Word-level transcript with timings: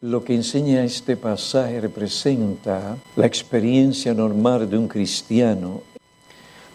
Lo 0.00 0.22
que 0.22 0.32
enseña 0.32 0.84
este 0.84 1.16
pasaje 1.16 1.80
representa 1.80 2.96
la 3.16 3.26
experiencia 3.26 4.14
normal 4.14 4.70
de 4.70 4.78
un 4.78 4.86
cristiano. 4.86 5.80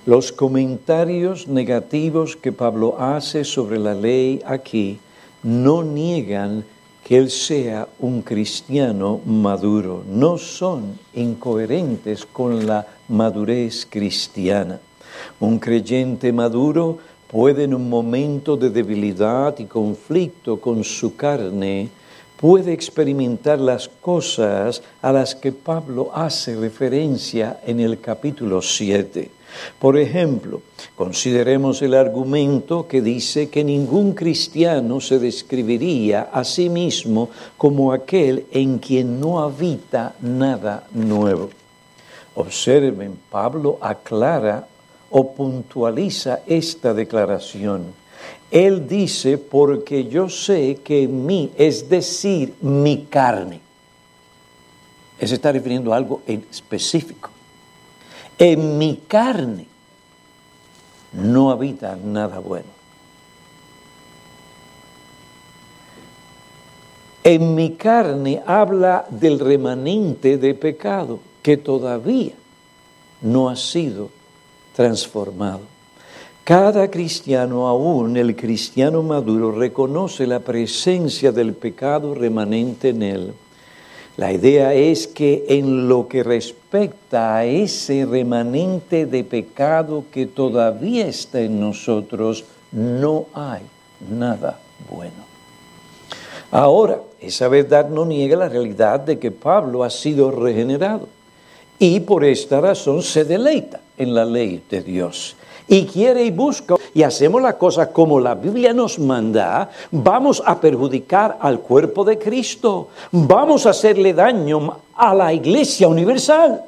Los 0.06 0.34
comentarios 0.34 1.48
negativos 1.48 2.36
que 2.36 2.52
Pablo 2.52 2.98
hace 3.00 3.46
sobre 3.46 3.80
la 3.80 3.94
ley 3.94 4.42
aquí 4.46 5.00
no 5.42 5.84
niegan 5.84 6.66
que 7.06 7.16
él 7.16 7.30
sea 7.30 7.88
un 8.00 8.24
cristiano 8.24 9.22
maduro, 9.26 10.04
no 10.06 10.38
son 10.38 11.00
incoherentes 11.14 12.26
con 12.26 12.68
la 12.68 12.86
madurez 13.08 13.88
cristiana. 13.90 14.82
Un 15.40 15.60
creyente 15.60 16.34
maduro 16.34 16.98
puede 17.30 17.64
en 17.64 17.74
un 17.74 17.90
momento 17.90 18.58
de 18.58 18.70
debilidad 18.70 19.58
y 19.60 19.64
conflicto 19.64 20.60
con 20.60 20.84
su 20.84 21.16
carne 21.16 21.90
puede 22.44 22.74
experimentar 22.74 23.58
las 23.62 23.88
cosas 23.88 24.84
a 25.02 25.14
las 25.14 25.34
que 25.34 25.54
Pablo 25.54 26.12
hace 26.14 26.58
referencia 26.58 27.62
en 27.66 27.80
el 27.80 28.02
capítulo 28.02 28.62
7. 28.62 29.32
Por 29.80 29.98
ejemplo, 29.98 30.62
consideremos 30.98 31.82
el 31.82 31.94
argumento 31.94 32.86
que 32.86 33.02
dice 33.02 33.48
que 33.48 33.64
ningún 33.64 34.12
cristiano 34.12 35.00
se 35.00 35.20
describiría 35.20 36.24
a 36.34 36.44
sí 36.44 36.70
mismo 36.70 37.30
como 37.58 37.94
aquel 37.94 38.46
en 38.52 38.80
quien 38.80 39.22
no 39.22 39.40
habita 39.40 40.14
nada 40.20 40.86
nuevo. 40.92 41.50
Observen, 42.36 43.20
Pablo 43.32 43.78
aclara 43.80 44.68
o 45.12 45.34
puntualiza 45.34 46.42
esta 46.46 46.94
declaración 46.94 48.03
él 48.54 48.88
dice, 48.88 49.40
porque 49.40 50.06
yo 50.06 50.30
sé 50.30 50.76
que 50.84 51.02
en 51.02 51.26
mí, 51.26 51.52
es 51.58 51.90
decir, 51.90 52.54
mi 52.62 53.08
carne. 53.10 53.60
Él 55.18 55.28
se 55.28 55.34
está 55.34 55.52
refiriendo 55.52 55.92
a 55.92 55.98
algo 55.98 56.22
específico. 56.28 57.32
En 58.38 58.78
mi 58.78 58.98
carne 59.08 59.66
no 61.14 61.50
habita 61.50 61.96
nada 61.96 62.38
bueno. 62.38 62.68
En 67.24 67.56
mi 67.56 67.72
carne 67.72 68.44
habla 68.46 69.08
del 69.10 69.40
remanente 69.40 70.38
de 70.38 70.54
pecado 70.54 71.20
que 71.42 71.58
todavía 71.58 72.34
no 73.20 73.50
ha 73.50 73.56
sido 73.56 74.12
transformado. 74.76 75.73
Cada 76.44 76.92
cristiano, 76.92 77.70
aún 77.70 78.18
el 78.18 78.36
cristiano 78.36 79.02
maduro, 79.02 79.54
reconoce 79.54 80.28
la 80.28 80.42
presencia 80.42 81.32
del 81.32 81.54
pecado 81.54 82.14
remanente 82.14 82.90
en 82.90 83.02
él. 83.02 83.34
La 84.18 84.34
idea 84.34 84.74
es 84.74 85.08
que 85.08 85.46
en 85.48 85.88
lo 85.88 86.10
que 86.10 86.22
respecta 86.22 87.38
a 87.38 87.46
ese 87.46 88.06
remanente 88.06 89.06
de 89.06 89.24
pecado 89.24 90.04
que 90.12 90.26
todavía 90.26 91.08
está 91.08 91.40
en 91.40 91.62
nosotros, 91.62 92.44
no 92.74 93.28
hay 93.34 93.62
nada 94.12 94.60
bueno. 94.92 95.24
Ahora, 96.52 97.00
esa 97.22 97.48
verdad 97.48 97.88
no 97.88 98.06
niega 98.06 98.36
la 98.36 98.50
realidad 98.50 99.00
de 99.00 99.18
que 99.18 99.32
Pablo 99.32 99.86
ha 99.86 99.90
sido 99.90 100.30
regenerado 100.30 101.08
y 101.80 102.02
por 102.02 102.26
esta 102.26 102.60
razón 102.60 103.02
se 103.02 103.24
deleita 103.24 103.80
en 103.98 104.14
la 104.14 104.26
ley 104.26 104.62
de 104.70 104.82
Dios 104.82 105.38
y 105.68 105.86
quiere 105.86 106.24
y 106.24 106.32
busca. 106.32 106.76
Y 106.94 107.04
hacemos 107.04 107.42
la 107.42 107.58
cosa 107.58 107.92
como 107.92 108.20
la 108.20 108.36
Biblia 108.36 108.74
nos 108.74 109.00
manda, 109.00 109.70
vamos 109.92 110.42
a 110.46 110.60
perjudicar 110.60 111.38
al 111.40 111.60
cuerpo 111.60 112.04
de 112.04 112.18
Cristo, 112.18 112.90
vamos 113.12 113.66
a 113.66 113.72
hacerle 113.72 114.14
daño 114.14 114.78
a 114.96 115.14
la 115.14 115.34
iglesia 115.34 115.88
universal. 115.88 116.64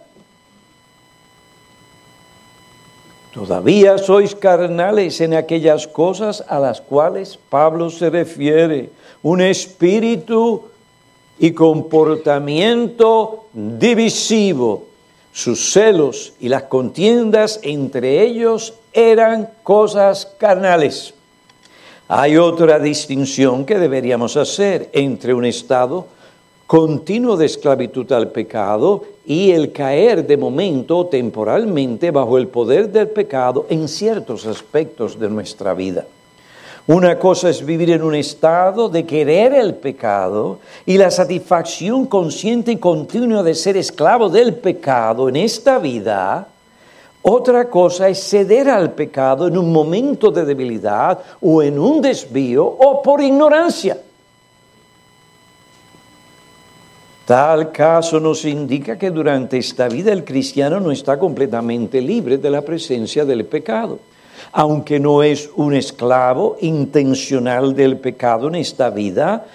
Todavía 3.35 3.97
sois 3.97 4.33
carnales 4.33 5.19
en 5.19 5.33
aquellas 5.33 5.88
cosas 5.88 6.41
a 6.47 6.57
las 6.57 6.79
cuales 6.79 7.35
Pablo 7.35 7.89
se 7.89 8.09
refiere, 8.09 8.91
un 9.23 9.41
espíritu 9.41 10.63
y 11.38 11.51
comportamiento 11.51 13.47
divisivo. 13.51 14.85
Sus 15.33 15.73
celos 15.73 16.31
y 16.39 16.47
las 16.47 16.63
contiendas 16.63 17.59
entre 17.62 18.23
ellos 18.23 18.73
eran 18.95 19.50
cosas 19.61 20.25
carnales. 20.38 21.13
Hay 22.07 22.38
otra 22.38 22.79
distinción 22.79 23.66
que 23.66 23.78
deberíamos 23.78 24.38
hacer 24.38 24.89
entre 24.94 25.33
un 25.33 25.44
estado 25.44 26.07
continuo 26.66 27.35
de 27.35 27.45
esclavitud 27.45 28.11
al 28.11 28.31
pecado 28.31 29.03
y 29.25 29.51
el 29.51 29.72
caer 29.72 30.25
de 30.25 30.38
momento 30.38 31.07
temporalmente 31.07 32.09
bajo 32.09 32.38
el 32.38 32.47
poder 32.47 32.89
del 32.89 33.09
pecado 33.09 33.66
en 33.69 33.88
ciertos 33.88 34.45
aspectos 34.45 35.19
de 35.19 35.29
nuestra 35.29 35.73
vida. 35.73 36.06
Una 36.88 37.17
cosa 37.17 37.50
es 37.50 37.66
vivir 37.66 37.89
en 37.89 38.03
un 38.03 38.13
estado 38.13 38.88
de 38.89 39.06
querer 39.06 39.53
el 39.53 39.73
pecado 39.73 40.59
y 40.85 41.00
la 41.00 41.09
satisfacción 41.09 42.06
consciente 42.06 42.73
y 42.73 42.77
continua 42.77 43.41
de 43.41 43.56
ser 43.56 43.75
esclavo 43.75 44.29
del 44.29 44.53
pecado 44.53 45.27
en 45.27 45.35
esta 45.38 45.79
vida. 45.79 46.47
Otra 47.28 47.69
cosa 47.69 48.08
es 48.08 48.19
ceder 48.30 48.69
al 48.69 48.91
pecado 48.94 49.47
en 49.47 49.58
un 49.58 49.74
momento 49.74 50.30
de 50.30 50.46
debilidad 50.46 51.19
o 51.41 51.63
en 51.63 51.80
un 51.80 52.00
desvío 52.00 52.63
o 52.66 53.02
por 53.02 53.19
ignorancia. 53.19 53.97
Tal 57.25 57.72
caso 57.72 58.19
nos 58.19 58.46
indica 58.46 58.96
que 58.96 59.09
durante 59.09 59.58
esta 59.58 59.88
vida 59.88 60.13
el 60.13 60.24
cristiano 60.24 60.80
no 60.80 60.91
está 60.91 61.18
completamente 61.18 62.00
libre 62.00 62.38
de 62.38 62.52
la 62.52 62.62
presencia 62.62 63.25
del 63.25 63.46
pecado 63.46 63.97
aunque 64.52 65.00
no 65.00 65.24
es 65.24 65.50
un 65.56 65.74
esclavo 65.74 66.57
intencional 66.62 67.75
del 67.75 67.97
pecado 67.97 68.47
en 68.47 68.56
esta 68.56 68.90
vida, 68.90 69.46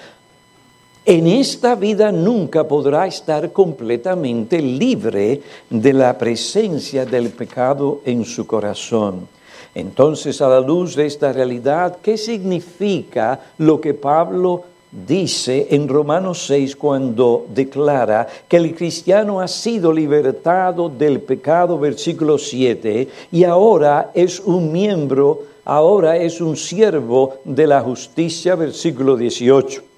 en 1.10 1.26
esta 1.26 1.75
vida 1.75 2.12
nunca 2.12 2.69
podrá 2.69 3.04
estar 3.04 3.50
completamente 3.53 4.62
libre 4.62 5.43
de 5.69 5.93
la 5.93 6.16
presencia 6.16 7.04
del 7.04 7.31
pecado 7.31 8.00
en 8.04 8.25
su 8.25 8.47
corazón. 8.47 9.26
Entonces, 9.75 10.41
a 10.41 10.48
la 10.48 10.60
luz 10.60 10.94
de 10.94 11.06
esta 11.06 11.32
realidad, 11.32 11.98
¿qué 12.00 12.16
significa 12.16 13.41
lo 13.59 13.81
que 13.81 13.94
Pablo 13.94 14.62
dice 14.93 15.66
en 15.72 15.88
Romanos 15.88 16.47
6 16.47 16.76
cuando 16.76 17.44
declara 17.53 18.28
que 18.47 18.59
el 18.59 18.72
cristiano 18.77 19.41
ha 19.41 19.48
sido 19.48 19.92
libertado 19.92 20.88
del 20.88 21.22
pecado, 21.22 21.77
versículo 21.77 22.38
7, 22.38 23.09
y 23.32 23.42
ahora 23.42 24.12
es 24.15 24.38
un 24.38 24.71
miembro, 24.71 25.42
ahora 25.65 26.16
es 26.16 26.41
un 26.41 26.56
siervo 26.56 27.38
de 27.44 27.66
la 27.66 27.81
justicia, 27.81 28.54
versículo 28.54 29.16
18. 29.16 29.90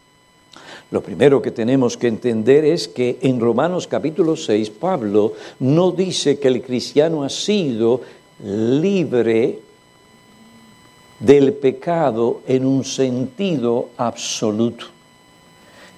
Lo 0.93 1.01
primero 1.01 1.41
que 1.41 1.51
tenemos 1.51 1.97
que 1.97 2.07
entender 2.07 2.67
es 2.67 2.87
que 2.87 3.19
en 3.23 3.41
Romanos 3.41 3.87
capítulo 3.87 4.37
6 4.37 4.69
Pablo 4.69 5.33
no 5.61 5.91
dice 5.91 6.39
que 6.39 6.49
el 6.49 6.61
cristiano 6.61 7.25
ha 7.25 7.31
sido 7.31 8.03
libre 8.45 9.59
del 11.19 11.55
pecado 11.55 12.43
en 12.47 12.67
un 12.67 12.85
sentido 12.85 13.89
absoluto, 13.97 14.85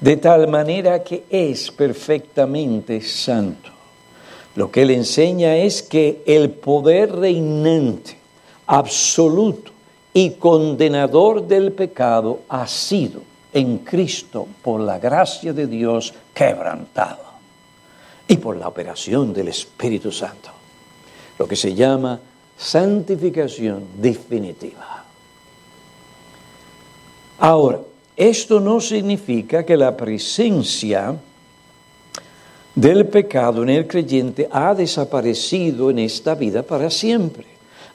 de 0.00 0.16
tal 0.16 0.46
manera 0.46 1.02
que 1.02 1.24
es 1.28 1.72
perfectamente 1.72 3.00
santo. 3.00 3.70
Lo 4.54 4.70
que 4.70 4.82
él 4.82 4.90
enseña 4.92 5.56
es 5.56 5.82
que 5.82 6.22
el 6.24 6.50
poder 6.50 7.16
reinante, 7.16 8.16
absoluto 8.68 9.72
y 10.12 10.30
condenador 10.30 11.48
del 11.48 11.72
pecado 11.72 12.42
ha 12.48 12.68
sido 12.68 13.33
en 13.54 13.78
Cristo, 13.78 14.46
por 14.62 14.80
la 14.80 14.98
gracia 14.98 15.52
de 15.52 15.68
Dios, 15.68 16.12
quebrantado 16.34 17.22
y 18.26 18.36
por 18.36 18.56
la 18.56 18.66
operación 18.66 19.32
del 19.32 19.48
Espíritu 19.48 20.10
Santo, 20.10 20.50
lo 21.38 21.46
que 21.46 21.54
se 21.54 21.72
llama 21.72 22.18
santificación 22.58 23.84
definitiva. 23.96 25.04
Ahora, 27.38 27.78
esto 28.16 28.58
no 28.58 28.80
significa 28.80 29.64
que 29.64 29.76
la 29.76 29.96
presencia 29.96 31.14
del 32.74 33.06
pecado 33.06 33.62
en 33.62 33.70
el 33.70 33.86
creyente 33.86 34.48
ha 34.50 34.74
desaparecido 34.74 35.90
en 35.90 36.00
esta 36.00 36.34
vida 36.34 36.62
para 36.64 36.90
siempre. 36.90 37.46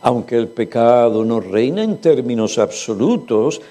Aunque 0.02 0.38
el 0.38 0.48
pecado 0.48 1.26
no 1.26 1.42
reina 1.42 1.84
en 1.84 1.98
términos 1.98 2.58
absolutos, 2.58 3.62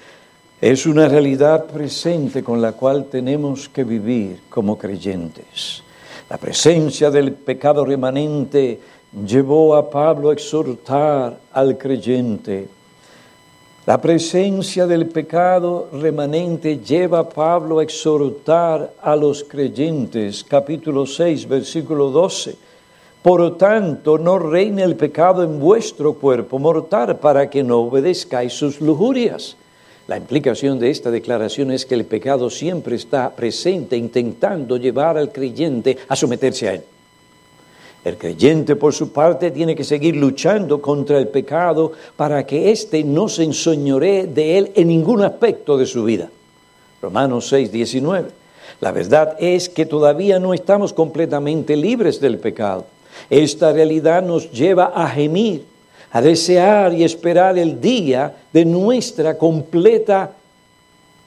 es 0.61 0.85
una 0.85 1.07
realidad 1.07 1.67
presente 1.67 2.43
con 2.43 2.61
la 2.61 2.73
cual 2.73 3.05
tenemos 3.05 3.69
que 3.69 3.85
vivir 3.85 4.41
como 4.49 4.77
creyentes. 4.77 5.83
La 6.29 6.37
presencia 6.37 7.09
del 7.09 7.31
pecado 7.31 7.85
remanente 7.85 8.79
llevó 9.25 9.75
a 9.75 9.89
Pablo 9.89 10.29
a 10.29 10.33
exhortar 10.33 11.37
al 11.53 11.77
creyente 11.77 12.67
La 13.85 13.99
presencia 13.99 14.85
del 14.85 15.07
pecado 15.07 15.89
remanente 15.91 16.77
lleva 16.77 17.19
a 17.19 17.29
Pablo 17.29 17.79
a 17.79 17.83
exhortar 17.83 18.93
a 19.01 19.15
los 19.15 19.43
creyentes, 19.43 20.43
capítulo 20.43 21.07
6, 21.07 21.47
versículo 21.47 22.11
12. 22.11 22.55
Por 23.23 23.57
tanto, 23.57 24.19
no 24.19 24.37
reine 24.37 24.83
el 24.83 24.95
pecado 24.95 25.41
en 25.41 25.59
vuestro 25.59 26.13
cuerpo 26.13 26.59
mortal 26.59 27.17
para 27.17 27.49
que 27.49 27.63
no 27.63 27.79
obedezcáis 27.79 28.53
sus 28.53 28.79
lujurias. 28.79 29.57
La 30.09 30.17
implicación 30.17 30.79
de 30.79 30.89
esta 30.89 31.11
declaración 31.11 31.69
es 31.69 31.85
que 31.85 31.93
el 31.93 32.03
pecado 32.03 32.49
siempre 32.49 32.95
está 32.95 33.29
presente 33.29 33.95
intentando 33.95 34.75
llevar 34.75 35.19
al 35.19 35.31
creyente 35.31 35.99
a 36.07 36.15
someterse 36.15 36.67
a 36.67 36.73
él. 36.73 36.81
El 38.03 38.17
creyente, 38.17 38.75
por 38.75 38.91
su 38.91 39.11
parte, 39.11 39.51
tiene 39.51 39.75
que 39.75 39.83
seguir 39.83 40.15
luchando 40.15 40.81
contra 40.81 41.19
el 41.19 41.27
pecado 41.27 41.91
para 42.15 42.43
que 42.47 42.71
éste 42.71 43.03
no 43.03 43.29
se 43.29 43.43
ensoñoree 43.43 44.25
de 44.25 44.57
él 44.57 44.71
en 44.73 44.87
ningún 44.87 45.21
aspecto 45.21 45.77
de 45.77 45.85
su 45.85 46.03
vida. 46.03 46.31
Romanos 47.03 47.47
6, 47.49 47.71
19. 47.71 48.29
La 48.81 48.91
verdad 48.91 49.35
es 49.39 49.69
que 49.69 49.85
todavía 49.85 50.39
no 50.39 50.55
estamos 50.55 50.91
completamente 50.91 51.75
libres 51.75 52.19
del 52.19 52.39
pecado. 52.39 52.87
Esta 53.29 53.71
realidad 53.73 54.23
nos 54.23 54.51
lleva 54.51 54.85
a 54.85 55.07
gemir, 55.07 55.65
a 56.11 56.21
desear 56.21 56.93
y 56.93 57.03
esperar 57.03 57.57
el 57.57 57.79
día 57.79 58.35
de 58.51 58.65
nuestra 58.65 59.37
completa 59.37 60.31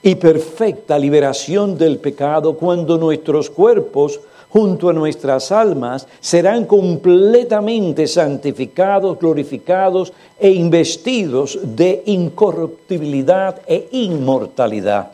y 0.01 0.15
perfecta 0.15 0.99
liberación 0.99 1.77
del 1.77 1.97
pecado 1.97 2.57
cuando 2.57 2.97
nuestros 2.97 3.49
cuerpos 3.49 4.19
junto 4.49 4.89
a 4.89 4.93
nuestras 4.93 5.51
almas 5.51 6.07
serán 6.19 6.65
completamente 6.65 8.05
santificados, 8.05 9.17
glorificados 9.17 10.13
e 10.39 10.51
investidos 10.51 11.57
de 11.63 12.03
incorruptibilidad 12.05 13.61
e 13.65 13.87
inmortalidad. 13.93 15.13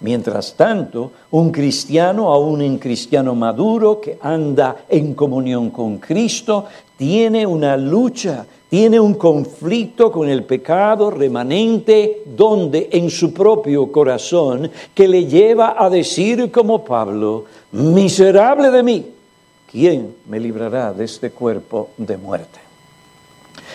Mientras 0.00 0.54
tanto, 0.54 1.10
un 1.32 1.50
cristiano, 1.50 2.32
aún 2.32 2.62
un 2.62 2.78
cristiano 2.78 3.34
maduro 3.34 4.00
que 4.00 4.16
anda 4.22 4.76
en 4.88 5.14
comunión 5.14 5.70
con 5.70 5.98
Cristo, 5.98 6.66
tiene 6.96 7.44
una 7.44 7.76
lucha, 7.76 8.46
tiene 8.68 9.00
un 9.00 9.14
conflicto 9.14 10.12
con 10.12 10.28
el 10.28 10.44
pecado 10.44 11.10
remanente, 11.10 12.22
donde 12.26 12.90
en 12.92 13.10
su 13.10 13.32
propio 13.32 13.90
corazón, 13.90 14.70
que 14.94 15.08
le 15.08 15.26
lleva 15.26 15.82
a 15.82 15.88
decir 15.88 16.50
como 16.50 16.84
Pablo, 16.84 17.46
miserable 17.72 18.70
de 18.70 18.82
mí, 18.82 19.06
¿quién 19.70 20.14
me 20.28 20.38
librará 20.38 20.92
de 20.92 21.04
este 21.04 21.30
cuerpo 21.30 21.90
de 21.96 22.16
muerte? 22.18 22.60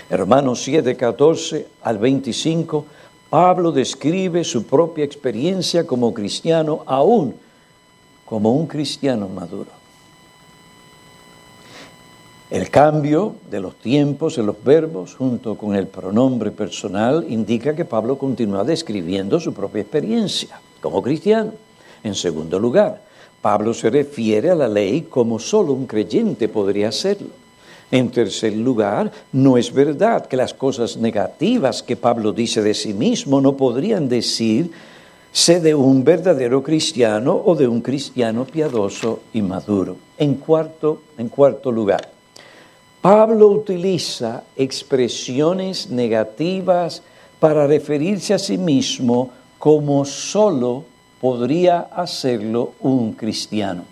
Hermanos 0.09 0.61
7, 0.61 0.95
14 0.95 1.67
al 1.81 1.97
25, 1.97 2.85
Pablo 3.29 3.71
describe 3.71 4.43
su 4.43 4.65
propia 4.65 5.05
experiencia 5.05 5.87
como 5.87 6.13
cristiano, 6.13 6.83
aún 6.85 7.33
como 8.25 8.53
un 8.53 8.67
cristiano 8.67 9.27
maduro. 9.27 9.82
El 12.53 12.69
cambio 12.69 13.38
de 13.50 13.59
los 13.59 13.77
tiempos 13.77 14.38
en 14.38 14.45
los 14.45 14.63
verbos 14.63 15.15
junto 15.15 15.57
con 15.57 15.73
el 15.75 15.88
pronombre 15.88 16.51
personal 16.51 17.25
indica 17.27 17.75
que 17.75 17.83
Pablo 17.83 18.19
continúa 18.19 18.63
describiendo 18.63 19.39
su 19.39 19.55
propia 19.55 19.81
experiencia 19.81 20.61
como 20.79 21.01
cristiano. 21.01 21.53
En 22.03 22.13
segundo 22.13 22.59
lugar, 22.59 23.01
Pablo 23.41 23.73
se 23.73 23.89
refiere 23.89 24.51
a 24.51 24.55
la 24.55 24.67
ley 24.67 25.07
como 25.09 25.39
solo 25.39 25.73
un 25.73 25.88
creyente 25.88 26.47
podría 26.47 26.89
hacerlo. 26.89 27.29
En 27.89 28.11
tercer 28.11 28.55
lugar, 28.55 29.11
no 29.31 29.57
es 29.57 29.73
verdad 29.73 30.27
que 30.27 30.38
las 30.38 30.53
cosas 30.53 30.95
negativas 30.95 31.81
que 31.81 31.95
Pablo 31.95 32.33
dice 32.33 32.61
de 32.61 32.75
sí 32.75 32.94
mismo 32.94 33.41
no 33.41 33.57
podrían 33.57 34.07
decirse 34.07 34.69
de 35.59 35.73
un 35.73 36.03
verdadero 36.03 36.61
cristiano 36.61 37.33
o 37.45 37.55
de 37.55 37.67
un 37.67 37.81
cristiano 37.81 38.45
piadoso 38.45 39.21
y 39.33 39.41
maduro. 39.41 39.97
En 40.19 40.35
cuarto, 40.35 41.01
en 41.17 41.29
cuarto 41.29 41.71
lugar, 41.71 42.13
Pablo 43.03 43.50
utiliza 43.50 44.45
expresiones 44.55 45.89
negativas 45.89 47.03
para 47.38 47.67
referirse 47.67 48.33
a 48.33 48.39
sí 48.39 48.57
mismo 48.57 49.29
como 49.59 50.05
solo 50.05 50.85
podría 51.19 51.81
hacerlo 51.91 52.75
un 52.79 53.11
cristiano. 53.11 53.83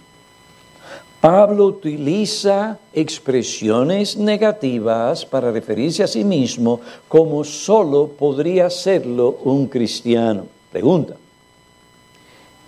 Pablo 1.20 1.66
utiliza 1.66 2.80
expresiones 2.94 4.16
negativas 4.16 5.26
para 5.26 5.52
referirse 5.52 6.04
a 6.04 6.08
sí 6.08 6.24
mismo 6.24 6.80
como 7.10 7.44
solo 7.44 8.08
podría 8.08 8.68
hacerlo 8.68 9.40
un 9.44 9.68
cristiano. 9.68 10.46
Pregunta, 10.72 11.16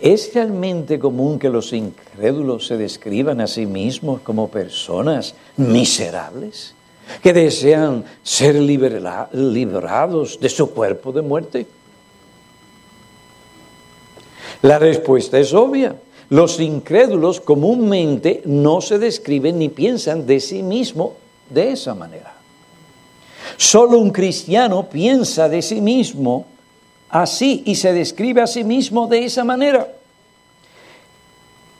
¿es 0.04 0.34
realmente 0.34 1.00
común 1.00 1.40
que 1.40 1.50
los 1.50 1.72
incrédulos 1.72 2.68
se 2.68 2.76
describan 2.76 3.40
a 3.40 3.48
sí 3.48 3.66
mismos 3.66 4.20
como 4.20 4.50
personas 4.50 5.34
miserables 5.56 6.76
que 7.22 7.32
desean 7.32 8.04
ser 8.22 8.56
liberados 8.56 10.40
de 10.42 10.50
su 10.50 10.72
cuerpo 10.72 11.14
de 11.14 11.22
muerte? 11.22 11.66
La 14.62 14.78
respuesta 14.78 15.40
es 15.40 15.54
obvia. 15.54 15.96
Los 16.30 16.60
incrédulos 16.60 17.40
comúnmente 17.40 18.42
no 18.44 18.82
se 18.82 19.00
describen 19.00 19.58
ni 19.58 19.70
piensan 19.70 20.26
de 20.26 20.42
sí 20.42 20.64
mismo 20.64 21.16
de 21.50 21.72
esa 21.72 21.96
manera. 21.96 22.34
Solo 23.56 24.00
un 24.00 24.10
cristiano 24.10 24.90
piensa 24.90 25.48
de 25.48 25.62
sí 25.62 25.80
mismo 25.80 26.48
así 27.14 27.62
y 27.66 27.76
se 27.76 27.94
describe 27.94 28.42
a 28.42 28.48
sí 28.48 28.64
mismo 28.64 29.08
de 29.08 29.24
esa 29.24 29.44
manera. 29.44 29.88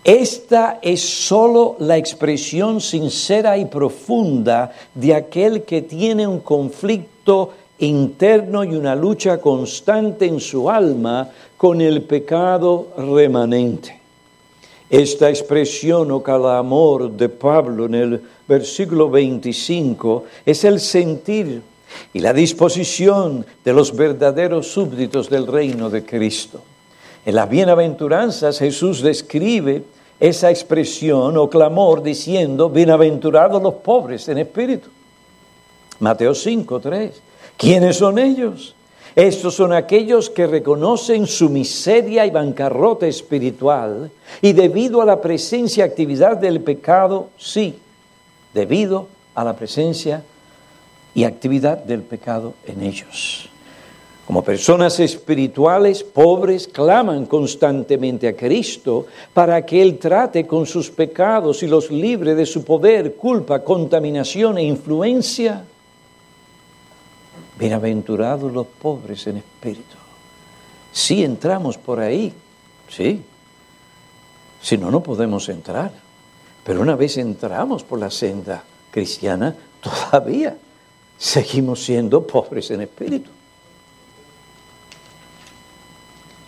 Esta 0.04 0.80
es 0.82 1.02
solo 1.02 1.76
la 1.80 1.98
expresión 1.98 2.80
sincera 2.80 3.58
y 3.58 3.66
profunda 3.66 4.72
de 4.94 5.16
aquel 5.16 5.64
que 5.64 5.82
tiene 5.82 6.28
un 6.28 6.42
conflicto 6.42 7.52
interno 7.80 8.64
y 8.64 8.76
una 8.76 8.96
lucha 8.96 9.40
constante 9.40 10.26
en 10.26 10.40
su 10.40 10.70
alma 10.70 11.30
con 11.58 11.82
el 11.82 12.04
pecado 12.04 12.90
remanente. 12.98 14.00
Esta 14.90 15.30
expresión 15.30 16.12
o 16.12 16.24
amor 16.48 17.10
de 17.12 17.30
Pablo 17.30 17.86
en 17.88 17.96
el 17.96 18.22
versículo 18.48 19.10
25 19.10 20.26
es 20.46 20.64
el 20.64 20.80
sentir 20.80 21.73
y 22.14 22.20
la 22.20 22.34
disposición 22.34 23.46
de 23.64 23.74
los 23.74 23.96
verdaderos 23.96 24.68
súbditos 24.68 25.30
del 25.30 25.48
reino 25.48 25.90
de 25.90 26.06
Cristo. 26.06 26.62
En 27.26 27.36
las 27.36 27.50
bienaventuranzas 27.50 28.60
Jesús 28.60 29.02
describe 29.02 29.84
esa 30.20 30.50
expresión 30.50 31.38
o 31.38 31.50
clamor 31.50 32.04
diciendo, 32.04 32.70
bienaventurados 32.70 33.62
los 33.62 33.76
pobres 33.76 34.28
en 34.30 34.38
espíritu. 34.40 34.90
Mateo 36.00 36.36
5, 36.36 36.80
3. 36.80 37.22
¿Quiénes 37.58 37.98
son 37.98 38.20
ellos? 38.20 38.76
Estos 39.16 39.54
son 39.56 39.74
aquellos 39.74 40.30
que 40.30 40.48
reconocen 40.48 41.28
su 41.28 41.50
miseria 41.50 42.26
y 42.26 42.32
bancarrota 42.32 43.06
espiritual 43.06 44.10
y 44.42 44.54
debido 44.54 45.02
a 45.02 45.06
la 45.06 45.22
presencia 45.22 45.86
y 45.86 45.88
actividad 45.88 46.38
del 46.38 46.62
pecado, 46.62 47.30
sí, 47.38 47.76
debido 48.54 49.08
a 49.36 49.44
la 49.44 49.56
presencia 49.56 50.24
y 51.16 51.24
actividad 51.24 51.78
del 51.78 52.02
pecado 52.02 52.54
en 52.66 52.82
ellos. 52.82 53.50
Como 54.26 54.42
personas 54.42 55.00
espirituales 55.02 56.02
pobres 56.02 56.68
claman 56.68 57.26
constantemente 57.26 58.28
a 58.30 58.36
Cristo 58.36 59.08
para 59.34 59.66
que 59.66 59.82
Él 59.82 59.98
trate 59.98 60.48
con 60.48 60.66
sus 60.66 60.90
pecados 60.90 61.62
y 61.62 61.68
los 61.68 61.92
libre 61.92 62.34
de 62.34 62.46
su 62.46 62.64
poder, 62.64 63.16
culpa, 63.16 63.64
contaminación 63.64 64.58
e 64.58 64.64
influencia. 64.64 65.66
Bienaventurados 67.60 68.52
los 68.52 68.66
pobres 68.66 69.28
en 69.28 69.38
espíritu. 69.38 69.98
Si 70.92 71.24
entramos 71.24 71.78
por 71.78 72.00
ahí, 72.00 72.32
sí. 72.88 73.22
Si 74.62 74.78
no, 74.78 74.90
no 74.90 75.04
podemos 75.04 75.50
entrar. 75.50 75.92
Pero 76.64 76.80
una 76.80 76.96
vez 76.96 77.18
entramos 77.18 77.84
por 77.84 78.00
la 78.00 78.10
senda 78.10 78.64
cristiana, 78.90 79.54
todavía 79.82 80.56
seguimos 81.24 81.86
siendo 81.86 82.28
pobres 82.28 82.70
en 82.70 82.82
espíritu. 82.82 83.30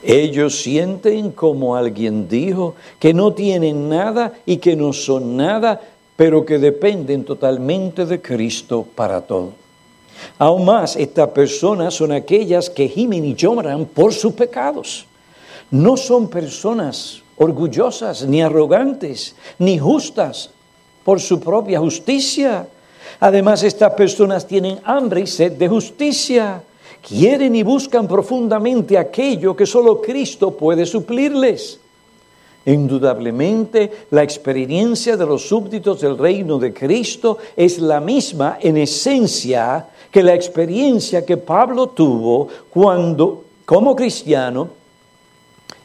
Ellos 0.04 0.62
sienten 0.62 1.32
como 1.32 1.78
alguien 1.78 2.28
dijo 2.28 2.76
que 3.00 3.14
no 3.14 3.34
tienen 3.34 3.88
nada 3.88 4.34
y 4.46 4.58
que 4.58 4.76
no 4.76 4.92
son 4.92 5.38
nada, 5.38 5.80
pero 6.18 6.46
que 6.46 6.60
dependen 6.60 7.24
totalmente 7.24 8.06
de 8.06 8.22
Cristo 8.22 8.86
para 8.94 9.22
todo. 9.22 9.54
Aún 10.38 10.66
más, 10.66 10.98
estas 10.98 11.30
personas 11.30 11.94
son 11.94 12.12
aquellas 12.12 12.70
que 12.70 12.90
gimen 12.90 13.24
y 13.24 13.34
lloran 13.34 13.86
por 13.86 14.14
sus 14.14 14.34
pecados. 14.34 15.06
No 15.72 15.96
son 15.96 16.28
personas 16.28 17.22
orgullosas, 17.38 18.28
ni 18.28 18.42
arrogantes, 18.42 19.38
ni 19.58 19.80
justas 19.80 20.50
por 21.06 21.22
su 21.22 21.40
propia 21.40 21.80
justicia. 21.80 22.68
Además, 23.20 23.64
estas 23.64 23.94
personas 23.94 24.46
tienen 24.48 24.80
hambre 24.84 25.22
y 25.22 25.28
sed 25.28 25.54
de 25.54 25.68
justicia. 25.68 26.62
quieren 27.08 27.56
y 27.56 27.62
buscan 27.62 28.08
profundamente 28.08 28.98
aquello 28.98 29.56
que 29.56 29.68
solo 29.68 30.02
Cristo 30.02 30.52
puede 30.52 30.86
suplirles. 30.88 31.80
Indudablemente, 32.66 34.08
la 34.10 34.24
experiencia 34.24 35.16
de 35.16 35.26
los 35.26 35.48
súbditos 35.48 36.02
del 36.02 36.18
reino 36.18 36.58
de 36.58 36.74
Cristo 36.74 37.38
es 37.56 37.78
la 37.78 38.00
misma 38.00 38.58
en 38.60 38.78
esencia 38.78 39.88
que 40.10 40.24
la 40.24 40.34
experiencia 40.34 41.24
que 41.24 41.38
Pablo 41.38 41.90
tuvo 41.90 42.48
cuando, 42.72 43.44
como 43.66 43.96
cristiano, 43.96 44.70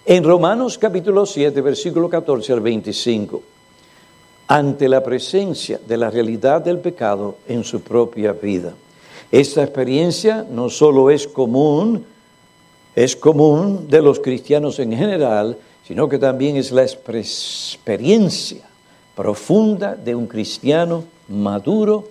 en 0.06 0.24
Romanos 0.24 0.78
capítulo 0.78 1.26
7, 1.26 1.60
versículo 1.60 2.08
14 2.08 2.54
al 2.54 2.60
25, 2.60 3.42
ante 4.50 4.88
la 4.88 5.00
presencia 5.00 5.80
de 5.86 5.96
la 5.96 6.10
realidad 6.10 6.60
del 6.60 6.80
pecado 6.80 7.36
en 7.46 7.62
su 7.62 7.82
propia 7.82 8.32
vida. 8.32 8.74
Esta 9.30 9.62
experiencia 9.62 10.44
no 10.50 10.68
solo 10.68 11.08
es 11.08 11.28
común, 11.28 12.04
es 12.96 13.14
común 13.14 13.86
de 13.88 14.02
los 14.02 14.18
cristianos 14.18 14.80
en 14.80 14.90
general, 14.90 15.56
sino 15.86 16.08
que 16.08 16.18
también 16.18 16.56
es 16.56 16.72
la 16.72 16.82
experiencia 16.82 18.62
profunda 19.14 19.94
de 19.94 20.16
un 20.16 20.26
cristiano 20.26 21.04
maduro 21.28 22.08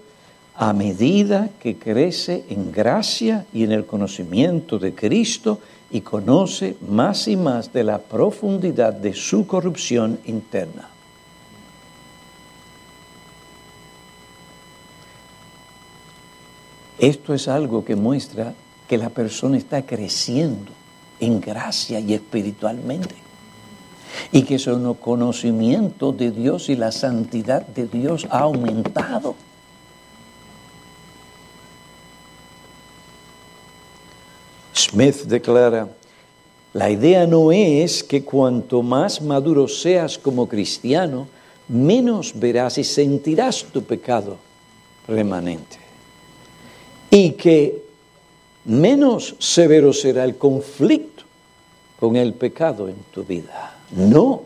a 0.56 0.72
medida 0.72 1.50
que 1.60 1.78
crece 1.78 2.46
en 2.50 2.72
gracia 2.72 3.48
y 3.52 3.66
en 3.66 3.74
el 3.74 3.86
conocimiento 3.86 4.80
de 4.80 4.96
Cristo 4.96 5.60
y 5.92 6.00
conoce 6.00 6.78
más 6.88 7.28
y 7.28 7.36
más 7.36 7.74
de 7.74 7.84
la 7.84 7.98
profundidad 7.98 8.94
de 8.94 9.14
su 9.14 9.46
corrupción 9.46 10.20
interna. 10.26 10.99
Esto 17.00 17.34
es 17.34 17.48
algo 17.48 17.86
que 17.86 17.96
muestra 17.96 18.54
que 18.88 18.98
la 18.98 19.10
persona 19.10 19.58
está 19.58 19.86
creciendo 19.86 20.72
en 21.20 21.40
gracia 21.40 22.00
y 22.00 22.14
espiritualmente 22.14 23.16
y 24.32 24.44
que 24.44 24.60
su 24.60 24.98
conocimiento 25.00 26.12
de 26.12 26.32
Dios 26.32 26.68
y 26.70 26.76
la 26.76 26.92
santidad 26.92 27.66
de 27.66 27.88
Dios 27.88 28.28
ha 28.30 28.40
aumentado. 28.40 29.36
Smith 34.74 35.24
declara, 35.24 35.88
la 36.74 36.90
idea 36.90 37.26
no 37.26 37.52
es 37.52 38.04
que 38.04 38.24
cuanto 38.24 38.82
más 38.82 39.22
maduro 39.22 39.68
seas 39.68 40.18
como 40.18 40.48
cristiano, 40.48 41.28
menos 41.68 42.38
verás 42.38 42.78
y 42.78 42.84
sentirás 42.84 43.64
tu 43.72 43.84
pecado 43.84 44.38
remanente. 45.08 45.89
Y 47.10 47.32
que 47.32 47.84
menos 48.66 49.36
severo 49.40 49.94
será 49.94 50.24
el 50.24 50.38
conflicto 50.38 51.24
con 52.00 52.16
el 52.16 52.34
pecado 52.34 52.88
en 52.88 52.96
tu 53.12 53.24
vida. 53.24 53.76
No, 53.92 54.44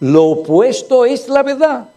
lo 0.00 0.24
opuesto 0.24 1.04
es 1.04 1.28
la 1.28 1.42
verdad. 1.42 1.88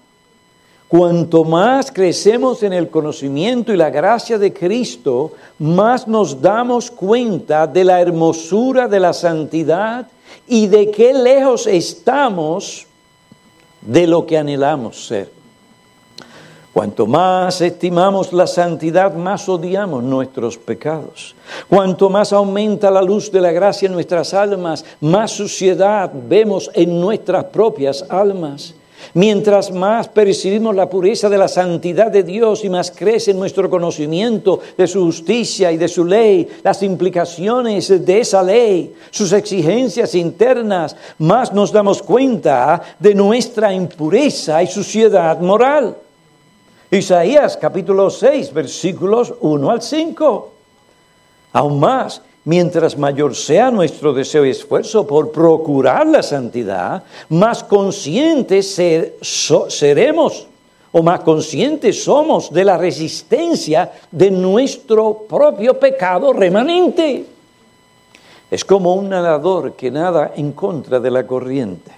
Cuanto 0.87 1.43
más 1.43 1.91
crecemos 1.91 2.61
en 2.61 2.71
el 2.71 2.89
conocimiento 2.89 3.73
y 3.73 3.77
la 3.77 3.89
gracia 3.89 4.37
de 4.37 4.53
Cristo, 4.53 5.33
más 5.57 6.07
nos 6.07 6.39
damos 6.39 6.91
cuenta 6.91 7.65
de 7.65 7.83
la 7.83 7.99
hermosura 7.99 8.87
de 8.87 8.99
la 8.99 9.11
santidad 9.11 10.07
y 10.47 10.67
de 10.67 10.91
qué 10.91 11.13
lejos 11.13 11.65
estamos 11.65 12.85
de 13.81 14.05
lo 14.05 14.25
que 14.27 14.37
anhelamos 14.37 15.07
ser. 15.07 15.31
Cuanto 16.75 17.07
más 17.07 17.61
estimamos 17.61 18.33
la 18.33 18.45
santidad, 18.45 19.13
más 19.13 19.47
odiamos 19.47 20.03
nuestros 20.03 20.57
pecados. 20.57 21.33
Cuanto 21.69 22.09
más 22.09 22.33
aumenta 22.33 22.91
la 22.91 23.01
luz 23.01 23.31
de 23.31 23.39
la 23.39 23.53
gracia 23.53 23.85
en 23.85 23.93
nuestras 23.93 24.33
almas, 24.33 24.83
más 24.99 25.31
suciedad 25.31 26.11
vemos 26.27 26.69
en 26.73 26.99
nuestras 26.99 27.45
propias 27.45 28.03
almas. 28.09 28.75
Mientras 29.13 29.71
más 29.71 30.09
percibimos 30.09 30.75
la 30.75 30.89
pureza 30.89 31.29
de 31.29 31.37
la 31.37 31.47
santidad 31.47 32.11
de 32.11 32.23
Dios 32.23 32.65
y 32.65 32.69
más 32.69 32.91
crece 32.91 33.33
nuestro 33.33 33.69
conocimiento 33.69 34.59
de 34.77 34.85
su 34.85 35.05
justicia 35.05 35.71
y 35.71 35.77
de 35.77 35.87
su 35.87 36.03
ley, 36.03 36.45
las 36.61 36.83
implicaciones 36.83 38.05
de 38.05 38.19
esa 38.19 38.43
ley, 38.43 38.93
sus 39.11 39.31
exigencias 39.31 40.13
internas, 40.13 40.93
más 41.19 41.53
nos 41.53 41.71
damos 41.71 42.03
cuenta 42.03 42.81
de 42.99 43.15
nuestra 43.15 43.73
impureza 43.73 44.61
y 44.61 44.67
suciedad 44.67 45.39
moral. 45.39 45.99
Isaías 46.91 47.57
capítulo 47.57 48.09
6, 48.09 48.53
versículos 48.53 49.33
1 49.39 49.71
al 49.71 49.81
5. 49.81 50.51
Aún 51.53 51.79
más, 51.79 52.21
mientras 52.43 52.97
mayor 52.97 53.35
sea 53.35 53.71
nuestro 53.71 54.13
deseo 54.13 54.45
y 54.45 54.51
esfuerzo 54.51 55.07
por 55.07 55.31
procurar 55.31 56.05
la 56.05 56.21
santidad, 56.21 57.03
más 57.29 57.63
conscientes 57.63 58.79
seremos 59.69 60.47
o 60.91 61.03
más 61.03 61.21
conscientes 61.21 62.03
somos 62.03 62.53
de 62.53 62.63
la 62.63 62.77
resistencia 62.77 63.91
de 64.11 64.31
nuestro 64.31 65.25
propio 65.27 65.77
pecado 65.79 66.31
remanente. 66.31 67.25
Es 68.49 68.63
como 68.63 68.93
un 68.93 69.09
nadador 69.09 69.73
que 69.73 69.89
nada 69.89 70.33
en 70.35 70.51
contra 70.51 70.99
de 70.99 71.11
la 71.11 71.25
corriente. 71.25 71.91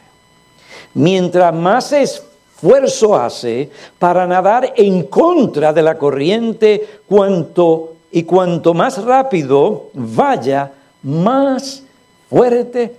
Mientras 0.93 1.53
más 1.53 1.91
es 1.91 2.23
esfuerzo 2.57 3.15
hace 3.15 3.69
para 3.99 4.25
nadar 4.25 4.73
en 4.75 5.03
contra 5.03 5.71
de 5.71 5.83
la 5.83 5.95
corriente 5.95 7.01
cuanto 7.07 7.93
y 8.11 8.23
cuanto 8.23 8.73
más 8.73 9.03
rápido 9.03 9.89
vaya, 9.93 10.71
más 11.03 11.83
fuerte, 12.27 12.95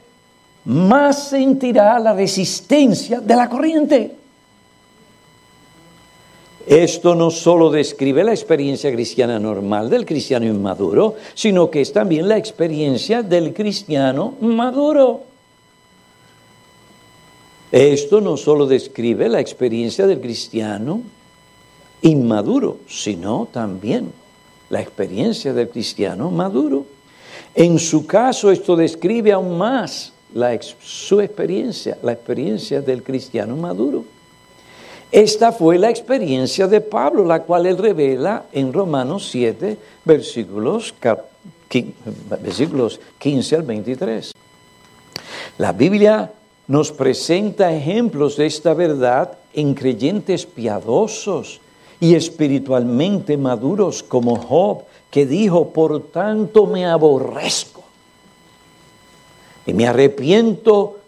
más 0.66 1.30
sentirá 1.30 1.98
la 1.98 2.12
resistencia 2.12 3.20
de 3.20 3.34
la 3.34 3.48
corriente. 3.48 4.14
Esto 6.64 7.16
no 7.16 7.30
solo 7.30 7.70
describe 7.70 8.22
la 8.22 8.32
experiencia 8.32 8.92
cristiana 8.92 9.40
normal 9.40 9.90
del 9.90 10.04
cristiano 10.06 10.46
inmaduro, 10.46 11.16
sino 11.34 11.68
que 11.68 11.80
es 11.80 11.92
también 11.92 12.28
la 12.28 12.36
experiencia 12.36 13.22
del 13.22 13.54
cristiano 13.54 14.34
maduro. 14.40 15.27
Esto 17.70 18.20
no 18.20 18.36
solo 18.36 18.66
describe 18.66 19.28
la 19.28 19.40
experiencia 19.40 20.06
del 20.06 20.20
cristiano 20.20 21.02
inmaduro, 22.02 22.78
sino 22.88 23.48
también 23.52 24.12
la 24.70 24.80
experiencia 24.80 25.52
del 25.52 25.68
cristiano 25.68 26.30
maduro. 26.30 26.86
En 27.54 27.78
su 27.78 28.06
caso, 28.06 28.50
esto 28.50 28.76
describe 28.76 29.32
aún 29.32 29.58
más 29.58 30.12
su 30.80 31.20
experiencia, 31.20 31.98
la 32.02 32.12
experiencia 32.12 32.80
del 32.80 33.02
cristiano 33.02 33.56
maduro. 33.56 34.04
Esta 35.10 35.52
fue 35.52 35.78
la 35.78 35.88
experiencia 35.88 36.66
de 36.66 36.82
Pablo, 36.82 37.24
la 37.24 37.42
cual 37.42 37.66
él 37.66 37.78
revela 37.78 38.44
en 38.52 38.72
Romanos 38.72 39.28
7, 39.30 39.78
versículos, 40.04 40.94
versículos 42.42 43.00
15 43.18 43.56
al 43.56 43.62
23. 43.62 44.32
La 45.56 45.72
Biblia 45.72 46.30
nos 46.68 46.92
presenta 46.92 47.72
ejemplos 47.72 48.36
de 48.36 48.46
esta 48.46 48.74
verdad 48.74 49.38
en 49.54 49.74
creyentes 49.74 50.44
piadosos 50.44 51.60
y 51.98 52.14
espiritualmente 52.14 53.36
maduros 53.36 54.02
como 54.02 54.36
Job, 54.36 54.84
que 55.10 55.26
dijo, 55.26 55.70
por 55.70 56.00
tanto 56.10 56.66
me 56.66 56.84
aborrezco 56.84 57.82
y 59.66 59.72
me 59.72 59.88
arrepiento 59.88 60.98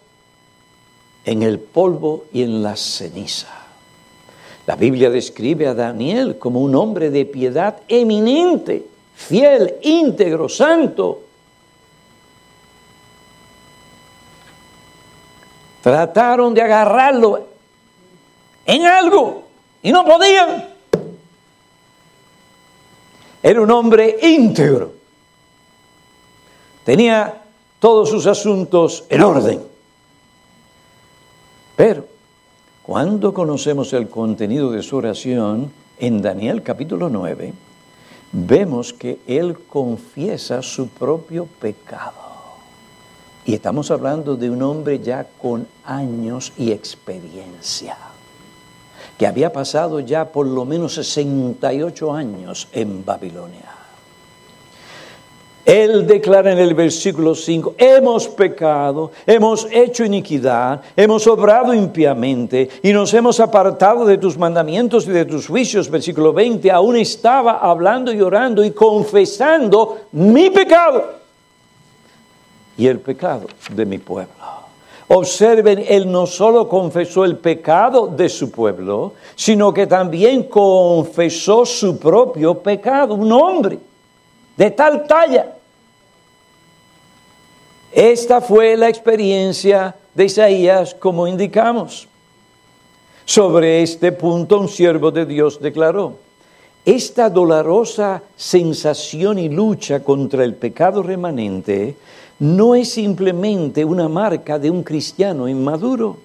en 1.23 1.43
el 1.43 1.59
polvo 1.59 2.25
y 2.33 2.41
en 2.41 2.63
la 2.63 2.75
ceniza. 2.75 3.61
La 4.65 4.75
Biblia 4.75 5.11
describe 5.11 5.67
a 5.67 5.75
Daniel 5.75 6.37
como 6.39 6.61
un 6.61 6.75
hombre 6.75 7.11
de 7.11 7.25
piedad 7.25 7.77
eminente, 7.87 8.85
fiel, 9.13 9.75
íntegro, 9.83 10.49
santo, 10.49 11.21
Trataron 15.81 16.53
de 16.53 16.61
agarrarlo 16.61 17.47
en 18.65 18.85
algo 18.85 19.43
y 19.81 19.91
no 19.91 20.05
podían. 20.05 20.69
Era 23.41 23.61
un 23.61 23.71
hombre 23.71 24.17
íntegro. 24.21 24.93
Tenía 26.83 27.41
todos 27.79 28.09
sus 28.09 28.27
asuntos 28.27 29.05
en 29.09 29.23
orden. 29.23 29.61
Pero 31.75 32.05
cuando 32.83 33.33
conocemos 33.33 33.93
el 33.93 34.09
contenido 34.09 34.71
de 34.71 34.83
su 34.83 34.97
oración 34.97 35.71
en 35.97 36.21
Daniel 36.21 36.61
capítulo 36.61 37.09
9, 37.09 37.53
vemos 38.31 38.93
que 38.93 39.19
él 39.25 39.57
confiesa 39.67 40.61
su 40.61 40.89
propio 40.89 41.45
pecado. 41.45 42.30
Y 43.45 43.55
estamos 43.55 43.89
hablando 43.89 44.35
de 44.35 44.49
un 44.49 44.61
hombre 44.61 44.99
ya 44.99 45.25
con 45.41 45.67
años 45.83 46.53
y 46.57 46.71
experiencia, 46.71 47.97
que 49.17 49.25
había 49.25 49.51
pasado 49.51 49.99
ya 49.99 50.25
por 50.31 50.45
lo 50.45 50.63
menos 50.63 50.93
68 50.93 52.13
años 52.13 52.67
en 52.71 53.03
Babilonia. 53.03 53.77
Él 55.65 56.07
declara 56.07 56.51
en 56.51 56.59
el 56.59 56.73
versículo 56.73 57.35
5, 57.35 57.75
hemos 57.77 58.27
pecado, 58.27 59.11
hemos 59.25 59.67
hecho 59.71 60.03
iniquidad, 60.03 60.81
hemos 60.95 61.25
obrado 61.27 61.73
impiamente 61.73 62.67
y 62.81 62.91
nos 62.91 63.13
hemos 63.13 63.39
apartado 63.39 64.05
de 64.05 64.17
tus 64.17 64.37
mandamientos 64.37 65.05
y 65.07 65.11
de 65.11 65.25
tus 65.25 65.47
juicios. 65.47 65.89
Versículo 65.89 66.33
20, 66.33 66.69
aún 66.71 66.97
estaba 66.97 67.59
hablando 67.59 68.11
y 68.11 68.21
orando 68.21 68.63
y 68.63 68.71
confesando 68.71 69.99
mi 70.13 70.49
pecado 70.49 71.20
y 72.77 72.87
el 72.87 72.99
pecado 72.99 73.47
de 73.69 73.85
mi 73.85 73.97
pueblo. 73.97 74.33
Observen, 75.07 75.83
él 75.89 76.09
no 76.09 76.25
solo 76.25 76.69
confesó 76.69 77.25
el 77.25 77.37
pecado 77.37 78.07
de 78.07 78.29
su 78.29 78.49
pueblo, 78.49 79.13
sino 79.35 79.73
que 79.73 79.85
también 79.85 80.43
confesó 80.43 81.65
su 81.65 81.99
propio 81.99 82.57
pecado, 82.59 83.15
un 83.15 83.31
hombre 83.31 83.77
de 84.55 84.71
tal 84.71 85.05
talla. 85.05 85.53
Esta 87.91 88.39
fue 88.39 88.77
la 88.77 88.87
experiencia 88.87 89.93
de 90.13 90.25
Isaías, 90.25 90.95
como 90.95 91.27
indicamos. 91.27 92.07
Sobre 93.25 93.81
este 93.81 94.13
punto 94.13 94.59
un 94.59 94.69
siervo 94.69 95.11
de 95.11 95.25
Dios 95.25 95.59
declaró, 95.59 96.15
esta 96.85 97.29
dolorosa 97.29 98.23
sensación 98.35 99.37
y 99.37 99.49
lucha 99.49 100.03
contra 100.03 100.43
el 100.43 100.55
pecado 100.55 101.03
remanente 101.03 101.95
no 102.39 102.73
es 102.73 102.89
simplemente 102.89 103.85
una 103.85 104.09
marca 104.09 104.57
de 104.57 104.71
un 104.71 104.81
cristiano 104.81 105.47
inmaduro. 105.47 106.17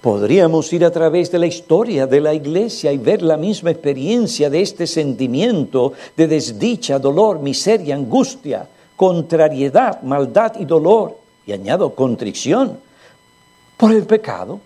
Podríamos 0.00 0.72
ir 0.72 0.84
a 0.84 0.90
través 0.90 1.30
de 1.30 1.38
la 1.38 1.46
historia 1.46 2.08
de 2.08 2.20
la 2.20 2.34
iglesia 2.34 2.92
y 2.92 2.98
ver 2.98 3.22
la 3.22 3.36
misma 3.36 3.70
experiencia 3.70 4.50
de 4.50 4.60
este 4.60 4.88
sentimiento 4.88 5.92
de 6.16 6.26
desdicha, 6.26 6.98
dolor, 6.98 7.38
miseria, 7.38 7.94
angustia, 7.94 8.66
contrariedad, 8.96 10.02
maldad 10.02 10.54
y 10.58 10.64
dolor, 10.64 11.16
y 11.46 11.52
añado 11.52 11.94
contrición, 11.94 12.78
por 13.76 13.92
el 13.92 14.04
pecado 14.04 14.58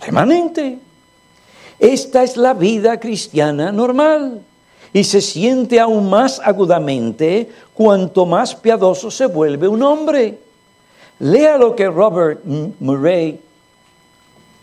remanente. 0.00 0.78
Esta 1.78 2.22
es 2.22 2.36
la 2.36 2.54
vida 2.54 2.98
cristiana 3.00 3.72
normal 3.72 4.40
y 4.92 5.04
se 5.04 5.20
siente 5.20 5.80
aún 5.80 6.08
más 6.08 6.40
agudamente 6.42 7.50
cuanto 7.74 8.24
más 8.26 8.54
piadoso 8.54 9.10
se 9.10 9.26
vuelve 9.26 9.66
un 9.66 9.82
hombre. 9.82 10.38
Lea 11.18 11.58
lo 11.58 11.74
que 11.74 11.88
Robert 11.88 12.40
Murray 12.44 13.40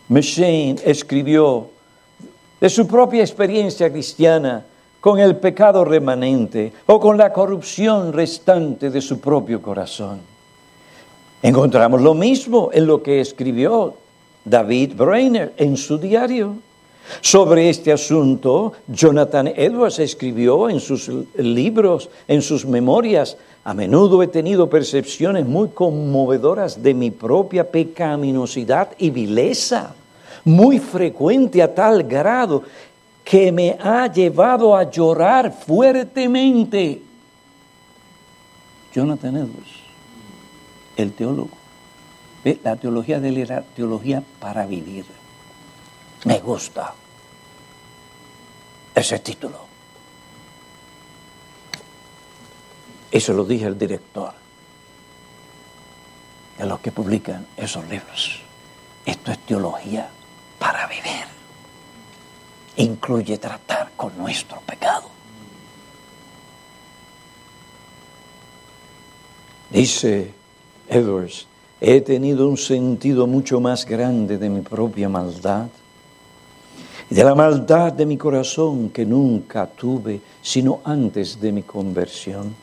Machine 0.08 0.76
escribió 0.84 1.68
de 2.60 2.68
su 2.68 2.86
propia 2.86 3.22
experiencia 3.22 3.90
cristiana 3.90 4.64
con 5.00 5.18
el 5.18 5.36
pecado 5.36 5.84
remanente 5.84 6.72
o 6.86 7.00
con 7.00 7.18
la 7.18 7.32
corrupción 7.32 8.12
restante 8.12 8.88
de 8.88 9.00
su 9.00 9.20
propio 9.20 9.60
corazón. 9.60 10.20
Encontramos 11.42 12.00
lo 12.00 12.14
mismo 12.14 12.70
en 12.72 12.86
lo 12.86 13.02
que 13.02 13.20
escribió 13.20 13.94
David 14.44 14.94
Brainer 14.94 15.52
en 15.56 15.76
su 15.76 15.98
diario. 15.98 16.54
Sobre 17.20 17.68
este 17.68 17.92
asunto, 17.92 18.72
Jonathan 18.88 19.48
Edwards 19.48 19.98
escribió 19.98 20.68
en 20.68 20.80
sus 20.80 21.10
libros, 21.36 22.08
en 22.28 22.42
sus 22.42 22.64
memorias, 22.64 23.36
a 23.64 23.74
menudo 23.74 24.22
he 24.22 24.28
tenido 24.28 24.68
percepciones 24.68 25.46
muy 25.46 25.68
conmovedoras 25.68 26.82
de 26.82 26.94
mi 26.94 27.10
propia 27.10 27.70
pecaminosidad 27.70 28.90
y 28.98 29.10
vileza, 29.10 29.94
muy 30.44 30.78
frecuente 30.78 31.62
a 31.62 31.72
tal 31.72 32.02
grado 32.04 32.62
que 33.24 33.52
me 33.52 33.76
ha 33.80 34.10
llevado 34.12 34.76
a 34.76 34.90
llorar 34.90 35.52
fuertemente. 35.52 37.02
Jonathan 38.92 39.36
Edwards, 39.36 39.70
el 40.96 41.12
teólogo. 41.12 41.50
La 42.64 42.74
teología 42.74 43.20
de 43.20 43.28
él 43.28 43.38
era 43.38 43.62
teología 43.76 44.22
para 44.40 44.66
vivir. 44.66 45.04
Me 46.24 46.38
gusta 46.38 46.94
ese 48.94 49.18
título. 49.18 49.66
Eso 53.10 53.32
lo 53.32 53.44
dije 53.44 53.66
al 53.66 53.78
director 53.78 54.32
de 56.58 56.66
los 56.66 56.80
que 56.80 56.92
publican 56.92 57.46
esos 57.56 57.86
libros. 57.88 58.40
Esto 59.04 59.32
es 59.32 59.38
teología 59.40 60.08
para 60.58 60.86
vivir. 60.86 61.26
Incluye 62.76 63.36
tratar 63.38 63.90
con 63.96 64.16
nuestro 64.16 64.60
pecado. 64.60 65.10
Dice 69.70 70.32
Edwards, 70.88 71.46
he 71.80 72.00
tenido 72.00 72.48
un 72.48 72.56
sentido 72.56 73.26
mucho 73.26 73.58
más 73.60 73.84
grande 73.84 74.38
de 74.38 74.48
mi 74.48 74.60
propia 74.60 75.08
maldad 75.08 75.68
y 77.12 77.14
de 77.14 77.24
la 77.24 77.34
maldad 77.34 77.92
de 77.92 78.06
mi 78.06 78.16
corazón 78.16 78.88
que 78.88 79.04
nunca 79.04 79.66
tuve 79.66 80.18
sino 80.40 80.80
antes 80.82 81.38
de 81.38 81.52
mi 81.52 81.62
conversión. 81.62 82.54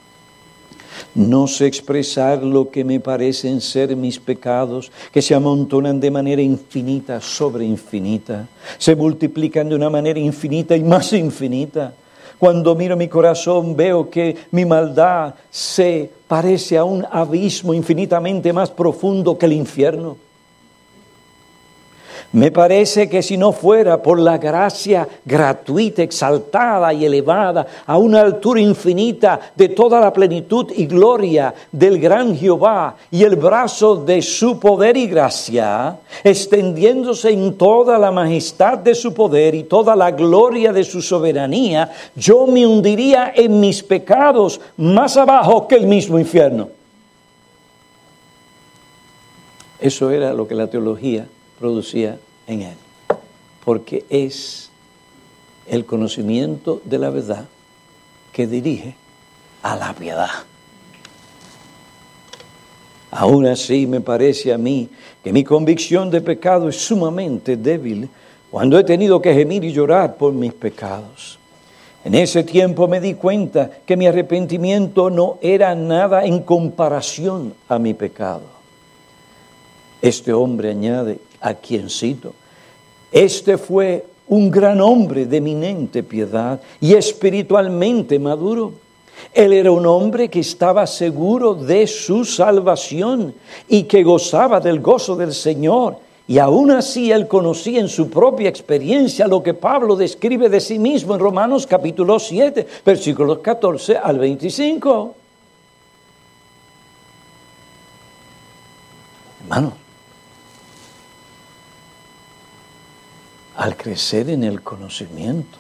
No 1.14 1.46
sé 1.46 1.68
expresar 1.68 2.42
lo 2.42 2.72
que 2.72 2.84
me 2.84 3.00
parecen 3.00 3.62
ser 3.62 3.96
mis 3.96 4.18
pecados, 4.18 4.92
que 5.12 5.22
se 5.22 5.36
amontonan 5.36 6.00
de 6.00 6.10
manera 6.10 6.42
infinita 6.42 7.22
sobre 7.22 7.64
infinita, 7.64 8.48
se 8.80 8.96
multiplican 8.96 9.70
de 9.70 9.76
una 9.76 9.92
manera 9.92 10.20
infinita 10.20 10.76
y 10.76 10.82
más 10.82 11.14
infinita. 11.14 11.94
Cuando 12.40 12.74
miro 12.74 12.98
mi 12.98 13.08
corazón 13.08 13.76
veo 13.76 14.10
que 14.10 14.36
mi 14.50 14.66
maldad 14.66 15.36
se 15.52 16.10
parece 16.28 16.76
a 16.76 16.84
un 16.84 17.06
abismo 17.12 17.72
infinitamente 17.76 18.52
más 18.52 18.72
profundo 18.72 19.38
que 19.38 19.46
el 19.46 19.54
infierno. 19.54 20.18
Me 22.32 22.52
parece 22.52 23.10
que 23.10 23.24
si 23.24 23.38
no 23.38 23.52
fuera 23.52 24.04
por 24.04 24.20
la 24.20 24.38
gracia 24.38 25.08
gratuita, 25.26 26.04
exaltada 26.04 26.94
y 26.94 27.04
elevada 27.04 27.66
a 27.88 27.98
una 27.98 28.22
altura 28.22 28.62
infinita 28.62 29.40
de 29.56 29.70
toda 29.70 30.00
la 30.00 30.14
plenitud 30.14 30.72
y 30.76 30.86
gloria 30.86 31.52
del 31.72 32.00
gran 32.00 32.38
Jehová 32.38 32.96
y 33.10 33.24
el 33.24 33.36
brazo 33.36 33.96
de 33.96 34.22
su 34.22 34.60
poder 34.60 34.96
y 34.96 35.08
gracia, 35.08 35.98
extendiéndose 36.24 37.32
en 37.32 37.58
toda 37.58 37.98
la 37.98 38.12
majestad 38.12 38.78
de 38.78 38.94
su 38.94 39.12
poder 39.12 39.56
y 39.56 39.64
toda 39.64 39.96
la 39.96 40.12
gloria 40.12 40.72
de 40.72 40.84
su 40.84 41.02
soberanía, 41.02 41.92
yo 42.16 42.46
me 42.46 42.68
hundiría 42.68 43.34
en 43.36 43.60
mis 43.60 43.82
pecados 43.82 44.62
más 44.78 45.18
abajo 45.18 45.68
que 45.68 45.78
el 45.78 45.88
mismo 45.88 46.20
infierno. 46.20 46.70
Eso 49.80 50.12
era 50.12 50.32
lo 50.32 50.48
que 50.48 50.54
la 50.54 50.68
teología 50.68 51.26
producía 51.60 52.18
en 52.48 52.62
Él, 52.62 52.78
porque 53.64 54.06
es 54.10 54.70
el 55.68 55.86
conocimiento 55.86 56.82
de 56.86 56.98
la 56.98 57.10
verdad 57.10 57.46
que 58.32 58.48
dirige 58.48 58.96
a 59.62 59.76
la 59.76 59.94
piedad. 59.94 60.30
Aún 63.12 63.46
así 63.48 63.88
me 63.88 64.02
parece 64.02 64.54
a 64.54 64.58
mí 64.58 64.90
que 65.24 65.34
mi 65.34 65.44
convicción 65.44 66.10
de 66.10 66.22
pecado 66.22 66.70
es 66.70 66.78
sumamente 66.78 67.58
débil 67.58 68.10
cuando 68.52 68.78
he 68.78 68.84
tenido 68.84 69.22
que 69.22 69.34
gemir 69.34 69.64
y 69.64 69.72
llorar 69.72 70.16
por 70.16 70.32
mis 70.34 70.54
pecados. 70.54 71.40
En 72.04 72.16
ese 72.16 72.44
tiempo 72.44 72.88
me 72.88 73.02
di 73.02 73.16
cuenta 73.16 73.70
que 73.86 73.98
mi 73.98 74.08
arrepentimiento 74.08 75.10
no 75.10 75.38
era 75.42 75.76
nada 75.76 76.26
en 76.26 76.42
comparación 76.44 77.54
a 77.68 77.78
mi 77.78 77.94
pecado. 77.94 78.44
Este 80.02 80.32
hombre 80.32 80.70
añade, 80.70 81.20
a 81.42 81.54
quien 81.54 81.90
cito, 81.90 82.34
este 83.12 83.58
fue 83.58 84.06
un 84.28 84.52
gran 84.52 84.80
hombre 84.80 85.26
de 85.26 85.38
eminente 85.38 86.04
piedad 86.04 86.62
y 86.80 86.94
espiritualmente 86.94 88.20
maduro. 88.20 88.74
Él 89.34 89.54
era 89.54 89.72
un 89.72 89.86
hombre 89.86 90.30
que 90.30 90.40
estaba 90.40 90.88
seguro 90.88 91.54
de 91.56 91.88
su 91.88 92.24
salvación 92.24 93.34
y 93.68 93.84
que 93.84 94.04
gozaba 94.04 94.60
del 94.60 94.80
gozo 94.80 95.16
del 95.16 95.34
Señor. 95.34 95.98
Y 96.28 96.38
aún 96.38 96.70
así 96.70 97.12
él 97.12 97.28
conocía 97.28 97.80
en 97.80 97.90
su 97.90 98.10
propia 98.10 98.50
experiencia 98.50 99.28
lo 99.28 99.42
que 99.42 99.56
Pablo 99.56 99.96
describe 99.96 100.48
de 100.48 100.60
sí 100.60 100.78
mismo 100.78 101.16
en 101.16 101.20
Romanos 101.20 101.66
capítulo 101.66 102.20
7, 102.20 102.68
versículos 102.86 103.40
14 103.40 103.98
al 103.98 104.20
25. 104.20 105.16
Hermano, 109.42 109.74
al 113.60 113.76
crecer 113.76 114.30
en 114.30 114.46
el 114.46 114.62
conocimiento 114.62 115.58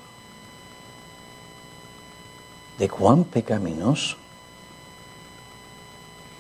de 2.77 2.87
cuán 2.87 3.25
pecaminoso 3.25 4.15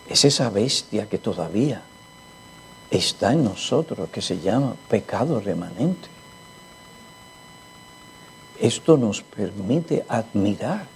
es 0.07 0.23
esa 0.23 0.49
bestia 0.49 1.09
que 1.09 1.17
todavía 1.17 1.81
está 2.89 3.33
en 3.33 3.43
nosotros, 3.43 4.07
que 4.09 4.21
se 4.21 4.39
llama 4.39 4.73
pecado 4.87 5.41
remanente. 5.41 6.07
Esto 8.57 8.95
nos 8.95 9.21
permite 9.21 10.05
admirar 10.07 10.87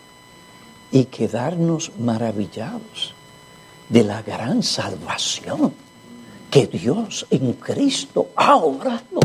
y 0.94 1.06
quedarnos 1.06 1.92
maravillados 2.00 3.14
de 3.90 4.04
la 4.06 4.22
gran 4.22 4.64
salvación 4.64 5.74
que 6.50 6.68
Dios 6.68 7.28
en 7.30 7.52
Cristo 7.52 8.30
ha 8.38 8.56
obrado. 8.56 9.20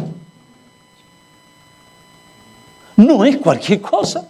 No 2.98 3.24
es 3.24 3.36
cualquier 3.36 3.80
cosa. 3.80 4.26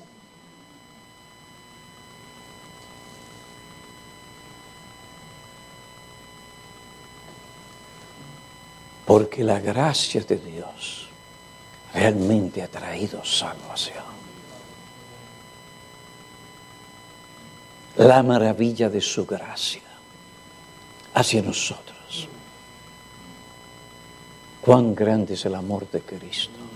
Porque 9.07 9.42
la 9.42 9.59
gracia 9.59 10.20
de 10.20 10.37
Dios 10.37 11.09
realmente 11.94 12.62
ha 12.62 12.68
traído 12.68 13.24
salvación. 13.24 14.04
La 17.96 18.22
maravilla 18.22 18.90
de 18.90 19.00
su 19.00 19.24
gracia 19.24 19.81
hacia 21.14 21.40
nosotros. 21.40 22.28
Cuán 24.61 24.94
grande 24.94 25.35
es 25.35 25.46
el 25.46 25.54
amor 25.54 25.90
de 25.90 26.02
Cristo. 26.02 26.67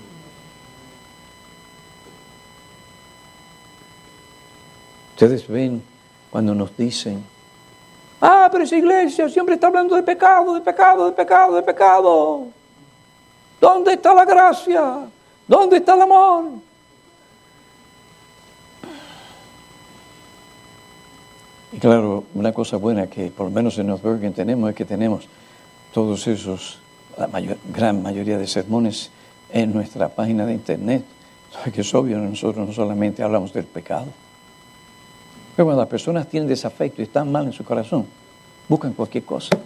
Ustedes 5.22 5.46
ven 5.46 5.80
cuando 6.32 6.52
nos 6.52 6.76
dicen, 6.76 7.22
Ah, 8.20 8.48
pero 8.50 8.64
esa 8.64 8.76
iglesia 8.76 9.28
siempre 9.28 9.54
está 9.54 9.68
hablando 9.68 9.94
de 9.94 10.02
pecado, 10.02 10.52
de 10.54 10.60
pecado, 10.60 11.06
de 11.06 11.12
pecado, 11.12 11.54
de 11.54 11.62
pecado. 11.62 12.46
¿Dónde 13.60 13.92
está 13.92 14.14
la 14.14 14.24
gracia? 14.24 15.06
¿Dónde 15.46 15.76
está 15.76 15.94
el 15.94 16.02
amor? 16.02 16.44
Y 21.70 21.78
claro, 21.78 22.24
una 22.34 22.52
cosa 22.52 22.76
buena 22.76 23.06
que 23.06 23.30
por 23.30 23.46
lo 23.46 23.52
menos 23.52 23.78
en 23.78 23.86
Northbergen 23.86 24.32
tenemos 24.32 24.70
es 24.70 24.74
que 24.74 24.84
tenemos 24.84 25.28
todos 25.92 26.26
esos, 26.26 26.80
la 27.16 27.28
gran 27.72 28.02
mayoría 28.02 28.38
de 28.38 28.48
sermones 28.48 29.12
en 29.52 29.72
nuestra 29.72 30.08
página 30.08 30.44
de 30.46 30.54
internet. 30.54 31.04
Que 31.72 31.82
es 31.82 31.94
obvio, 31.94 32.18
nosotros 32.18 32.66
no 32.66 32.72
solamente 32.72 33.22
hablamos 33.22 33.52
del 33.52 33.66
pecado, 33.66 34.06
pero 35.54 35.66
cuando 35.66 35.82
las 35.82 35.88
personas 35.88 36.28
tienen 36.28 36.48
desafecto 36.48 37.02
y 37.02 37.04
están 37.04 37.30
mal 37.30 37.44
en 37.46 37.52
su 37.52 37.64
corazón, 37.64 38.06
buscan 38.68 38.92
cualquier 38.94 39.24
cosa. 39.24 39.56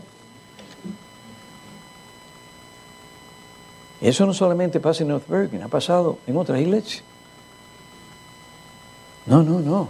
Eso 4.01 4.27
no 4.27 4.35
solamente 4.35 4.81
pasa 4.81 5.03
en 5.03 5.09
North 5.09 5.29
Bergen, 5.29 5.63
ha 5.63 5.69
pasado 5.69 6.19
en 6.27 6.37
otras 6.37 6.61
iglesias. 6.61 7.03
No, 9.27 9.43
no, 9.43 9.61
no. 9.61 9.89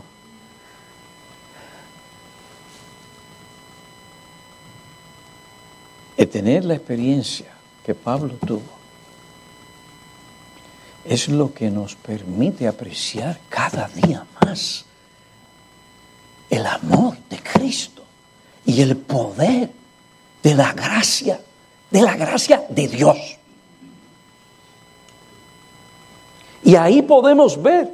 El 6.16 6.28
tener 6.28 6.64
la 6.64 6.74
experiencia 6.74 7.46
que 7.84 7.94
Pablo 7.94 8.34
tuvo 8.34 8.76
es 11.04 11.28
lo 11.28 11.52
que 11.52 11.70
nos 11.70 11.94
permite 11.94 12.66
apreciar 12.66 13.38
cada 13.48 13.88
día 13.88 14.26
más 14.44 14.86
el 16.50 16.66
amor 16.66 17.16
de 17.28 17.38
Cristo 17.38 18.02
y 18.64 18.80
el 18.80 18.96
poder 18.96 19.70
de 20.42 20.54
la 20.54 20.72
gracia, 20.72 21.40
de 21.90 22.02
la 22.02 22.16
gracia 22.16 22.64
de 22.68 22.88
Dios. 22.88 23.16
Y 26.62 26.74
ahí 26.74 27.02
podemos 27.02 27.62
ver, 27.62 27.88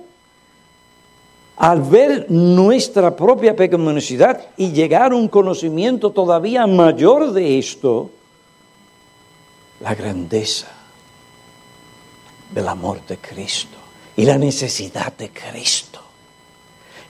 al 1.56 1.82
ver 1.82 2.30
nuestra 2.30 3.14
propia 3.14 3.54
pecaminosidad 3.54 4.46
y 4.56 4.72
llegar 4.72 5.12
a 5.12 5.16
un 5.16 5.28
conocimiento 5.28 6.10
todavía 6.10 6.66
mayor 6.66 7.32
de 7.32 7.58
esto, 7.58 8.10
la 9.80 9.94
grandeza 9.94 10.68
del 12.50 12.68
amor 12.68 13.04
de 13.06 13.18
Cristo 13.18 13.76
y 14.16 14.24
la 14.24 14.38
necesidad 14.38 15.12
de 15.16 15.30
Cristo. 15.30 16.00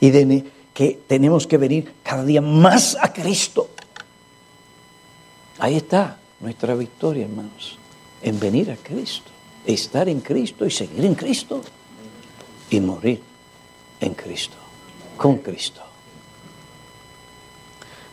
Y 0.00 0.11
de 0.11 0.44
que 0.74 0.98
tenemos 1.06 1.46
que 1.46 1.58
venir 1.58 1.92
cada 2.02 2.24
día 2.24 2.40
más 2.40 2.96
a 3.00 3.12
Cristo. 3.12 3.68
Ahí 5.58 5.76
está 5.76 6.18
nuestra 6.40 6.74
victoria, 6.74 7.24
hermanos, 7.24 7.78
en 8.22 8.40
venir 8.40 8.70
a 8.70 8.76
Cristo, 8.76 9.30
estar 9.66 10.08
en 10.08 10.20
Cristo 10.20 10.66
y 10.66 10.70
seguir 10.70 11.04
en 11.04 11.14
Cristo 11.14 11.62
y 12.70 12.80
morir 12.80 13.20
en 14.00 14.14
Cristo, 14.14 14.56
con 15.16 15.38
Cristo. 15.38 15.82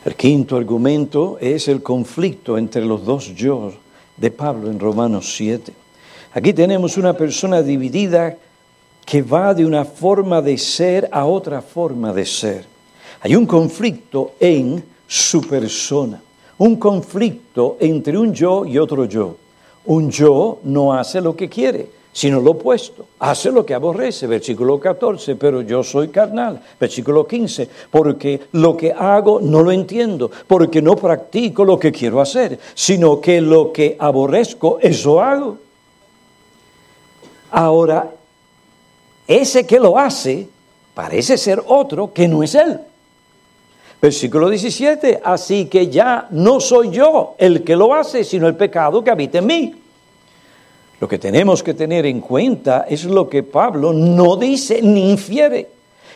El 0.05 0.15
quinto 0.15 0.55
argumento 0.55 1.37
es 1.39 1.67
el 1.67 1.83
conflicto 1.83 2.57
entre 2.57 2.85
los 2.85 3.03
dos 3.03 3.33
yo 3.35 3.73
de 4.15 4.31
Pablo 4.31 4.69
en 4.69 4.79
Romanos 4.79 5.35
7. 5.35 5.73
Aquí 6.33 6.53
tenemos 6.53 6.97
una 6.97 7.13
persona 7.13 7.61
dividida 7.61 8.37
que 9.09 9.23
va 9.23 9.55
de 9.55 9.65
una 9.65 9.85
forma 9.85 10.39
de 10.39 10.55
ser 10.55 11.09
a 11.11 11.25
otra 11.25 11.63
forma 11.63 12.13
de 12.13 12.27
ser. 12.27 12.63
Hay 13.21 13.35
un 13.35 13.47
conflicto 13.47 14.33
en 14.39 14.83
su 15.07 15.41
persona, 15.41 16.21
un 16.59 16.75
conflicto 16.75 17.77
entre 17.79 18.15
un 18.19 18.31
yo 18.31 18.67
y 18.67 18.77
otro 18.77 19.05
yo. 19.05 19.35
Un 19.85 20.11
yo 20.11 20.59
no 20.65 20.93
hace 20.93 21.21
lo 21.21 21.35
que 21.35 21.49
quiere, 21.49 21.87
sino 22.13 22.39
lo 22.39 22.51
opuesto. 22.51 23.07
Hace 23.17 23.51
lo 23.51 23.65
que 23.65 23.73
aborrece, 23.73 24.27
versículo 24.27 24.79
14, 24.79 25.35
pero 25.37 25.63
yo 25.63 25.81
soy 25.81 26.09
carnal, 26.09 26.61
versículo 26.79 27.25
15, 27.25 27.67
porque 27.89 28.41
lo 28.51 28.77
que 28.77 28.91
hago 28.91 29.41
no 29.41 29.63
lo 29.63 29.71
entiendo, 29.71 30.29
porque 30.45 30.83
no 30.83 30.95
practico 30.95 31.65
lo 31.65 31.79
que 31.79 31.91
quiero 31.91 32.21
hacer, 32.21 32.59
sino 32.75 33.19
que 33.19 33.41
lo 33.41 33.71
que 33.71 33.95
aborrezco, 33.97 34.77
eso 34.79 35.19
hago. 35.19 35.57
Ahora, 37.49 38.11
ese 39.29 39.67
que 39.67 39.79
lo 39.79 39.97
hace 39.97 40.49
parece 40.95 41.37
ser 41.37 41.61
otro 41.67 42.11
que 42.11 42.27
no 42.27 42.41
es 42.41 42.55
él. 42.55 42.79
Versículo 44.01 44.49
17, 44.49 45.21
así 45.23 45.65
que 45.65 45.87
ya 45.87 46.27
no 46.31 46.59
soy 46.59 46.89
yo 46.89 47.35
el 47.37 47.63
que 47.63 47.75
lo 47.75 47.93
hace, 47.93 48.23
sino 48.23 48.47
el 48.47 48.55
pecado 48.55 49.03
que 49.03 49.11
habita 49.11 49.37
en 49.37 49.45
mí. 49.45 49.75
Lo 50.99 51.07
que 51.07 51.19
tenemos 51.19 51.61
que 51.61 51.75
tener 51.75 52.07
en 52.07 52.21
cuenta 52.21 52.85
es 52.89 53.05
lo 53.05 53.29
que 53.29 53.43
Pablo 53.43 53.93
no 53.93 54.35
dice 54.35 54.81
ni 54.81 55.11
infiere. 55.11 55.69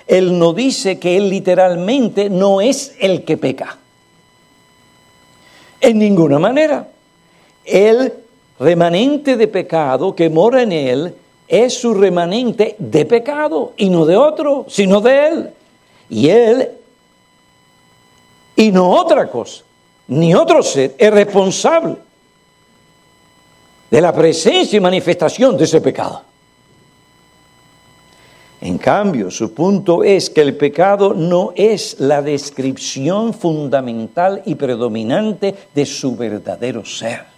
Él 0.08 0.38
no 0.38 0.52
dice 0.52 0.98
que 0.98 1.16
él 1.16 1.30
literalmente 1.30 2.30
no 2.32 2.62
es 2.62 2.96
el 3.00 3.24
que 3.24 3.38
peca. 3.38 3.78
En 5.80 6.00
ninguna 6.00 6.40
manera. 6.40 6.90
El 7.64 8.12
remanente 8.60 9.38
de 9.38 9.48
pecado 9.48 10.16
que 10.16 10.30
mora 10.30 10.64
en 10.64 10.72
él 10.72 11.16
es 11.54 11.76
su 11.80 11.94
remanente 11.94 12.76
de 12.80 13.06
pecado 13.06 13.74
y 13.78 13.88
no 13.92 14.08
de 14.08 14.18
otro, 14.18 14.66
sino 14.68 15.02
de 15.02 15.28
Él. 15.28 15.50
Y 16.10 16.28
Él, 16.30 16.70
y 18.56 18.72
no 18.72 18.90
otra 18.90 19.30
cosa, 19.30 19.64
ni 20.08 20.34
otro 20.34 20.64
ser, 20.64 20.96
es 20.98 21.14
responsable 21.14 21.98
de 23.92 24.02
la 24.02 24.12
presencia 24.12 24.78
y 24.78 24.80
manifestación 24.80 25.56
de 25.56 25.66
ese 25.66 25.80
pecado. 25.80 26.24
En 28.60 28.80
cambio, 28.80 29.30
su 29.30 29.54
punto 29.54 30.04
es 30.04 30.32
que 30.32 30.42
el 30.42 30.58
pecado 30.58 31.14
no 31.14 31.54
es 31.56 32.00
la 32.00 32.24
descripción 32.24 33.32
fundamental 33.32 34.42
y 34.46 34.56
predominante 34.56 35.54
de 35.76 35.86
su 35.86 36.16
verdadero 36.16 36.84
ser. 36.84 37.33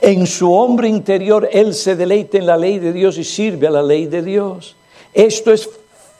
En 0.00 0.26
su 0.26 0.52
hombre 0.52 0.88
interior 0.88 1.48
Él 1.52 1.74
se 1.74 1.96
deleita 1.96 2.38
en 2.38 2.46
la 2.46 2.56
ley 2.56 2.78
de 2.78 2.92
Dios 2.92 3.18
y 3.18 3.24
sirve 3.24 3.66
a 3.66 3.70
la 3.70 3.82
ley 3.82 4.06
de 4.06 4.22
Dios. 4.22 4.76
Esto 5.12 5.52
es 5.52 5.68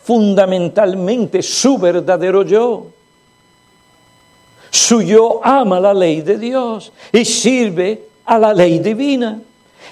fundamentalmente 0.02 1.42
su 1.42 1.78
verdadero 1.78 2.42
yo. 2.42 2.86
Su 4.70 5.02
yo 5.02 5.40
ama 5.42 5.80
la 5.80 5.94
ley 5.94 6.22
de 6.22 6.38
Dios 6.38 6.92
y 7.12 7.24
sirve 7.24 8.02
a 8.24 8.38
la 8.38 8.52
ley 8.52 8.78
divina. 8.78 9.40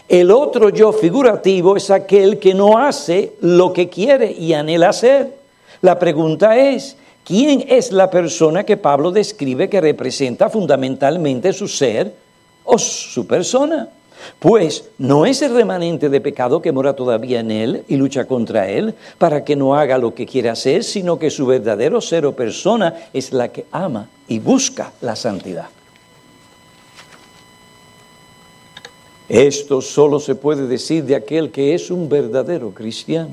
El 0.08 0.30
otro 0.30 0.68
yo 0.68 0.92
figurativo 0.92 1.76
es 1.76 1.90
aquel 1.90 2.38
que 2.38 2.54
no 2.54 2.78
hace 2.78 3.34
lo 3.40 3.72
que 3.72 3.88
quiere 3.88 4.32
y 4.32 4.52
anhela 4.52 4.90
hacer. 4.90 5.32
La 5.80 5.98
pregunta 5.98 6.56
es, 6.56 6.96
¿quién 7.24 7.64
es 7.68 7.92
la 7.92 8.10
persona 8.10 8.64
que 8.64 8.76
Pablo 8.76 9.10
describe 9.10 9.68
que 9.68 9.80
representa 9.80 10.48
fundamentalmente 10.48 11.52
su 11.52 11.68
ser? 11.68 12.25
O 12.66 12.78
su 12.78 13.26
persona. 13.26 13.88
Pues 14.38 14.90
no 14.98 15.26
es 15.26 15.42
el 15.42 15.54
remanente 15.54 16.08
de 16.08 16.20
pecado 16.20 16.60
que 16.60 16.72
mora 16.72 16.94
todavía 16.94 17.40
en 17.40 17.50
él 17.50 17.84
y 17.88 17.96
lucha 17.96 18.26
contra 18.26 18.68
él 18.68 18.94
para 19.18 19.44
que 19.44 19.56
no 19.56 19.74
haga 19.74 19.98
lo 19.98 20.14
que 20.14 20.26
quiere 20.26 20.48
hacer, 20.48 20.84
sino 20.84 21.18
que 21.18 21.30
su 21.30 21.46
verdadero 21.46 22.00
ser 22.00 22.26
o 22.26 22.34
persona 22.34 22.94
es 23.12 23.32
la 23.32 23.48
que 23.48 23.66
ama 23.72 24.08
y 24.28 24.38
busca 24.38 24.92
la 25.00 25.16
santidad. 25.16 25.68
Esto 29.28 29.80
solo 29.80 30.20
se 30.20 30.34
puede 30.34 30.66
decir 30.66 31.04
de 31.04 31.16
aquel 31.16 31.50
que 31.50 31.74
es 31.74 31.90
un 31.90 32.08
verdadero 32.08 32.70
cristiano. 32.70 33.30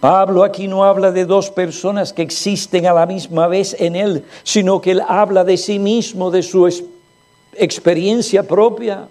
Pablo 0.00 0.42
aquí 0.42 0.66
no 0.66 0.84
habla 0.84 1.12
de 1.12 1.26
dos 1.26 1.50
personas 1.50 2.12
que 2.12 2.22
existen 2.22 2.86
a 2.86 2.92
la 2.92 3.06
misma 3.06 3.46
vez 3.46 3.76
en 3.78 3.94
él, 3.94 4.24
sino 4.42 4.80
que 4.80 4.92
él 4.92 5.02
habla 5.06 5.44
de 5.44 5.56
sí 5.56 5.78
mismo, 5.78 6.30
de 6.30 6.42
su 6.42 6.66
experiencia 7.56 8.42
propia. 8.46 9.08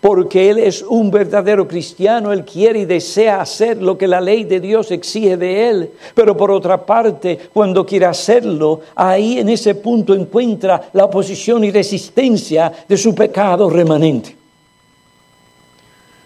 Porque 0.00 0.50
él 0.50 0.58
es 0.58 0.82
un 0.82 1.10
verdadero 1.10 1.66
cristiano, 1.66 2.32
él 2.32 2.44
quiere 2.44 2.80
y 2.80 2.84
desea 2.84 3.40
hacer 3.40 3.80
lo 3.80 3.96
que 3.96 4.08
la 4.08 4.20
ley 4.20 4.44
de 4.44 4.60
Dios 4.60 4.90
exige 4.90 5.36
de 5.36 5.68
él. 5.68 5.90
Pero 6.14 6.36
por 6.36 6.50
otra 6.50 6.84
parte, 6.84 7.38
cuando 7.52 7.86
quiere 7.86 8.06
hacerlo, 8.06 8.80
ahí 8.94 9.38
en 9.38 9.48
ese 9.48 9.74
punto 9.74 10.14
encuentra 10.14 10.90
la 10.92 11.04
oposición 11.04 11.64
y 11.64 11.70
resistencia 11.70 12.72
de 12.86 12.96
su 12.96 13.14
pecado 13.14 13.70
remanente. 13.70 14.36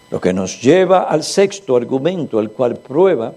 Lo 0.09 0.19
que 0.19 0.33
nos 0.33 0.61
lleva 0.61 1.03
al 1.03 1.23
sexto 1.23 1.75
argumento, 1.75 2.39
el 2.39 2.51
cual 2.51 2.77
prueba 2.77 3.33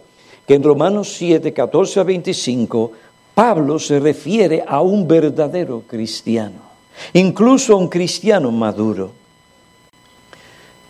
que 0.47 0.55
en 0.55 0.63
Romanos 0.63 1.13
7, 1.17 1.53
14 1.53 2.01
a 2.01 2.03
25, 2.03 2.93
Pablo 3.35 3.79
se 3.79 4.01
refiere 4.01 4.65
a 4.67 4.81
un 4.81 5.07
verdadero 5.07 5.83
cristiano, 5.87 6.72
incluso 7.13 7.77
un 7.77 7.89
cristiano 7.89 8.51
maduro. 8.51 9.13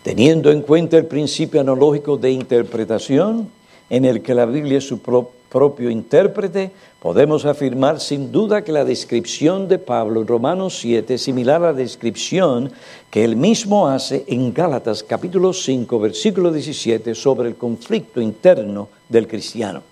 Teniendo 0.03 0.51
en 0.51 0.61
cuenta 0.61 0.97
el 0.97 1.05
principio 1.05 1.61
analógico 1.61 2.17
de 2.17 2.31
interpretación, 2.31 3.49
en 3.89 4.05
el 4.05 4.21
que 4.21 4.33
la 4.33 4.45
Biblia 4.45 4.79
es 4.79 4.87
su 4.87 4.99
propio 4.99 5.89
intérprete, 5.89 6.71
podemos 6.99 7.45
afirmar 7.45 7.99
sin 7.99 8.31
duda 8.31 8.63
que 8.63 8.71
la 8.71 8.85
descripción 8.85 9.67
de 9.67 9.77
Pablo 9.77 10.21
en 10.21 10.27
Romanos 10.27 10.79
7 10.79 11.13
es 11.13 11.21
similar 11.21 11.63
a 11.63 11.67
la 11.67 11.73
descripción 11.73 12.71
que 13.09 13.23
él 13.23 13.35
mismo 13.35 13.87
hace 13.87 14.25
en 14.27 14.53
Gálatas 14.53 15.03
capítulo 15.03 15.53
5, 15.53 15.99
versículo 15.99 16.51
17, 16.51 17.13
sobre 17.13 17.49
el 17.49 17.55
conflicto 17.55 18.19
interno 18.19 18.89
del 19.07 19.27
cristiano. 19.27 19.83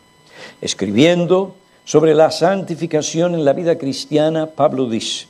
Escribiendo 0.59 1.55
sobre 1.85 2.15
la 2.15 2.31
santificación 2.31 3.35
en 3.35 3.45
la 3.45 3.53
vida 3.53 3.77
cristiana, 3.77 4.47
Pablo 4.47 4.89
dice, 4.89 5.27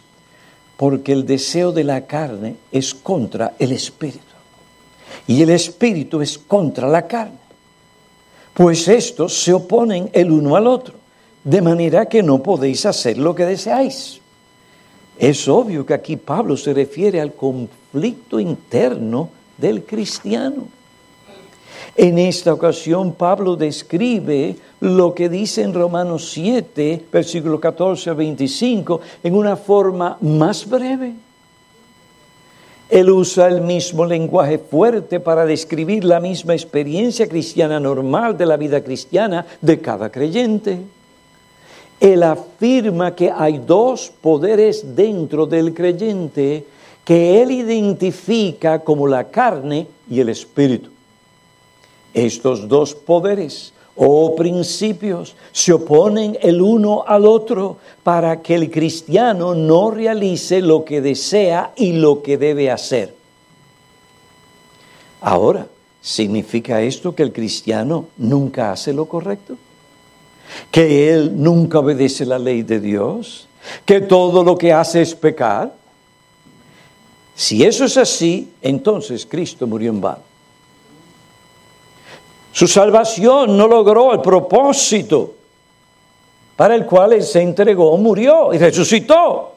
porque 0.81 1.11
el 1.11 1.27
deseo 1.27 1.71
de 1.71 1.83
la 1.83 2.07
carne 2.07 2.55
es 2.71 2.95
contra 2.95 3.53
el 3.59 3.71
espíritu 3.71 4.25
y 5.27 5.43
el 5.43 5.51
espíritu 5.51 6.21
es 6.21 6.39
contra 6.39 6.87
la 6.87 7.05
carne 7.05 7.41
pues 8.53 8.87
estos 8.87 9.41
se 9.43 9.53
oponen 9.53 10.09
el 10.13 10.31
uno 10.31 10.55
al 10.55 10.67
otro, 10.67 10.95
de 11.43 11.61
manera 11.61 12.05
que 12.07 12.21
no 12.21 12.43
podéis 12.43 12.85
hacer 12.85 13.17
lo 13.17 13.33
que 13.33 13.45
deseáis. 13.45 14.19
Es 15.17 15.47
obvio 15.47 15.85
que 15.85 15.93
aquí 15.93 16.17
Pablo 16.17 16.57
se 16.57 16.73
refiere 16.73 17.21
al 17.21 17.33
conflicto 17.33 18.39
interno 18.39 19.29
del 19.57 19.83
cristiano. 19.83 20.67
En 21.95 22.17
esta 22.17 22.53
ocasión 22.53 23.13
Pablo 23.13 23.55
describe 23.55 24.55
lo 24.79 25.13
que 25.13 25.29
dice 25.29 25.63
en 25.63 25.73
Romanos 25.73 26.31
7, 26.31 27.05
versículo 27.11 27.59
14 27.59 28.09
a 28.09 28.13
25, 28.13 29.01
en 29.23 29.35
una 29.35 29.55
forma 29.55 30.17
más 30.21 30.67
breve. 30.67 31.13
Él 32.89 33.09
usa 33.09 33.47
el 33.47 33.61
mismo 33.61 34.05
lenguaje 34.05 34.59
fuerte 34.59 35.21
para 35.21 35.45
describir 35.45 36.03
la 36.03 36.19
misma 36.19 36.53
experiencia 36.53 37.27
cristiana 37.27 37.79
normal 37.79 38.37
de 38.37 38.45
la 38.45 38.57
vida 38.57 38.83
cristiana 38.83 39.45
de 39.61 39.79
cada 39.79 40.11
creyente. 40.11 40.77
Él 42.01 42.23
afirma 42.23 43.15
que 43.15 43.31
hay 43.31 43.59
dos 43.59 44.11
poderes 44.21 44.95
dentro 44.95 45.45
del 45.45 45.73
creyente 45.73 46.65
que 47.05 47.41
él 47.41 47.51
identifica 47.51 48.79
como 48.79 49.07
la 49.07 49.29
carne 49.29 49.87
y 50.09 50.19
el 50.19 50.29
espíritu. 50.29 50.90
Estos 52.13 52.67
dos 52.67 52.93
poderes 52.93 53.73
o 53.95 54.35
principios 54.35 55.35
se 55.51 55.73
oponen 55.73 56.37
el 56.41 56.61
uno 56.61 57.03
al 57.05 57.25
otro 57.25 57.77
para 58.03 58.41
que 58.41 58.55
el 58.55 58.71
cristiano 58.71 59.53
no 59.53 59.91
realice 59.91 60.61
lo 60.61 60.83
que 60.83 61.01
desea 61.01 61.73
y 61.75 61.93
lo 61.93 62.21
que 62.21 62.37
debe 62.37 62.71
hacer. 62.71 63.13
Ahora, 65.21 65.67
¿significa 66.01 66.81
esto 66.81 67.13
que 67.13 67.23
el 67.23 67.31
cristiano 67.31 68.07
nunca 68.17 68.71
hace 68.71 68.91
lo 68.91 69.05
correcto? 69.05 69.57
¿Que 70.71 71.13
él 71.13 71.41
nunca 71.41 71.79
obedece 71.79 72.25
la 72.25 72.39
ley 72.39 72.63
de 72.63 72.79
Dios? 72.79 73.47
¿Que 73.85 74.01
todo 74.01 74.43
lo 74.43 74.57
que 74.57 74.73
hace 74.73 75.01
es 75.01 75.13
pecar? 75.13 75.73
Si 77.35 77.63
eso 77.63 77.85
es 77.85 77.97
así, 77.97 78.51
entonces 78.61 79.25
Cristo 79.25 79.67
murió 79.67 79.91
en 79.91 80.01
vano. 80.01 80.30
Su 82.51 82.67
salvación 82.67 83.57
no 83.57 83.67
logró 83.67 84.13
el 84.13 84.21
propósito 84.21 85.35
para 86.55 86.75
el 86.75 86.85
cual 86.85 87.13
Él 87.13 87.23
se 87.23 87.41
entregó, 87.41 87.97
murió 87.97 88.53
y 88.53 88.57
resucitó. 88.57 89.55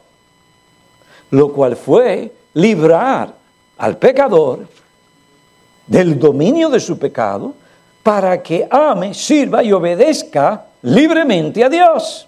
Lo 1.31 1.51
cual 1.51 1.75
fue 1.75 2.31
librar 2.53 3.33
al 3.77 3.97
pecador 3.97 4.67
del 5.85 6.17
dominio 6.17 6.69
de 6.69 6.79
su 6.79 6.97
pecado 6.97 7.53
para 8.01 8.41
que 8.41 8.67
ame, 8.69 9.13
sirva 9.13 9.63
y 9.63 9.71
obedezca 9.71 10.65
libremente 10.83 11.63
a 11.63 11.69
Dios. 11.69 12.27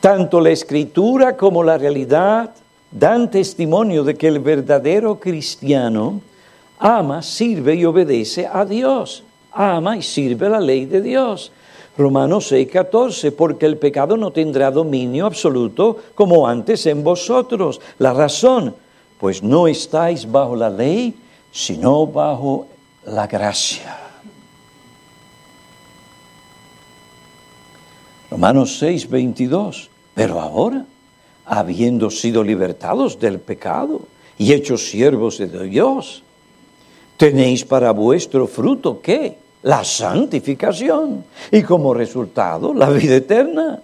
Tanto 0.00 0.40
la 0.40 0.50
escritura 0.50 1.36
como 1.36 1.62
la 1.62 1.78
realidad 1.78 2.50
dan 2.90 3.30
testimonio 3.30 4.04
de 4.04 4.14
que 4.14 4.28
el 4.28 4.38
verdadero 4.38 5.18
cristiano 5.18 6.20
ama, 6.78 7.22
sirve 7.22 7.74
y 7.74 7.84
obedece 7.84 8.46
a 8.46 8.64
Dios. 8.64 9.22
Ama 9.52 9.96
y 9.96 10.02
sirve 10.02 10.48
la 10.48 10.60
ley 10.60 10.84
de 10.84 11.00
Dios. 11.00 11.52
Romanos 11.96 12.48
6, 12.48 12.68
14, 12.70 13.32
porque 13.32 13.64
el 13.64 13.78
pecado 13.78 14.16
no 14.18 14.30
tendrá 14.30 14.70
dominio 14.70 15.24
absoluto 15.24 15.96
como 16.14 16.46
antes 16.46 16.84
en 16.86 17.02
vosotros. 17.02 17.80
La 17.98 18.12
razón, 18.12 18.74
pues 19.18 19.42
no 19.42 19.66
estáis 19.66 20.30
bajo 20.30 20.56
la 20.56 20.68
ley, 20.68 21.14
sino 21.50 22.06
bajo 22.06 22.66
la 23.06 23.26
gracia. 23.26 23.96
Romanos 28.30 28.76
6, 28.78 29.08
22, 29.08 29.88
pero 30.12 30.40
ahora, 30.40 30.84
habiendo 31.46 32.10
sido 32.10 32.44
libertados 32.44 33.18
del 33.18 33.38
pecado 33.38 34.02
y 34.36 34.52
hechos 34.52 34.90
siervos 34.90 35.38
de 35.38 35.66
Dios, 35.68 36.22
tenéis 37.16 37.64
para 37.64 37.92
vuestro 37.92 38.46
fruto 38.46 39.00
qué? 39.00 39.38
La 39.62 39.84
santificación 39.84 41.24
y 41.50 41.62
como 41.62 41.94
resultado 41.94 42.72
la 42.72 42.88
vida 42.90 43.16
eterna. 43.16 43.82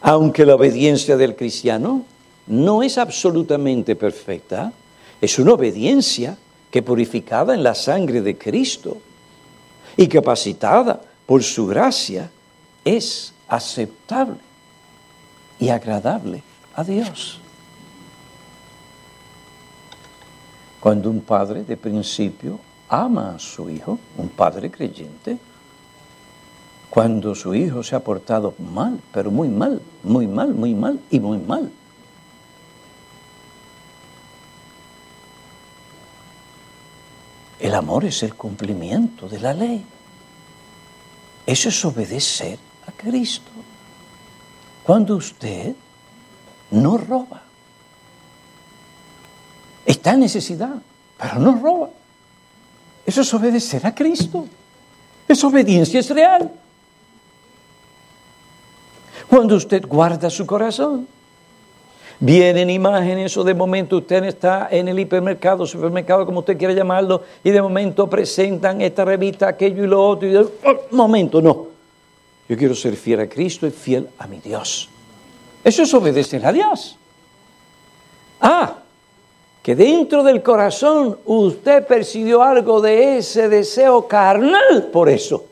Aunque 0.00 0.46
la 0.46 0.54
obediencia 0.54 1.16
del 1.16 1.34
cristiano 1.34 2.04
no 2.46 2.82
es 2.82 2.98
absolutamente 2.98 3.96
perfecta, 3.96 4.72
es 5.20 5.38
una 5.38 5.54
obediencia 5.54 6.36
que 6.70 6.82
purificada 6.82 7.54
en 7.54 7.62
la 7.62 7.74
sangre 7.74 8.20
de 8.20 8.36
Cristo 8.36 8.98
y 9.96 10.06
capacitada 10.06 11.00
por 11.26 11.42
su 11.42 11.66
gracia 11.66 12.30
es 12.84 13.32
aceptable 13.48 14.38
y 15.58 15.70
agradable 15.70 16.42
a 16.74 16.84
Dios. 16.84 17.40
Cuando 20.80 21.10
un 21.10 21.20
padre 21.22 21.64
de 21.64 21.76
principio 21.76 22.58
ama 22.88 23.34
a 23.34 23.38
su 23.38 23.68
hijo, 23.68 23.98
un 24.16 24.28
padre 24.28 24.70
creyente, 24.70 25.38
cuando 26.88 27.34
su 27.34 27.54
hijo 27.54 27.82
se 27.82 27.96
ha 27.96 28.00
portado 28.00 28.54
mal, 28.58 29.00
pero 29.12 29.30
muy 29.30 29.48
mal, 29.48 29.82
muy 30.02 30.26
mal, 30.26 30.54
muy 30.54 30.74
mal 30.74 30.98
y 31.10 31.20
muy 31.20 31.38
mal. 31.38 31.70
El 37.58 37.74
amor 37.74 38.04
es 38.04 38.22
el 38.22 38.34
cumplimiento 38.34 39.28
de 39.28 39.40
la 39.40 39.52
ley. 39.52 39.84
Eso 41.44 41.68
es 41.68 41.84
obedecer 41.84 42.58
a 42.86 42.92
Cristo. 42.92 43.50
Cuando 44.84 45.16
usted 45.16 45.74
no 46.70 46.96
roba, 46.96 47.42
Está 49.88 50.12
en 50.12 50.20
necesidad, 50.20 50.74
pero 51.18 51.36
no 51.36 51.58
roba. 51.62 51.88
Eso 53.06 53.22
es 53.22 53.32
obedecer 53.32 53.86
a 53.86 53.94
Cristo. 53.94 54.44
Esa 55.26 55.46
obediencia 55.46 55.98
es 55.98 56.10
real. 56.10 56.52
Cuando 59.30 59.56
usted 59.56 59.86
guarda 59.86 60.28
su 60.28 60.44
corazón, 60.44 61.08
vienen 62.20 62.68
imágenes 62.68 63.34
o 63.38 63.44
de 63.44 63.54
momento 63.54 63.96
usted 63.96 64.24
está 64.24 64.68
en 64.70 64.88
el 64.88 64.98
hipermercado, 64.98 65.64
supermercado, 65.64 66.26
como 66.26 66.40
usted 66.40 66.58
quiera 66.58 66.74
llamarlo, 66.74 67.22
y 67.42 67.50
de 67.50 67.62
momento 67.62 68.10
presentan 68.10 68.82
esta 68.82 69.06
revista, 69.06 69.48
aquello 69.48 69.84
y 69.84 69.86
lo 69.86 70.06
otro, 70.06 70.28
y 70.28 70.32
de 70.32 70.46
momento, 70.90 71.40
no. 71.40 71.66
Yo 72.46 72.58
quiero 72.58 72.74
ser 72.74 72.94
fiel 72.94 73.20
a 73.20 73.26
Cristo 73.26 73.66
y 73.66 73.70
fiel 73.70 74.06
a 74.18 74.26
mi 74.26 74.38
Dios. 74.38 74.90
Eso 75.64 75.82
es 75.82 75.94
obedecer 75.94 76.44
a 76.44 76.52
Dios. 76.52 76.98
Ah, 78.38 78.82
que 79.68 79.76
dentro 79.76 80.22
del 80.22 80.42
corazón 80.42 81.18
usted 81.26 81.86
percibió 81.86 82.42
algo 82.42 82.80
de 82.80 83.18
ese 83.18 83.50
deseo 83.50 84.08
carnal 84.08 84.88
por 84.90 85.10
eso, 85.10 85.44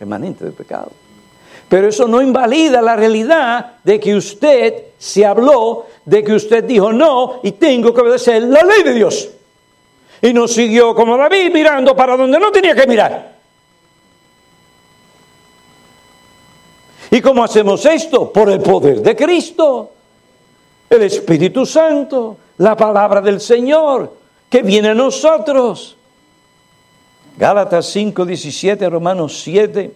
remanente 0.00 0.44
del 0.44 0.52
pecado. 0.52 0.90
Pero 1.68 1.86
eso 1.86 2.08
no 2.08 2.20
invalida 2.20 2.82
la 2.82 2.96
realidad 2.96 3.74
de 3.84 4.00
que 4.00 4.16
usted 4.16 4.86
se 4.98 5.24
habló, 5.24 5.86
de 6.04 6.24
que 6.24 6.32
usted 6.32 6.64
dijo 6.64 6.92
no 6.92 7.38
y 7.44 7.52
tengo 7.52 7.94
que 7.94 8.00
obedecer 8.00 8.42
la 8.42 8.62
ley 8.62 8.82
de 8.82 8.94
Dios. 8.94 9.28
Y 10.22 10.32
no 10.32 10.48
siguió 10.48 10.92
como 10.92 11.16
David 11.16 11.52
mirando 11.52 11.94
para 11.94 12.16
donde 12.16 12.40
no 12.40 12.50
tenía 12.50 12.74
que 12.74 12.88
mirar. 12.88 13.32
¿Y 17.12 17.20
cómo 17.20 17.44
hacemos 17.44 17.86
esto? 17.86 18.32
Por 18.32 18.50
el 18.50 18.58
poder 18.58 19.02
de 19.02 19.14
Cristo, 19.14 19.92
el 20.90 21.02
Espíritu 21.02 21.64
Santo, 21.64 22.38
la 22.58 22.76
palabra 22.76 23.20
del 23.20 23.40
Señor 23.40 24.12
que 24.48 24.62
viene 24.62 24.88
a 24.88 24.94
nosotros. 24.94 25.96
Gálatas 27.36 27.86
5, 27.86 28.24
17, 28.24 28.88
Romanos 28.88 29.40
7. 29.42 29.92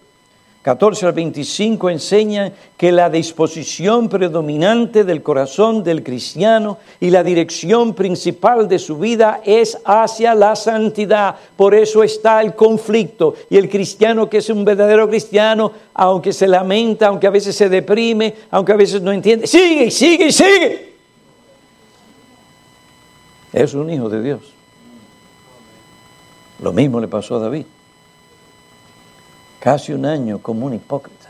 14 0.62 1.07
al 1.07 1.12
25 1.14 1.88
enseñan 1.88 2.53
que 2.77 2.92
la 2.92 3.09
disposición 3.09 4.11
predominante 4.11 5.05
del 5.05 5.23
corazón 5.23 5.83
del 5.83 6.03
cristiano 6.03 6.77
y 7.01 7.09
la 7.09 7.25
dirección 7.25 7.94
principal 7.94 8.68
de 8.68 8.79
su 8.79 8.99
vida 8.99 9.40
es 9.46 9.79
hacia 9.87 10.35
la 10.35 10.55
santidad. 10.55 11.37
Por 11.57 11.75
eso 11.75 12.03
está 12.03 12.42
el 12.42 12.55
conflicto. 12.55 13.37
Y 13.49 13.57
el 13.57 13.70
cristiano 13.70 14.29
que 14.29 14.38
es 14.38 14.51
un 14.51 14.62
verdadero 14.62 15.09
cristiano, 15.09 15.73
aunque 15.94 16.35
se 16.35 16.46
lamenta, 16.46 17.07
aunque 17.07 17.27
a 17.27 17.31
veces 17.31 17.57
se 17.57 17.70
deprime, 17.70 18.35
aunque 18.51 18.73
a 18.73 18.77
veces 18.77 19.01
no 19.01 19.12
entiende, 19.12 19.46
sigue, 19.46 19.90
sigue, 19.90 20.31
sigue. 20.31 20.89
Es 23.52 23.74
un 23.74 23.90
hijo 23.90 24.08
de 24.08 24.22
Dios. 24.22 24.52
Lo 26.60 26.72
mismo 26.72 27.00
le 27.00 27.08
pasó 27.08 27.36
a 27.36 27.40
David 27.40 27.66
casi 29.60 29.92
un 29.92 30.06
año 30.06 30.40
como 30.40 30.66
un 30.66 30.74
hipócrita. 30.74 31.28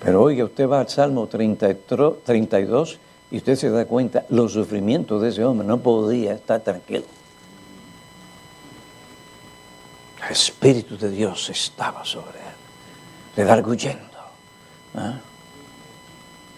Pero 0.00 0.22
oiga, 0.22 0.44
usted 0.44 0.68
va 0.68 0.80
al 0.80 0.88
Salmo 0.88 1.28
32 1.28 2.98
y 3.30 3.36
usted 3.36 3.56
se 3.56 3.70
da 3.70 3.86
cuenta 3.86 4.26
los 4.28 4.52
sufrimientos 4.52 5.22
de 5.22 5.28
ese 5.28 5.44
hombre, 5.44 5.66
no 5.66 5.78
podía 5.78 6.34
estar 6.34 6.60
tranquilo. 6.60 7.04
El 10.26 10.32
Espíritu 10.32 10.98
de 10.98 11.10
Dios 11.10 11.48
estaba 11.48 12.04
sobre 12.04 12.38
él, 12.38 13.36
redarguyendo. 13.36 14.02
¿ah? 14.96 15.20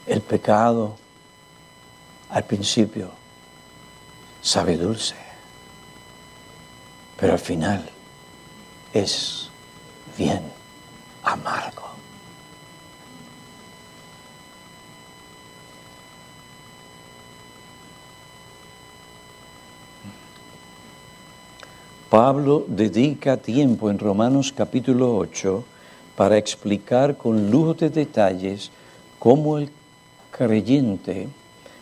El 0.06 0.20
pecado 0.22 0.96
al 2.30 2.44
principio 2.44 3.10
sabe 4.44 4.76
dulce, 4.76 5.14
pero 7.16 7.32
al 7.32 7.38
final 7.38 7.82
es 8.92 9.48
bien 10.18 10.42
amargo. 11.22 11.82
Pablo 22.10 22.66
dedica 22.68 23.38
tiempo 23.38 23.90
en 23.90 23.98
Romanos 23.98 24.52
capítulo 24.54 25.16
8 25.16 25.64
para 26.16 26.36
explicar 26.36 27.16
con 27.16 27.50
lujo 27.50 27.72
de 27.72 27.88
detalles 27.88 28.70
cómo 29.18 29.56
el 29.56 29.70
creyente 30.30 31.28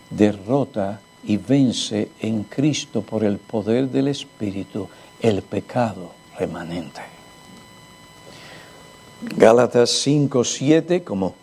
derrota 0.08 1.00
y 1.24 1.36
vence 1.36 2.10
en 2.20 2.44
Cristo 2.44 3.02
por 3.02 3.24
el 3.24 3.38
poder 3.38 3.88
del 3.88 4.08
Espíritu 4.08 4.88
el 5.20 5.42
pecado 5.42 6.12
remanente. 6.38 7.00
Gálatas 9.36 9.90
5, 9.90 10.42
7, 10.42 11.04
como 11.04 11.34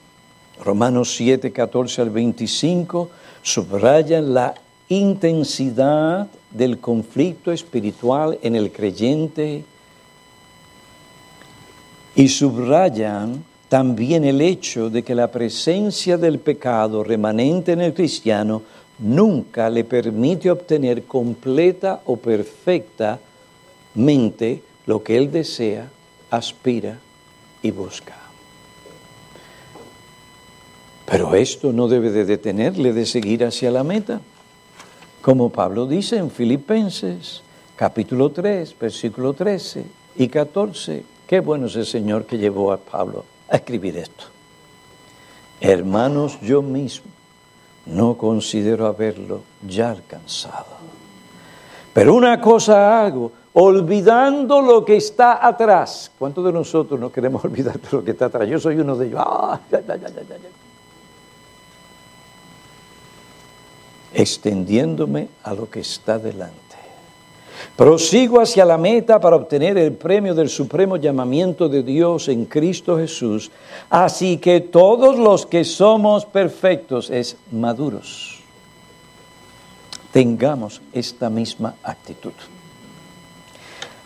Romanos 0.64 1.14
7, 1.16 1.52
14 1.52 2.02
al 2.02 2.10
25, 2.10 3.10
subrayan 3.42 4.34
la 4.34 4.54
intensidad 4.90 6.28
del 6.52 6.80
conflicto 6.80 7.52
espiritual 7.52 8.38
en 8.42 8.56
el 8.56 8.72
creyente 8.72 9.64
y 12.16 12.28
subrayan 12.28 13.46
también 13.70 14.26
el 14.26 14.42
hecho 14.42 14.90
de 14.90 15.04
que 15.04 15.16
la 15.16 15.32
presencia 15.32 16.18
del 16.18 16.40
pecado 16.40 17.04
remanente 17.04 17.72
en 17.72 17.82
el 17.82 17.94
cristiano 17.94 18.64
nunca 19.00 19.70
le 19.70 19.84
permite 19.84 20.52
obtener 20.52 21.04
completa 21.04 22.02
o 22.06 22.18
perfectamente 22.18 24.62
lo 24.86 25.04
que 25.04 25.18
él 25.18 25.32
desea, 25.32 25.90
aspira 26.30 27.00
y 27.62 27.72
busca. 27.72 28.16
Pero 31.06 31.34
esto 31.34 31.74
no 31.74 31.88
debe 31.88 32.12
de 32.12 32.26
detenerle 32.26 32.94
de 32.94 33.06
seguir 33.06 33.44
hacia 33.44 33.72
la 33.72 33.84
meta. 33.84 34.22
Como 35.22 35.50
Pablo 35.50 35.88
dice 35.88 36.18
en 36.18 36.30
Filipenses 36.30 37.42
capítulo 37.76 38.32
3, 38.32 38.76
versículo 38.80 39.34
13 39.34 39.86
y 40.18 40.28
14. 40.28 41.04
Qué 41.26 41.40
bueno 41.40 41.68
es 41.68 41.76
el 41.76 41.86
Señor 41.86 42.26
que 42.26 42.38
llevó 42.38 42.72
a 42.72 42.78
Pablo 42.78 43.26
a 43.50 43.56
escribir 43.56 43.98
esto. 43.98 44.26
Hermanos, 45.62 46.40
yo 46.42 46.62
mismo 46.62 47.19
no 47.92 48.18
considero 48.18 48.86
haberlo 48.88 49.42
ya 49.68 49.92
alcanzado. 49.92 50.80
Pero 51.94 52.14
una 52.14 52.40
cosa 52.40 53.04
hago, 53.04 53.32
olvidando 53.54 54.62
lo 54.62 54.86
que 54.86 54.98
está 54.98 55.46
atrás. 55.46 56.12
¿Cuántos 56.18 56.46
de 56.46 56.54
nosotros 56.54 57.00
no 57.00 57.12
queremos 57.12 57.44
olvidar 57.46 57.80
lo 57.92 58.04
que 58.04 58.12
está 58.12 58.26
atrás? 58.26 58.48
Yo 58.48 58.60
soy 58.60 58.78
uno 58.78 58.96
de 58.96 59.08
ellos. 59.08 59.22
Ah, 59.22 59.60
Extendiéndome 64.14 65.30
a 65.44 65.54
lo 65.54 65.70
que 65.70 65.82
está 65.82 66.18
delante. 66.18 66.69
Prosigo 67.76 68.42
hacia 68.42 68.66
la 68.66 68.78
meta 68.78 69.20
para 69.20 69.36
obtener 69.36 69.78
el 69.78 69.94
premio 69.94 70.36
del 70.36 70.50
supremo 70.50 70.98
llamamiento 70.98 71.70
de 71.70 71.84
Dios 71.84 72.28
en 72.28 72.46
Cristo 72.46 72.98
Jesús. 72.98 73.52
Así 73.90 74.38
que 74.38 74.60
todos 74.60 75.18
los 75.18 75.46
que 75.46 75.64
somos 75.64 76.26
perfectos 76.26 77.10
es 77.10 77.38
maduros. 77.52 78.40
Tengamos 80.12 80.82
esta 80.92 81.30
misma 81.30 81.76
actitud. 81.84 82.34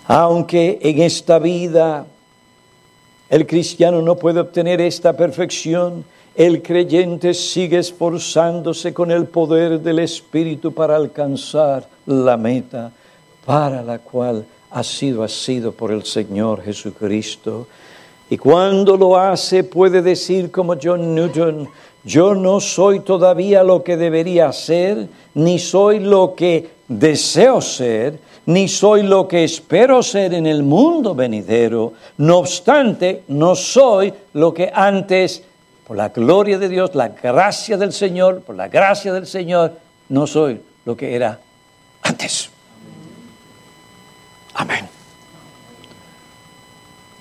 Aunque 0.06 0.80
en 0.82 1.02
esta 1.02 1.40
vida 1.40 2.06
el 3.30 3.48
cristiano 3.48 4.02
no 4.02 4.16
puede 4.18 4.40
obtener 4.40 4.82
esta 4.82 5.14
perfección, 5.14 6.06
el 6.36 6.62
creyente 6.62 7.34
sigue 7.34 7.80
esforzándose 7.80 8.94
con 8.94 9.12
el 9.12 9.26
poder 9.26 9.80
del 9.80 10.00
Espíritu 10.00 10.74
para 10.74 10.96
alcanzar 10.96 11.88
la 12.06 12.38
meta 12.38 12.92
para 13.46 13.82
la 13.82 14.00
cual 14.00 14.46
ha 14.72 14.84
sido 14.84 15.24
asido 15.24 15.72
por 15.72 15.92
el 15.92 16.04
Señor 16.04 16.64
Jesucristo. 16.64 17.68
Y 18.30 18.38
cuando 18.38 18.98
lo 18.98 19.18
hace 19.18 19.64
puede 19.64 20.02
decir 20.02 20.50
como 20.50 20.76
John 20.82 21.14
Newton, 21.14 21.70
yo 22.04 22.34
no 22.34 22.60
soy 22.60 23.02
todavía 23.02 23.64
lo 23.64 23.84
que 23.84 23.96
debería 23.96 24.52
ser, 24.52 25.08
ni 25.36 25.60
soy 25.60 26.00
lo 26.00 26.36
que 26.36 26.70
deseo 26.88 27.62
ser, 27.62 28.20
ni 28.46 28.68
soy 28.68 29.04
lo 29.04 29.28
que 29.28 29.44
espero 29.44 30.04
ser 30.04 30.34
en 30.34 30.48
el 30.48 30.64
mundo 30.64 31.16
venidero. 31.16 31.94
No 32.18 32.40
obstante, 32.40 33.24
no 33.28 33.56
soy 33.56 34.14
lo 34.34 34.54
que 34.54 34.72
antes, 34.74 35.44
por 35.88 35.96
la 35.96 36.10
gloria 36.10 36.58
de 36.58 36.70
Dios, 36.70 36.96
la 36.96 37.10
gracia 37.10 37.78
del 37.78 37.94
Señor, 37.94 38.42
por 38.42 38.56
la 38.56 38.68
gracia 38.68 39.14
del 39.14 39.28
Señor, 39.28 39.74
no 40.10 40.28
soy 40.28 40.60
lo 40.86 40.98
que 40.98 41.16
era 41.16 41.40
antes. 42.02 42.53
Amén. 44.64 44.88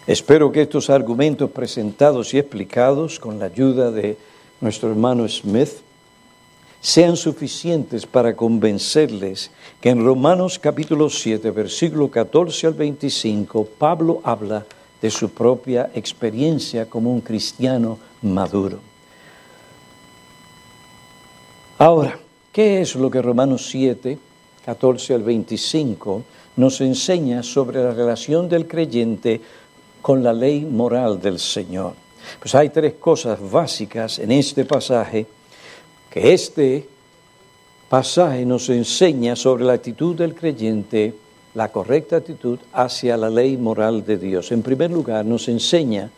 Espero 0.06 0.52
que 0.52 0.62
estos 0.62 0.88
argumentos 0.90 1.50
presentados 1.50 2.32
y 2.34 2.38
explicados 2.38 3.18
con 3.18 3.40
la 3.40 3.46
ayuda 3.46 3.90
de 3.90 4.16
nuestro 4.60 4.90
hermano 4.90 5.26
Smith 5.26 5.82
sean 6.80 7.16
suficientes 7.16 8.06
para 8.06 8.36
convencerles 8.36 9.50
que 9.80 9.90
en 9.90 10.04
Romanos 10.04 10.60
capítulo 10.60 11.10
7, 11.10 11.50
versículo 11.50 12.08
14 12.08 12.68
al 12.68 12.74
25, 12.74 13.64
Pablo 13.76 14.20
habla 14.22 14.64
de 15.00 15.10
su 15.10 15.30
propia 15.30 15.90
experiencia 15.96 16.88
como 16.88 17.12
un 17.12 17.22
cristiano 17.22 17.98
maduro. 18.22 18.78
Ahora, 21.76 22.20
¿qué 22.52 22.82
es 22.82 22.94
lo 22.94 23.10
que 23.10 23.20
Romanos 23.20 23.66
7, 23.68 24.16
14 24.64 25.14
al 25.14 25.22
25 25.24 26.22
nos 26.56 26.80
enseña 26.80 27.42
sobre 27.42 27.82
la 27.82 27.92
relación 27.92 28.48
del 28.48 28.66
creyente 28.66 29.40
con 30.00 30.22
la 30.22 30.32
ley 30.32 30.64
moral 30.64 31.20
del 31.20 31.38
Señor? 31.38 31.94
Pues 32.38 32.54
hay 32.54 32.68
tres 32.68 32.94
cosas 32.94 33.38
básicas 33.50 34.18
en 34.18 34.32
este 34.32 34.64
pasaje 34.64 35.26
que 36.10 36.32
este 36.32 36.86
pasaje 37.88 38.44
nos 38.44 38.68
enseña 38.68 39.36
sobre 39.36 39.64
la 39.64 39.74
actitud 39.74 40.16
del 40.16 40.34
creyente, 40.34 41.14
la 41.54 41.70
correcta 41.70 42.16
actitud 42.16 42.58
hacia 42.72 43.16
la 43.16 43.28
ley 43.28 43.56
moral 43.56 44.04
de 44.04 44.16
Dios. 44.16 44.52
En 44.52 44.62
primer 44.62 44.90
lugar, 44.90 45.24
nos 45.24 45.48
enseña 45.48 46.10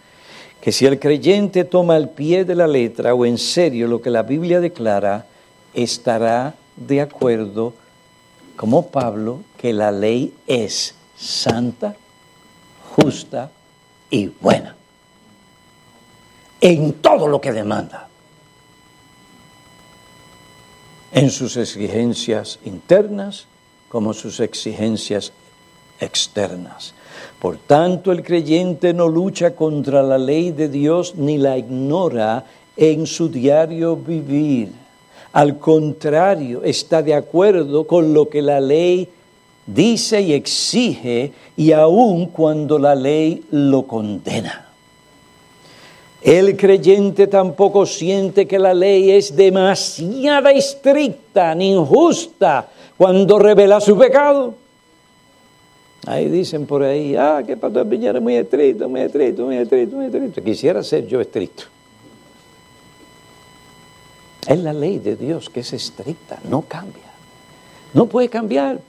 que 0.60 0.72
si 0.72 0.86
el 0.86 0.98
creyente 0.98 1.64
toma 1.64 1.96
al 1.96 2.10
pie 2.10 2.44
de 2.44 2.54
la 2.54 2.66
letra 2.66 3.14
o 3.14 3.26
en 3.26 3.38
serio 3.38 3.86
lo 3.86 4.00
que 4.00 4.10
la 4.10 4.22
Biblia 4.22 4.60
declara, 4.60 5.26
estará 5.74 6.54
de 6.76 7.00
acuerdo, 7.00 7.74
como 8.56 8.88
Pablo, 8.88 9.40
que 9.56 9.72
la 9.72 9.90
ley 9.90 10.34
es 10.46 10.94
santa, 11.16 11.96
justa 12.96 13.50
y 14.10 14.28
buena. 14.28 14.76
En 16.60 16.94
todo 16.94 17.28
lo 17.28 17.40
que 17.40 17.52
demanda. 17.52 18.08
En 21.12 21.30
sus 21.30 21.56
exigencias 21.56 22.58
internas 22.64 23.46
como 23.88 24.12
sus 24.12 24.40
exigencias 24.40 25.32
externas. 26.00 26.94
Por 27.38 27.58
tanto, 27.58 28.10
el 28.10 28.22
creyente 28.22 28.92
no 28.92 29.08
lucha 29.08 29.54
contra 29.54 30.02
la 30.02 30.18
ley 30.18 30.50
de 30.50 30.68
Dios 30.68 31.14
ni 31.16 31.38
la 31.38 31.56
ignora 31.56 32.44
en 32.76 33.06
su 33.06 33.28
diario 33.28 33.96
vivir. 33.96 34.83
Al 35.34 35.58
contrario, 35.58 36.62
está 36.62 37.02
de 37.02 37.12
acuerdo 37.12 37.88
con 37.88 38.14
lo 38.14 38.28
que 38.28 38.40
la 38.40 38.60
ley 38.60 39.08
dice 39.66 40.20
y 40.20 40.32
exige, 40.32 41.32
y 41.56 41.72
aun 41.72 42.26
cuando 42.26 42.78
la 42.78 42.94
ley 42.94 43.42
lo 43.50 43.82
condena. 43.82 44.68
El 46.22 46.56
creyente 46.56 47.26
tampoco 47.26 47.84
siente 47.84 48.46
que 48.46 48.60
la 48.60 48.72
ley 48.72 49.10
es 49.10 49.34
demasiado 49.34 50.50
estricta 50.50 51.52
ni 51.56 51.72
injusta 51.72 52.68
cuando 52.96 53.36
revela 53.36 53.80
su 53.80 53.98
pecado. 53.98 54.54
Ahí 56.06 56.28
dicen 56.28 56.64
por 56.64 56.84
ahí, 56.84 57.16
ah, 57.16 57.42
que 57.44 57.56
Pastor 57.56 57.88
Piñera 57.88 58.18
es 58.18 58.22
muy 58.22 58.36
estricto, 58.36 58.88
muy 58.88 59.00
estricto, 59.00 59.46
muy 59.46 59.56
estricto, 59.56 59.96
muy 59.96 60.06
estricto. 60.06 60.44
Quisiera 60.44 60.80
ser 60.84 61.08
yo 61.08 61.20
estricto. 61.20 61.73
Es 64.46 64.58
la 64.58 64.72
ley 64.72 64.98
de 64.98 65.16
Dios 65.16 65.50
que 65.50 65.60
es 65.60 65.72
estricta, 65.72 66.38
no 66.48 66.62
cambia. 66.62 67.02
No 67.92 68.06
puede 68.06 68.28
cambiar, 68.28 68.80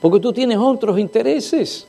porque 0.00 0.20
tú 0.20 0.32
tienes 0.32 0.58
otros 0.58 0.98
intereses, 0.98 1.86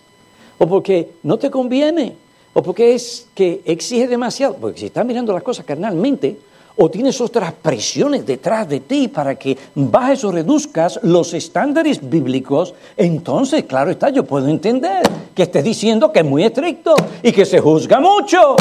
o 0.58 0.68
porque 0.68 1.12
no 1.24 1.38
te 1.38 1.52
conviene, 1.52 2.16
o 2.54 2.64
porque 2.64 2.96
es 2.96 3.28
que 3.36 3.62
exige 3.66 4.08
demasiado. 4.08 4.56
Porque 4.56 4.80
si 4.80 4.86
estás 4.88 5.06
mirando 5.06 5.34
las 5.34 5.44
cosas 5.44 5.66
carnalmente, 5.66 6.38
o 6.82 6.90
tienes 6.90 7.20
otras 7.20 7.52
presiones 7.52 8.26
detrás 8.26 8.68
de 8.70 8.80
ti 8.80 9.10
para 9.10 9.36
que 9.36 9.58
bajes 9.76 10.24
o 10.24 10.32
reduzcas 10.32 11.00
los 11.04 11.34
estándares 11.34 12.10
bíblicos, 12.10 12.74
entonces, 12.96 13.66
claro 13.66 13.92
está, 13.92 14.10
yo 14.10 14.24
puedo 14.24 14.48
entender 14.48 15.04
que 15.36 15.44
estés 15.44 15.64
diciendo 15.64 16.12
que 16.14 16.20
es 16.20 16.26
muy 16.26 16.46
estricto 16.46 16.96
y 17.22 17.34
que 17.34 17.46
se 17.46 17.60
juzga 17.60 18.00
mucho. 18.00 18.56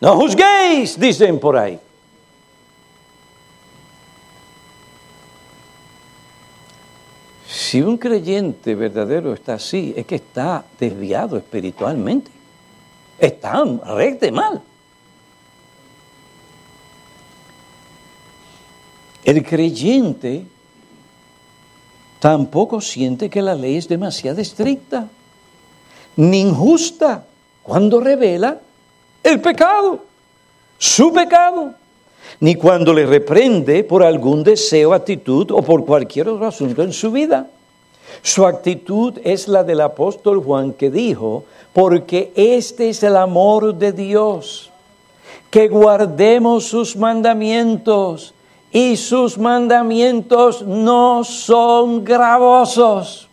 No 0.00 0.16
juzguéis, 0.16 0.98
dicen 0.98 1.40
por 1.40 1.56
ahí. 1.56 1.78
Si 7.74 7.82
un 7.82 7.98
creyente 7.98 8.76
verdadero 8.76 9.34
está 9.34 9.54
así, 9.54 9.92
es 9.96 10.06
que 10.06 10.14
está 10.14 10.64
desviado 10.78 11.36
espiritualmente. 11.36 12.30
Está 13.18 13.64
recte 13.64 14.30
mal. 14.30 14.62
El 19.24 19.42
creyente 19.42 20.46
tampoco 22.20 22.80
siente 22.80 23.28
que 23.28 23.42
la 23.42 23.56
ley 23.56 23.78
es 23.78 23.88
demasiado 23.88 24.40
estricta, 24.40 25.08
ni 26.14 26.42
injusta, 26.42 27.26
cuando 27.64 27.98
revela 27.98 28.56
el 29.20 29.40
pecado, 29.40 30.04
su 30.78 31.12
pecado, 31.12 31.74
ni 32.38 32.54
cuando 32.54 32.94
le 32.94 33.04
reprende 33.04 33.82
por 33.82 34.04
algún 34.04 34.44
deseo, 34.44 34.94
actitud 34.94 35.50
o 35.50 35.60
por 35.60 35.84
cualquier 35.84 36.28
otro 36.28 36.46
asunto 36.46 36.80
en 36.80 36.92
su 36.92 37.10
vida. 37.10 37.50
Su 38.22 38.46
actitud 38.46 39.18
es 39.24 39.48
la 39.48 39.64
del 39.64 39.80
apóstol 39.80 40.42
Juan 40.42 40.72
que 40.72 40.90
dijo, 40.90 41.44
porque 41.72 42.32
este 42.36 42.88
es 42.88 43.02
el 43.02 43.16
amor 43.16 43.74
de 43.74 43.92
Dios, 43.92 44.70
que 45.50 45.68
guardemos 45.68 46.64
sus 46.64 46.96
mandamientos 46.96 48.34
y 48.72 48.96
sus 48.96 49.38
mandamientos 49.38 50.62
no 50.62 51.22
son 51.24 52.04
gravosos, 52.04 53.28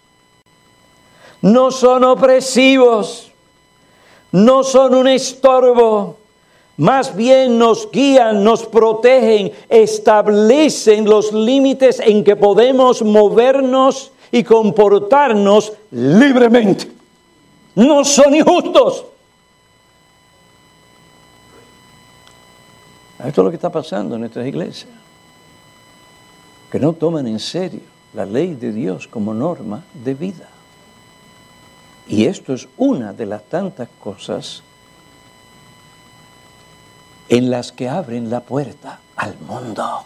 no 1.42 1.72
son 1.72 2.04
opresivos, 2.04 3.32
no 4.32 4.64
son 4.64 4.96
un 4.96 5.08
estorbo, 5.08 6.18
más 6.78 7.16
bien 7.16 7.58
nos 7.58 7.90
guían, 7.92 8.44
nos 8.44 8.66
protegen, 8.66 9.52
establecen 9.70 11.06
los 11.06 11.34
límites 11.34 12.00
en 12.00 12.24
que 12.24 12.36
podemos 12.36 13.04
movernos 13.04 14.11
y 14.32 14.44
comportarnos 14.44 15.74
libremente. 15.92 16.92
No 17.76 18.04
son 18.06 18.36
injustos. 18.36 19.06
Esto 23.20 23.42
es 23.42 23.46
lo 23.46 23.50
que 23.50 23.56
está 23.56 23.72
pasando 23.72 24.16
en 24.16 24.22
nuestras 24.22 24.48
iglesias 24.48 25.02
que 26.72 26.80
no 26.80 26.94
toman 26.94 27.28
en 27.28 27.40
serio 27.40 27.82
la 28.14 28.26
ley 28.26 28.56
de 28.56 28.72
Dios 28.72 29.08
como 29.08 29.34
norma 29.34 29.84
de 29.94 30.14
vida. 30.14 30.48
Y 32.08 32.26
esto 32.26 32.54
es 32.54 32.68
una 32.78 33.14
de 33.14 33.26
las 33.26 33.44
tantas 33.44 33.90
cosas 34.00 34.64
en 37.28 37.52
las 37.52 37.72
que 37.72 37.90
abren 37.90 38.30
la 38.30 38.40
puerta 38.40 39.00
al 39.18 39.38
mundo, 39.40 40.04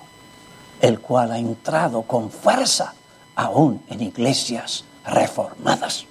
el 0.81 0.99
cual 0.99 1.31
ha 1.31 1.37
entrado 1.37 2.01
con 2.01 2.31
fuerza 2.31 2.93
aún 3.35 3.81
en 3.89 4.01
iglesias 4.01 4.85
reformadas. 5.05 6.05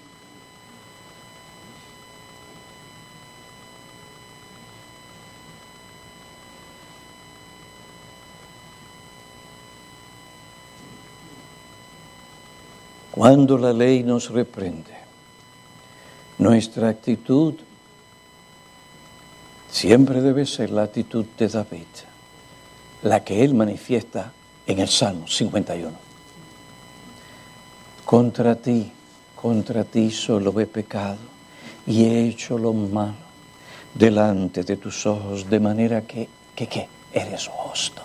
Cuando 13.11 13.57
la 13.57 13.73
ley 13.73 14.03
nos 14.03 14.31
reprende, 14.31 14.93
nuestra 16.39 16.89
actitud 16.89 17.55
siempre 19.71 20.21
debe 20.21 20.45
ser 20.47 20.71
la 20.71 20.83
actitud 20.83 21.25
de 21.39 21.49
David, 21.49 21.87
la 23.03 23.23
que 23.23 23.45
él 23.45 23.55
manifiesta 23.55 24.33
en 24.67 24.81
el 24.81 24.89
Salmo 24.89 25.29
51. 25.29 26.14
Contra 28.05 28.55
ti, 28.55 28.93
contra 29.35 29.83
ti 29.85 30.11
solo 30.11 30.59
he 30.61 30.67
pecado 30.67 31.19
y 31.87 32.05
he 32.05 32.29
hecho 32.29 32.59
lo 32.59 32.73
malo 32.73 33.25
delante 33.95 34.63
de 34.63 34.77
tus 34.77 35.07
ojos, 35.07 35.49
de 35.49 35.61
manera 35.61 36.03
que, 36.03 36.29
que, 36.55 36.67
que 36.67 36.89
eres 37.13 37.49
justo. 37.49 38.03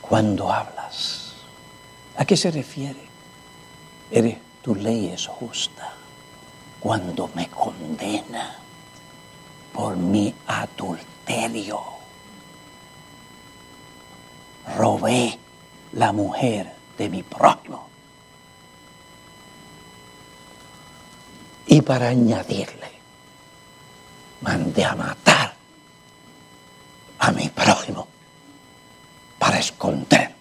Cuando 0.00 0.52
hablas, 0.52 1.34
¿a 2.16 2.24
qué 2.24 2.36
se 2.36 2.50
refiere? 2.50 3.00
Eres, 4.10 4.38
tu 4.60 4.74
ley 4.74 5.08
es 5.08 5.26
justa 5.26 5.92
cuando 6.80 7.30
me 7.34 7.48
condena 7.48 8.56
por 9.72 9.96
mi 9.96 10.34
adulterio. 10.46 11.80
Robé 14.76 15.38
la 15.92 16.12
mujer 16.12 16.72
de 16.98 17.08
mi 17.08 17.22
prójimo. 17.22 17.91
Y 21.72 21.80
para 21.80 22.08
añadirle, 22.08 22.90
mandé 24.42 24.84
a 24.84 24.94
matar 24.94 25.54
a 27.18 27.32
mi 27.32 27.48
prójimo 27.48 28.06
para 29.38 29.58
esconder 29.58 30.34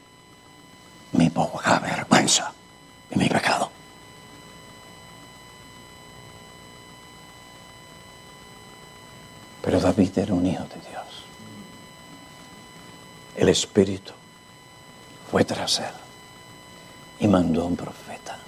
mi 1.13 1.29
poca 1.29 1.79
vergüenza 1.79 2.51
y 3.11 3.17
mi 3.17 3.29
pecado. 3.29 3.71
Pero 9.61 9.79
David 9.79 10.17
era 10.17 10.33
un 10.33 10.45
hijo 10.45 10.65
de 10.65 10.89
Dios. 10.89 11.23
El 13.37 13.47
Espíritu 13.47 14.11
fue 15.31 15.45
tras 15.45 15.79
él 15.79 15.95
y 17.21 17.27
mandó 17.29 17.61
a 17.61 17.65
un 17.67 17.77
profeta 17.77 18.40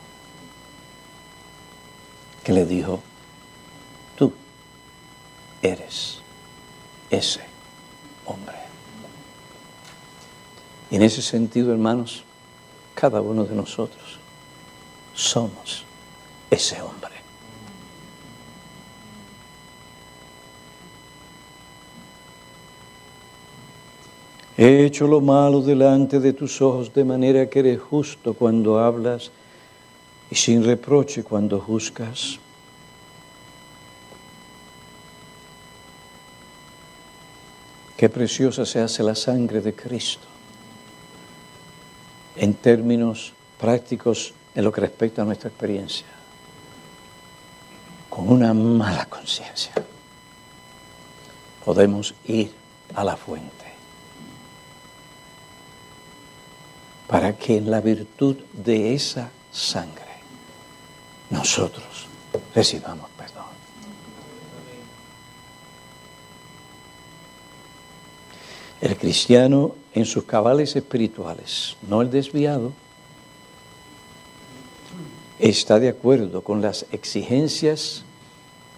que 2.43 2.53
le 2.53 2.65
dijo, 2.65 3.01
tú 4.15 4.33
eres 5.61 6.19
ese 7.09 7.41
hombre. 8.25 8.57
Y 10.91 10.97
en 10.97 11.03
ese 11.03 11.21
sentido, 11.21 11.71
hermanos, 11.71 12.23
cada 12.93 13.21
uno 13.21 13.45
de 13.45 13.55
nosotros 13.55 14.19
somos 15.13 15.85
ese 16.51 16.81
hombre. 16.81 17.13
He 24.55 24.85
hecho 24.85 25.07
lo 25.07 25.19
malo 25.19 25.61
delante 25.61 26.19
de 26.19 26.31
tus 26.31 26.61
ojos 26.61 26.93
de 26.93 27.03
manera 27.03 27.49
que 27.49 27.59
eres 27.59 27.81
justo 27.81 28.35
cuando 28.35 28.77
hablas 28.77 29.31
y 30.34 30.36
sin 30.36 30.63
reproche 30.63 31.23
cuando 31.23 31.59
juzgas. 31.59 32.39
Qué 37.95 38.09
preciosa 38.09 38.65
se 38.65 38.79
hace 38.79 39.03
la 39.03 39.13
sangre 39.13 39.61
de 39.61 39.75
Cristo 39.75 40.25
en 42.36 42.55
términos 42.55 43.34
prácticos 43.59 44.34
en 44.55 44.63
lo 44.63 44.71
que 44.71 44.81
respecta 44.81 45.21
a 45.21 45.25
nuestra 45.25 45.49
experiencia. 45.49 46.07
Con 48.09 48.27
una 48.29 48.55
mala 48.55 49.05
conciencia 49.05 49.73
podemos 51.63 52.15
ir 52.25 52.51
a 52.95 53.03
la 53.03 53.15
fuente 53.15 53.65
para 57.05 57.38
que 57.38 57.57
en 57.57 57.69
la 57.69 57.81
virtud 57.81 58.38
de 58.51 58.95
esa 58.95 59.29
sangre 59.51 60.03
nosotros 61.34 62.07
recibamos 62.53 63.09
perdón. 63.17 63.43
El 68.81 68.97
cristiano 68.97 69.75
en 69.93 70.05
sus 70.05 70.25
cabales 70.25 70.75
espirituales, 70.75 71.77
no 71.88 72.01
el 72.01 72.11
desviado, 72.11 72.73
está 75.39 75.79
de 75.79 75.89
acuerdo 75.89 76.43
con 76.43 76.61
las 76.61 76.86
exigencias 76.91 78.03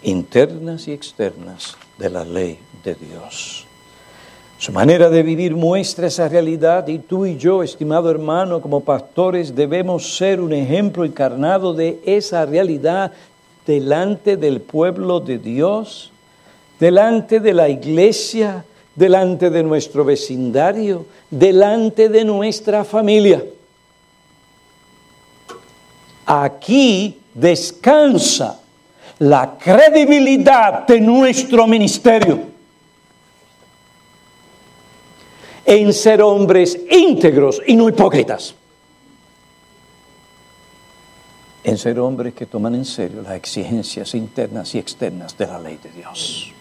internas 0.04 0.88
y 0.88 0.94
externas 0.94 1.76
de 1.98 2.10
la 2.10 2.24
ley 2.24 2.60
de 2.84 2.96
Dios. 2.96 3.66
Su 4.66 4.72
manera 4.72 5.12
de 5.12 5.22
vivir 5.22 5.56
muestra 5.56 6.08
esa 6.08 6.28
realidad 6.28 6.88
y 6.88 6.98
tú 6.98 7.28
y 7.28 7.38
yo, 7.38 7.62
estimado 7.62 8.10
hermano, 8.10 8.62
como 8.62 8.80
pastores 8.80 9.54
debemos 9.54 10.18
ser 10.18 10.42
un 10.42 10.54
ejemplo 10.54 11.06
encarnado 11.06 11.76
de 11.76 12.00
esa 12.04 12.48
realidad 12.48 13.12
delante 13.68 14.38
del 14.38 14.62
pueblo 14.62 15.20
de 15.20 15.38
Dios, 15.38 16.12
delante 16.80 17.40
de 17.40 17.54
la 17.54 17.70
iglesia, 17.70 18.66
delante 18.96 19.52
de 19.52 19.62
nuestro 19.62 20.04
vecindario, 20.04 21.06
delante 21.30 22.10
de 22.10 22.26
nuestra 22.26 22.84
familia. 22.84 23.44
Aquí 26.26 27.20
descansa 27.36 28.60
la 29.20 29.60
credibilidad 29.60 30.88
de 30.88 31.02
nuestro 31.02 31.68
ministerio 31.68 32.55
en 35.66 35.94
ser 35.94 36.22
hombres 36.22 36.80
íntegros 36.90 37.62
y 37.66 37.76
no 37.76 37.90
hipócritas. 37.90 38.56
En 41.64 41.78
ser 41.78 42.00
hombres 42.00 42.34
que 42.34 42.46
toman 42.46 42.76
en 42.76 42.86
serio 42.86 43.22
las 43.22 43.34
exigencias 43.34 44.14
internas 44.14 44.76
y 44.76 44.80
externas 44.80 45.36
de 45.38 45.48
la 45.48 45.60
ley 45.60 45.80
de 45.82 45.90
Dios 45.90 46.56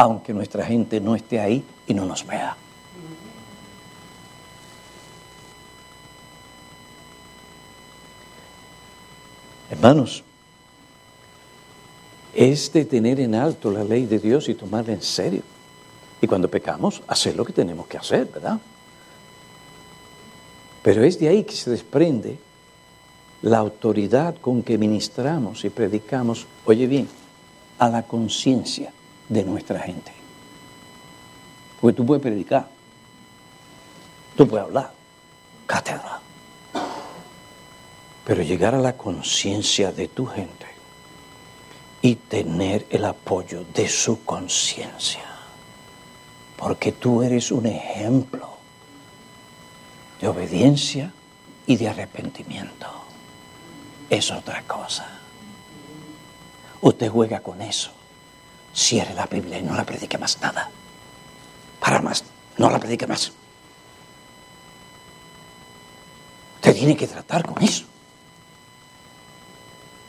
aunque 0.00 0.32
nuestra 0.32 0.64
gente 0.64 0.98
no 0.98 1.14
esté 1.14 1.38
ahí 1.38 1.62
y 1.86 1.92
no 1.92 2.06
nos 2.06 2.26
vea. 2.26 2.56
Hermanos, 9.70 10.24
es 12.34 12.72
de 12.72 12.86
tener 12.86 13.20
en 13.20 13.34
alto 13.34 13.70
la 13.70 13.84
ley 13.84 14.06
de 14.06 14.18
Dios 14.18 14.48
y 14.48 14.54
tomarla 14.54 14.94
en 14.94 15.02
serio. 15.02 15.42
Y 16.20 16.26
cuando 16.26 16.48
pecamos, 16.48 17.02
hacer 17.08 17.36
lo 17.36 17.44
que 17.44 17.52
tenemos 17.52 17.86
que 17.86 17.96
hacer, 17.96 18.26
¿verdad? 18.26 18.58
Pero 20.82 21.02
es 21.04 21.18
de 21.18 21.28
ahí 21.28 21.44
que 21.44 21.54
se 21.54 21.70
desprende 21.70 22.38
la 23.42 23.58
autoridad 23.58 24.36
con 24.36 24.62
que 24.62 24.76
ministramos 24.76 25.64
y 25.64 25.70
predicamos, 25.70 26.46
oye 26.66 26.86
bien, 26.86 27.08
a 27.78 27.88
la 27.88 28.02
conciencia 28.02 28.92
de 29.28 29.44
nuestra 29.44 29.80
gente. 29.80 30.12
Porque 31.80 31.96
tú 31.96 32.04
puedes 32.04 32.22
predicar, 32.22 32.68
tú 34.36 34.46
puedes 34.46 34.66
hablar, 34.66 34.92
cátedra, 35.66 36.20
pero 38.26 38.42
llegar 38.42 38.74
a 38.74 38.78
la 38.78 38.96
conciencia 38.96 39.92
de 39.92 40.08
tu 40.08 40.26
gente 40.26 40.66
y 42.02 42.16
tener 42.16 42.86
el 42.90 43.06
apoyo 43.06 43.64
de 43.74 43.88
su 43.88 44.24
conciencia, 44.24 45.24
porque 46.60 46.92
tú 46.92 47.22
eres 47.22 47.50
un 47.50 47.64
ejemplo 47.64 48.58
de 50.20 50.28
obediencia 50.28 51.10
y 51.66 51.76
de 51.76 51.88
arrepentimiento. 51.88 52.86
Es 54.10 54.30
otra 54.30 54.62
cosa. 54.64 55.08
Usted 56.82 57.08
juega 57.08 57.40
con 57.40 57.62
eso 57.62 57.92
cierre 58.74 59.14
la 59.14 59.26
Biblia 59.26 59.58
y 59.58 59.62
no 59.62 59.74
la 59.74 59.84
predique 59.84 60.18
más 60.18 60.38
nada. 60.40 60.70
Para 61.80 62.00
más, 62.02 62.24
no 62.58 62.70
la 62.70 62.78
predique 62.78 63.06
más. 63.06 63.32
Usted 66.56 66.74
tiene 66.74 66.94
que 66.94 67.08
tratar 67.08 67.44
con 67.44 67.62
eso. 67.64 67.84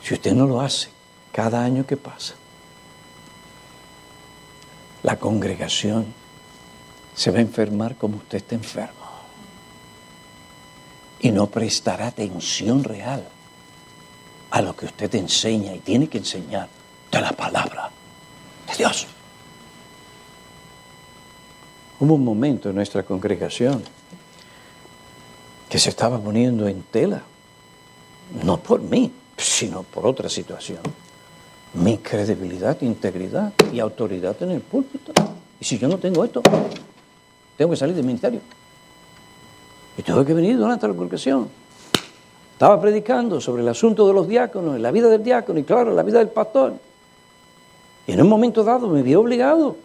Si 0.02 0.12
usted 0.12 0.32
no 0.32 0.46
lo 0.46 0.60
hace, 0.60 0.90
cada 1.32 1.64
año 1.64 1.86
que 1.86 1.96
pasa, 1.96 2.34
la 5.02 5.18
congregación 5.18 6.21
se 7.14 7.30
va 7.30 7.38
a 7.38 7.42
enfermar 7.42 7.96
como 7.96 8.16
usted 8.18 8.38
está 8.38 8.54
enfermo. 8.54 9.10
Y 11.20 11.30
no 11.30 11.46
prestará 11.46 12.08
atención 12.08 12.82
real 12.82 13.24
a 14.50 14.60
lo 14.60 14.74
que 14.74 14.86
usted 14.86 15.14
enseña 15.14 15.74
y 15.74 15.78
tiene 15.78 16.08
que 16.08 16.18
enseñar 16.18 16.68
de 17.10 17.20
la 17.20 17.32
palabra 17.32 17.90
de 18.68 18.76
Dios. 18.76 19.06
Hubo 22.00 22.14
un 22.14 22.24
momento 22.24 22.70
en 22.70 22.74
nuestra 22.74 23.04
congregación 23.04 23.82
que 25.68 25.78
se 25.78 25.90
estaba 25.90 26.18
poniendo 26.18 26.66
en 26.66 26.82
tela, 26.82 27.22
no 28.44 28.58
por 28.58 28.82
mí, 28.82 29.10
sino 29.36 29.84
por 29.84 30.06
otra 30.06 30.28
situación. 30.28 30.80
Mi 31.74 31.98
credibilidad, 31.98 32.80
integridad 32.82 33.52
y 33.72 33.80
autoridad 33.80 34.36
en 34.42 34.50
el 34.50 34.60
púlpito. 34.60 35.12
Y 35.60 35.64
si 35.64 35.78
yo 35.78 35.88
no 35.88 35.98
tengo 35.98 36.24
esto, 36.24 36.42
tengo 37.62 37.70
que 37.70 37.76
salir 37.76 37.94
del 37.94 38.04
ministerio. 38.04 38.40
Y 39.96 40.02
tengo 40.02 40.24
que 40.24 40.34
venir 40.34 40.58
durante 40.58 40.88
la 40.88 40.94
congregación. 40.94 41.48
Estaba 42.54 42.80
predicando 42.80 43.40
sobre 43.40 43.62
el 43.62 43.68
asunto 43.68 44.04
de 44.08 44.12
los 44.12 44.26
diáconos, 44.26 44.80
la 44.80 44.90
vida 44.90 45.08
del 45.08 45.22
diácono 45.22 45.60
y 45.60 45.62
claro, 45.62 45.94
la 45.94 46.02
vida 46.02 46.18
del 46.18 46.30
pastor. 46.30 46.72
Y 48.04 48.10
en 48.10 48.20
un 48.20 48.28
momento 48.28 48.64
dado 48.64 48.88
me 48.88 49.00
vi 49.02 49.14
obligado 49.14 49.76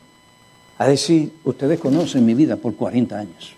a 0.80 0.88
decir, 0.88 1.34
ustedes 1.43 1.80
conocen 1.80 2.25
mi 2.25 2.34
vida 2.34 2.55
por 2.55 2.75
40 2.75 3.15
años. 3.15 3.53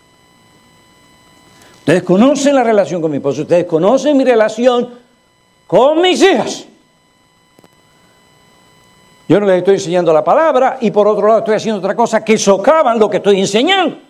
Ustedes 1.78 2.04
conocen 2.04 2.56
la 2.56 2.64
relación 2.66 3.02
con 3.02 3.12
mi 3.12 3.18
esposo, 3.18 3.44
ustedes 3.44 3.66
conocen 3.66 4.18
mi 4.18 4.26
relación 4.26 4.90
con 5.66 6.02
mis 6.02 6.22
hijas. 6.22 6.66
Yo 9.30 9.40
no 9.40 9.46
les 9.46 9.60
estoy 9.60 9.76
enseñando 9.76 10.12
la 10.12 10.26
palabra 10.26 10.78
y 10.82 10.92
por 10.92 11.08
otro 11.08 11.26
lado 11.26 11.40
estoy 11.40 11.56
haciendo 11.56 11.80
otra 11.80 11.96
cosa 11.96 12.26
que 12.26 12.38
socavan 12.38 13.00
lo 13.00 13.10
que 13.10 13.18
estoy 13.18 13.40
enseñando. 13.40 14.09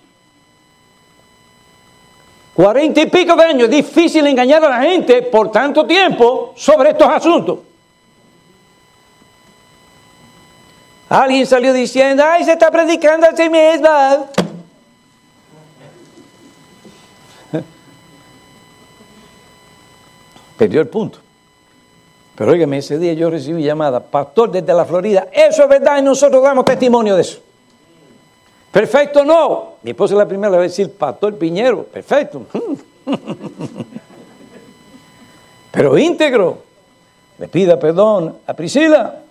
Cuarenta 2.60 3.00
y 3.00 3.06
pico 3.06 3.38
de 3.38 3.44
años, 3.46 3.70
es 3.70 3.70
difícil 3.70 4.28
engañar 4.28 4.62
a 4.66 4.68
la 4.68 4.82
gente 4.82 5.22
por 5.22 5.50
tanto 5.50 5.86
tiempo 5.86 6.52
sobre 6.58 6.90
estos 6.90 7.08
asuntos. 7.08 7.60
Alguien 11.08 11.48
salió 11.48 11.72
diciendo, 11.72 12.22
ay, 12.28 12.44
se 12.44 12.52
está 12.52 12.70
predicando 12.70 13.28
a 13.28 13.34
sí 13.34 13.50
misma. 13.50 14.26
Perdió 20.58 20.82
el 20.82 20.90
punto. 20.90 21.20
Pero 22.36 22.52
óigame, 22.52 22.80
ese 22.80 23.00
día 23.00 23.14
yo 23.14 23.30
recibí 23.30 23.64
llamada, 23.64 24.02
pastor 24.02 24.52
desde 24.52 24.74
la 24.74 24.84
Florida, 24.84 25.30
eso 25.32 25.64
es 25.64 25.70
verdad 25.70 25.98
y 26.00 26.02
nosotros 26.02 26.44
damos 26.44 26.66
testimonio 26.66 27.16
de 27.16 27.22
eso. 27.22 27.40
Perfecto, 28.72 29.26
no. 29.26 29.76
Mi 29.84 29.92
esposa 29.92 30.14
es 30.14 30.18
la 30.18 30.28
primera 30.28 30.58
vez 30.58 30.72
decir, 30.72 30.94
pastor 30.94 31.38
Piñero, 31.38 31.84
perfecto. 31.84 32.46
Pero 35.72 35.98
íntegro. 35.98 36.64
Le 37.38 37.48
pida 37.48 37.80
perdón 37.80 38.38
a 38.46 38.54
Priscila. 38.54 39.24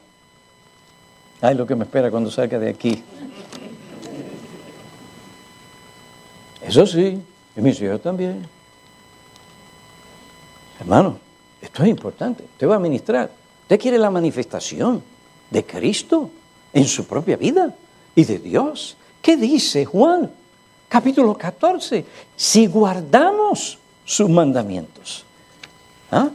Ay, 1.40 1.54
lo 1.54 1.66
que 1.66 1.76
me 1.76 1.84
espera 1.84 2.10
cuando 2.10 2.30
salga 2.30 2.58
de 2.58 2.70
aquí. 2.70 3.02
Eso 6.62 6.86
sí, 6.86 7.20
y 7.56 7.60
mis 7.60 7.80
hijos 7.80 8.00
también. 8.00 8.46
Hermano, 10.80 11.18
esto 11.60 11.82
es 11.82 11.88
importante. 11.88 12.44
Usted 12.44 12.68
va 12.68 12.76
a 12.76 12.80
ministrar. 12.80 13.30
Usted 13.62 13.78
quiere 13.78 13.98
la 13.98 14.10
manifestación 14.10 15.02
de 15.50 15.64
Cristo 15.64 16.30
en 16.72 16.84
su 16.86 17.06
propia 17.06 17.36
vida 17.36 17.74
y 18.14 18.24
de 18.24 18.38
Dios. 18.38 18.96
¿Qué 19.22 19.36
dice 19.36 19.84
Juan? 19.84 20.30
Capítulo 20.88 21.34
14. 21.34 22.04
Si 22.36 22.66
guardamos 22.66 23.78
sus 24.04 24.28
mandamientos. 24.28 25.24
¿ah? 26.10 26.28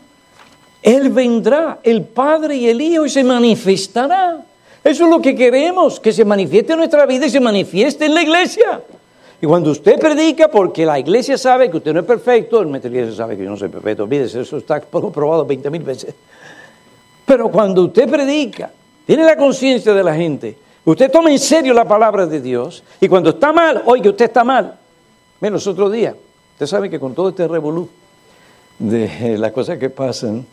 Él 0.82 1.10
vendrá, 1.10 1.80
el 1.82 2.04
Padre 2.04 2.56
y 2.56 2.68
el 2.68 2.82
Hijo, 2.82 3.06
y 3.06 3.10
se 3.10 3.24
manifestará. 3.24 4.46
Eso 4.84 5.06
es 5.06 5.10
lo 5.10 5.22
que 5.22 5.34
queremos, 5.34 6.00
que 6.00 6.12
se 6.12 6.26
manifieste 6.26 6.74
en 6.74 6.80
nuestra 6.80 7.06
vida 7.06 7.26
y 7.26 7.30
se 7.30 7.40
manifieste 7.40 8.06
en 8.06 8.14
la 8.14 8.22
iglesia. 8.22 8.82
Y 9.42 9.46
cuando 9.46 9.72
usted 9.72 9.98
predica, 9.98 10.50
porque 10.50 10.86
la 10.86 11.00
iglesia 11.00 11.38
sabe 11.38 11.70
que 11.70 11.78
usted 11.78 11.94
no 11.94 12.02
es 12.02 12.06
perfecto, 12.06 12.62
el 12.62 12.76
iglesia 12.76 13.14
sabe 13.14 13.38
que 13.38 13.44
yo 13.44 13.50
no 13.50 13.58
soy 13.58 13.70
perfecto, 13.70 14.04
olvídese, 14.04 14.42
eso 14.42 14.58
está 14.58 14.82
comprobado 14.82 15.46
20 15.46 15.70
mil 15.70 15.84
veces. 15.84 16.14
Pero 17.26 17.50
cuando 17.50 17.86
usted 17.86 18.10
predica, 18.10 18.72
tiene 19.06 19.24
la 19.24 19.36
conciencia 19.36 19.94
de 19.94 20.04
la 20.04 20.16
gente, 20.16 20.58
usted 20.86 21.12
toma 21.12 21.32
en 21.32 21.40
serio 21.40 21.74
la 21.74 21.86
palabra 21.86 22.26
de 22.26 22.42
Dios, 22.42 22.84
y 23.00 23.08
cuando 23.08 23.32
está 23.32 23.52
mal, 23.52 23.82
oye, 23.86 24.10
usted 24.10 24.26
está 24.26 24.44
mal. 24.44 24.80
Menos 25.40 25.66
los 25.66 25.74
otros 25.74 25.92
días, 25.92 26.16
usted 26.54 26.66
sabe 26.66 26.90
que 26.90 27.00
con 27.00 27.14
todo 27.14 27.30
este 27.30 27.48
revolú 27.48 27.90
de 28.80 29.38
las 29.38 29.52
cosas 29.52 29.78
que 29.78 29.90
pasan, 29.90 30.46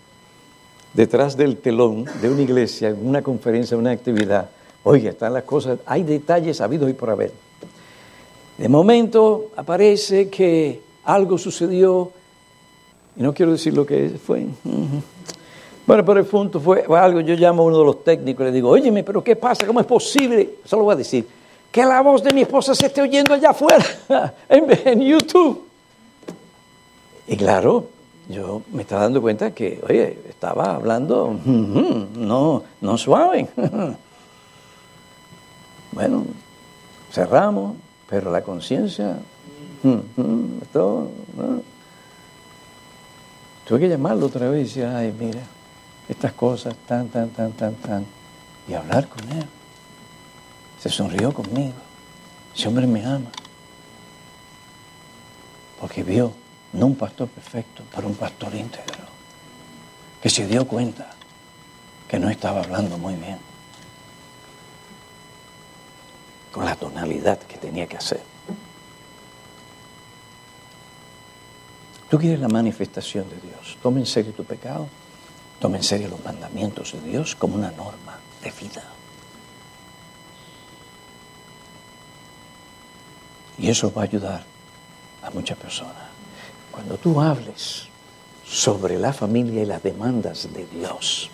detrás 0.93 1.37
del 1.37 1.59
telón 1.59 2.07
de 2.20 2.28
una 2.28 2.43
iglesia, 2.43 2.95
una 3.01 3.22
conferencia, 3.22 3.76
una 3.76 3.93
actividad, 3.93 4.51
oiga, 4.85 5.11
están 5.11 5.33
las 5.35 5.45
cosas, 5.45 5.78
hay 5.87 6.03
detalles 6.03 6.61
habidos 6.61 6.91
y 6.91 6.95
por 6.95 7.11
haber. 7.11 7.33
De 8.59 8.68
momento 8.68 9.51
aparece 9.57 10.28
que 10.28 10.81
algo 11.05 11.39
sucedió, 11.39 12.12
y 13.16 13.22
no 13.22 13.33
quiero 13.33 13.53
decir 13.53 13.74
lo 13.74 13.87
que 13.87 14.11
fue. 14.11 14.47
Bueno, 15.91 16.05
pero 16.05 16.20
el 16.20 16.26
punto 16.26 16.61
fue, 16.61 16.84
algo, 16.97 17.18
yo 17.18 17.34
llamo 17.34 17.64
a 17.64 17.66
uno 17.66 17.80
de 17.80 17.84
los 17.84 18.05
técnicos 18.05 18.45
y 18.45 18.47
le 18.47 18.53
digo, 18.53 18.68
óyeme, 18.68 19.03
pero 19.03 19.24
¿qué 19.24 19.34
pasa? 19.34 19.66
¿Cómo 19.66 19.80
es 19.80 19.86
posible? 19.86 20.59
Solo 20.64 20.84
voy 20.84 20.93
a 20.95 20.97
decir, 20.97 21.26
que 21.68 21.84
la 21.84 22.01
voz 22.01 22.22
de 22.22 22.32
mi 22.32 22.43
esposa 22.43 22.76
se 22.76 22.86
esté 22.86 23.03
oyendo 23.03 23.34
allá 23.34 23.51
afuera, 23.51 23.84
en 24.49 25.01
YouTube. 25.01 25.66
Y 27.26 27.36
claro, 27.36 27.88
yo 28.28 28.62
me 28.72 28.82
estaba 28.82 29.03
dando 29.03 29.20
cuenta 29.20 29.51
que, 29.53 29.80
oye, 29.84 30.16
estaba 30.28 30.76
hablando 30.76 31.36
no, 31.45 32.62
no 32.80 32.97
suave. 32.97 33.49
bueno, 35.91 36.24
cerramos, 37.11 37.74
pero 38.09 38.30
la 38.30 38.43
conciencia, 38.43 39.16
esto, 40.62 41.09
tuve 43.66 43.80
que 43.80 43.88
llamarlo 43.88 44.26
otra 44.26 44.49
vez 44.49 44.61
y 44.61 44.62
decir, 44.62 44.84
ay, 44.84 45.12
mira, 45.18 45.41
estas 46.11 46.32
cosas, 46.32 46.74
tan, 46.88 47.08
tan, 47.08 47.30
tan, 47.30 47.52
tan, 47.52 47.74
tan, 47.76 48.04
y 48.66 48.74
hablar 48.74 49.08
con 49.08 49.20
él. 49.30 49.46
Se 50.80 50.88
sonrió 50.88 51.32
conmigo. 51.32 51.76
Ese 52.54 52.66
hombre 52.66 52.86
me 52.86 53.04
ama. 53.04 53.30
Porque 55.78 56.02
vio 56.02 56.34
no 56.72 56.86
un 56.86 56.96
pastor 56.96 57.28
perfecto, 57.28 57.84
pero 57.94 58.08
un 58.08 58.16
pastor 58.16 58.54
íntegro, 58.54 59.04
que 60.20 60.28
se 60.28 60.46
dio 60.46 60.66
cuenta 60.66 61.11
que 62.08 62.18
no 62.18 62.28
estaba 62.28 62.61
hablando 62.61 62.98
muy 62.98 63.14
bien, 63.14 63.38
con 66.50 66.64
la 66.64 66.74
tonalidad 66.74 67.38
que 67.38 67.56
tenía 67.56 67.86
que 67.86 67.96
hacer. 67.96 68.22
Tú 72.11 72.18
quieres 72.18 72.40
la 72.40 72.48
manifestación 72.48 73.30
de 73.30 73.36
Dios. 73.36 73.78
Toma 73.80 74.00
en 74.00 74.06
serio 74.06 74.32
tu 74.32 74.44
pecado. 74.44 74.88
Toma 75.61 75.76
en 75.76 75.82
serio 75.82 76.08
los 76.08 76.24
mandamientos 76.24 76.92
de 76.92 77.00
Dios 77.02 77.36
como 77.36 77.54
una 77.54 77.70
norma 77.70 78.18
de 78.42 78.50
vida. 78.50 78.82
Y 83.58 83.68
eso 83.68 83.92
va 83.92 84.02
a 84.02 84.04
ayudar 84.04 84.42
a 85.22 85.30
muchas 85.30 85.58
personas. 85.58 86.08
Cuando 86.72 86.96
tú 86.96 87.20
hables 87.20 87.88
sobre 88.44 88.98
la 88.98 89.12
familia 89.12 89.62
y 89.62 89.66
las 89.66 89.82
demandas 89.82 90.48
de 90.52 90.66
Dios, 90.66 91.30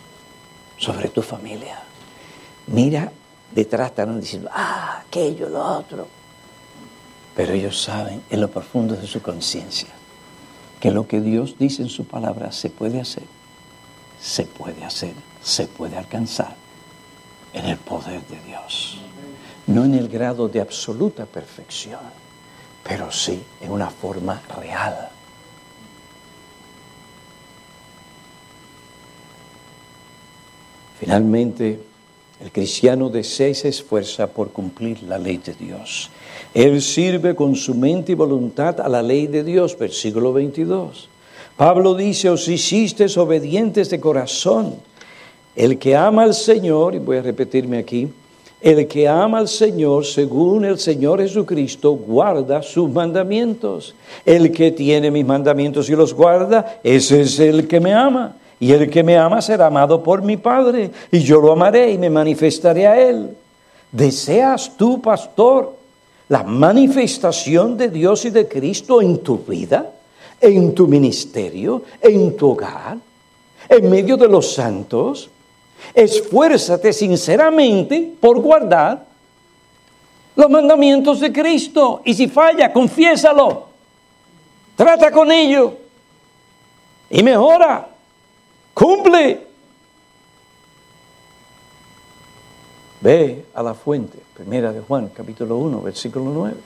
sobre 0.76 1.08
tu 1.08 1.22
familia, 1.22 1.80
mira 2.66 3.12
detrás 3.52 3.90
están 3.90 4.20
diciendo, 4.20 4.50
ah, 4.52 5.02
aquello, 5.06 5.48
lo 5.48 5.62
otro. 5.62 6.08
Pero 7.34 7.52
ellos 7.52 7.80
saben 7.80 8.22
en 8.30 8.40
lo 8.40 8.50
profundo 8.50 8.96
de 8.96 9.06
su 9.06 9.20
conciencia 9.22 9.88
que 10.80 10.90
lo 10.90 11.06
que 11.06 11.20
Dios 11.20 11.56
dice 11.58 11.82
en 11.82 11.88
su 11.88 12.04
palabra 12.04 12.52
se 12.52 12.70
puede 12.70 13.00
hacer, 13.00 13.24
se 14.20 14.44
puede 14.44 14.84
hacer, 14.84 15.14
se 15.42 15.66
puede 15.66 15.96
alcanzar 15.96 16.54
en 17.52 17.66
el 17.66 17.76
poder 17.76 18.22
de 18.26 18.40
Dios. 18.46 18.98
No 19.66 19.84
en 19.84 19.94
el 19.94 20.08
grado 20.08 20.48
de 20.48 20.60
absoluta 20.60 21.26
perfección, 21.26 22.00
pero 22.82 23.10
sí 23.10 23.42
en 23.60 23.72
una 23.72 23.90
forma 23.90 24.40
real 24.60 25.10
Finalmente, 30.98 31.78
el 32.40 32.50
cristiano 32.50 33.10
desea 33.10 33.48
y 33.48 33.54
se 33.54 33.68
esfuerza 33.68 34.26
por 34.28 34.50
cumplir 34.50 35.02
la 35.02 35.18
ley 35.18 35.36
de 35.36 35.52
Dios. 35.52 36.10
Él 36.54 36.80
sirve 36.80 37.34
con 37.34 37.54
su 37.54 37.74
mente 37.74 38.12
y 38.12 38.14
voluntad 38.14 38.80
a 38.80 38.88
la 38.88 39.02
ley 39.02 39.26
de 39.26 39.44
Dios, 39.44 39.78
versículo 39.78 40.32
22. 40.32 41.08
Pablo 41.57 41.94
dice, 41.94 42.28
os 42.28 42.46
hicisteis 42.48 43.16
obedientes 43.16 43.88
de 43.88 43.98
corazón. 43.98 44.74
El 45.54 45.78
que 45.78 45.96
ama 45.96 46.24
al 46.24 46.34
Señor, 46.34 46.94
y 46.94 46.98
voy 46.98 47.16
a 47.16 47.22
repetirme 47.22 47.78
aquí, 47.78 48.09
el 48.61 48.86
que 48.86 49.09
ama 49.09 49.38
al 49.38 49.48
Señor 49.48 50.04
según 50.04 50.64
el 50.66 50.78
Señor 50.78 51.20
Jesucristo 51.20 51.92
guarda 51.92 52.62
sus 52.62 52.90
mandamientos. 52.90 53.94
El 54.24 54.52
que 54.52 54.70
tiene 54.70 55.11
mis 55.11 55.24
mandamientos 55.24 55.88
y 55.88 55.96
los 55.96 56.12
guarda, 56.12 56.80
ese 56.82 57.22
es 57.22 57.38
el 57.38 57.66
que 57.66 57.80
me 57.80 57.94
ama. 57.94 58.36
Y 58.61 58.72
el 58.72 58.90
que 58.90 59.02
me 59.02 59.16
ama 59.16 59.40
será 59.40 59.66
amado 59.66 60.02
por 60.02 60.22
mi 60.22 60.36
Padre, 60.36 60.90
y 61.11 61.20
yo 61.20 61.40
lo 61.40 61.52
amaré 61.52 61.90
y 61.90 61.98
me 61.98 62.11
manifestaré 62.11 62.86
a 62.86 63.00
él. 63.00 63.30
¿Deseas 63.92 64.76
tú, 64.76 65.00
pastor, 65.00 65.74
la 66.28 66.42
manifestación 66.42 67.76
de 67.76 67.88
Dios 67.88 68.24
y 68.24 68.30
de 68.30 68.48
Cristo 68.48 69.00
en 69.00 69.18
tu 69.18 69.38
vida, 69.38 69.90
en 70.41 70.74
tu 70.74 70.87
ministerio, 70.87 71.82
en 72.01 72.37
tu 72.37 72.51
hogar, 72.51 72.99
en 73.68 73.91
medio 73.91 74.16
de 74.16 74.28
los 74.28 74.53
santos? 74.53 75.30
Esfuérzate 75.95 76.93
sinceramente 76.93 78.14
por 78.20 78.41
guardar 78.41 79.07
los 80.34 80.51
mandamientos 80.51 81.20
de 81.20 81.32
Cristo. 81.32 82.03
Y 82.05 82.14
si 82.14 82.28
falla, 82.28 82.72
confiésalo. 82.72 83.66
Trata 84.76 85.11
con 85.11 85.32
ello. 85.32 85.74
Y 87.11 87.22
mejora. 87.22 87.89
Cumple. 88.74 89.47
Ve 93.01 93.45
a 93.55 93.62
la 93.62 93.74
fuente, 93.74 94.18
primera 94.34 94.72
de 94.72 94.80
Juan, 94.80 95.11
capítulo 95.14 95.57
1, 95.59 95.82
versículo 95.82 96.30
9. 96.32 96.57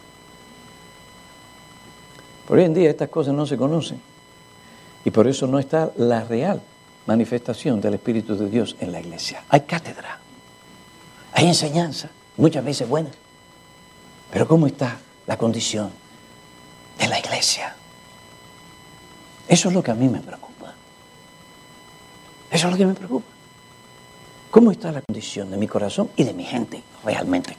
Hoy 2.50 2.64
en 2.64 2.74
día 2.74 2.90
estas 2.90 3.08
cosas 3.08 3.32
no 3.32 3.46
se 3.46 3.56
conocen 3.56 4.00
y 5.04 5.10
por 5.12 5.28
eso 5.28 5.46
no 5.46 5.60
está 5.60 5.92
la 5.96 6.24
real 6.24 6.60
manifestación 7.06 7.80
del 7.80 7.94
Espíritu 7.94 8.36
de 8.36 8.50
Dios 8.50 8.74
en 8.80 8.90
la 8.90 8.98
iglesia. 8.98 9.44
Hay 9.50 9.60
cátedra, 9.60 10.18
hay 11.32 11.46
enseñanza, 11.46 12.10
muchas 12.36 12.64
veces 12.64 12.88
buena, 12.88 13.10
pero 14.32 14.48
¿cómo 14.48 14.66
está 14.66 14.98
la 15.28 15.38
condición 15.38 15.92
de 16.98 17.06
la 17.06 17.20
iglesia? 17.20 17.76
Eso 19.46 19.68
es 19.68 19.74
lo 19.74 19.80
que 19.80 19.92
a 19.92 19.94
mí 19.94 20.08
me 20.08 20.18
preocupa. 20.18 20.74
Eso 22.50 22.66
es 22.66 22.72
lo 22.72 22.76
que 22.76 22.86
me 22.86 22.94
preocupa. 22.94 23.28
¿Cómo 24.50 24.72
está 24.72 24.90
la 24.90 25.02
condición 25.02 25.52
de 25.52 25.56
mi 25.56 25.68
corazón 25.68 26.10
y 26.16 26.24
de 26.24 26.32
mi 26.32 26.44
gente 26.44 26.82
realmente? 27.04 27.56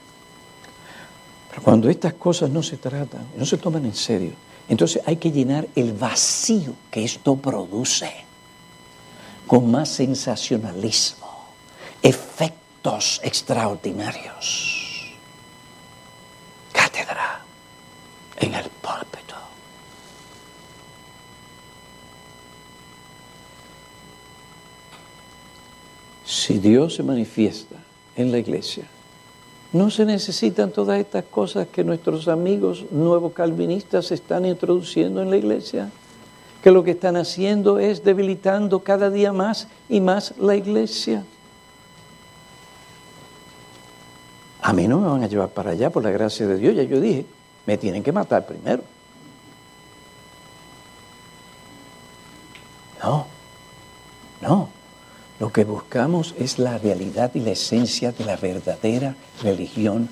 Pero 1.49 1.63
cuando 1.63 1.89
estas 1.89 2.15
cosas 2.15 2.49
no 2.49 2.61
se 2.61 2.75
tratan, 2.75 3.27
no 3.37 3.45
se 3.45 3.57
toman 3.57 3.85
en 3.85 3.95
serio, 3.95 4.33
entonces 4.71 5.03
hay 5.05 5.17
que 5.17 5.31
llenar 5.31 5.67
el 5.75 5.91
vacío 5.91 6.73
que 6.89 7.03
esto 7.03 7.35
produce 7.35 8.09
con 9.45 9.69
más 9.69 9.89
sensacionalismo, 9.89 11.49
efectos 12.01 13.19
extraordinarios. 13.21 15.11
Cátedra 16.71 17.41
en 18.37 18.53
el 18.53 18.69
púlpito. 18.69 19.35
Si 26.23 26.59
Dios 26.59 26.95
se 26.95 27.03
manifiesta 27.03 27.75
en 28.15 28.31
la 28.31 28.37
iglesia, 28.37 28.87
no 29.73 29.89
se 29.89 30.05
necesitan 30.05 30.71
todas 30.71 30.99
estas 30.99 31.23
cosas 31.23 31.67
que 31.67 31.83
nuestros 31.83 32.27
amigos 32.27 32.85
nuevos 32.91 33.33
calvinistas 33.33 34.11
están 34.11 34.45
introduciendo 34.45 35.21
en 35.21 35.29
la 35.29 35.37
iglesia. 35.37 35.89
que 36.61 36.69
lo 36.69 36.83
que 36.83 36.91
están 36.91 37.17
haciendo 37.17 37.79
es 37.79 38.03
debilitando 38.03 38.81
cada 38.81 39.09
día 39.09 39.33
más 39.33 39.67
y 39.89 39.99
más 39.99 40.35
la 40.37 40.55
iglesia. 40.55 41.23
A 44.61 44.71
mí 44.71 44.87
no 44.87 44.99
me 44.99 45.07
van 45.07 45.23
a 45.23 45.27
llevar 45.27 45.49
para 45.49 45.71
allá 45.71 45.89
por 45.89 46.03
la 46.03 46.11
gracia 46.11 46.45
de 46.45 46.57
Dios, 46.57 46.75
ya 46.75 46.83
yo 46.83 47.01
dije, 47.01 47.25
me 47.65 47.79
tienen 47.79 48.03
que 48.03 48.11
matar 48.11 48.45
primero. 48.45 48.83
No, 53.01 53.25
no. 54.41 54.69
Lo 55.51 55.53
que 55.53 55.65
buscamos 55.65 56.33
es 56.39 56.59
la 56.59 56.77
realidad 56.77 57.31
y 57.33 57.41
la 57.41 57.51
esencia 57.51 58.13
de 58.13 58.23
la 58.23 58.37
verdadera 58.37 59.17
religión 59.43 60.07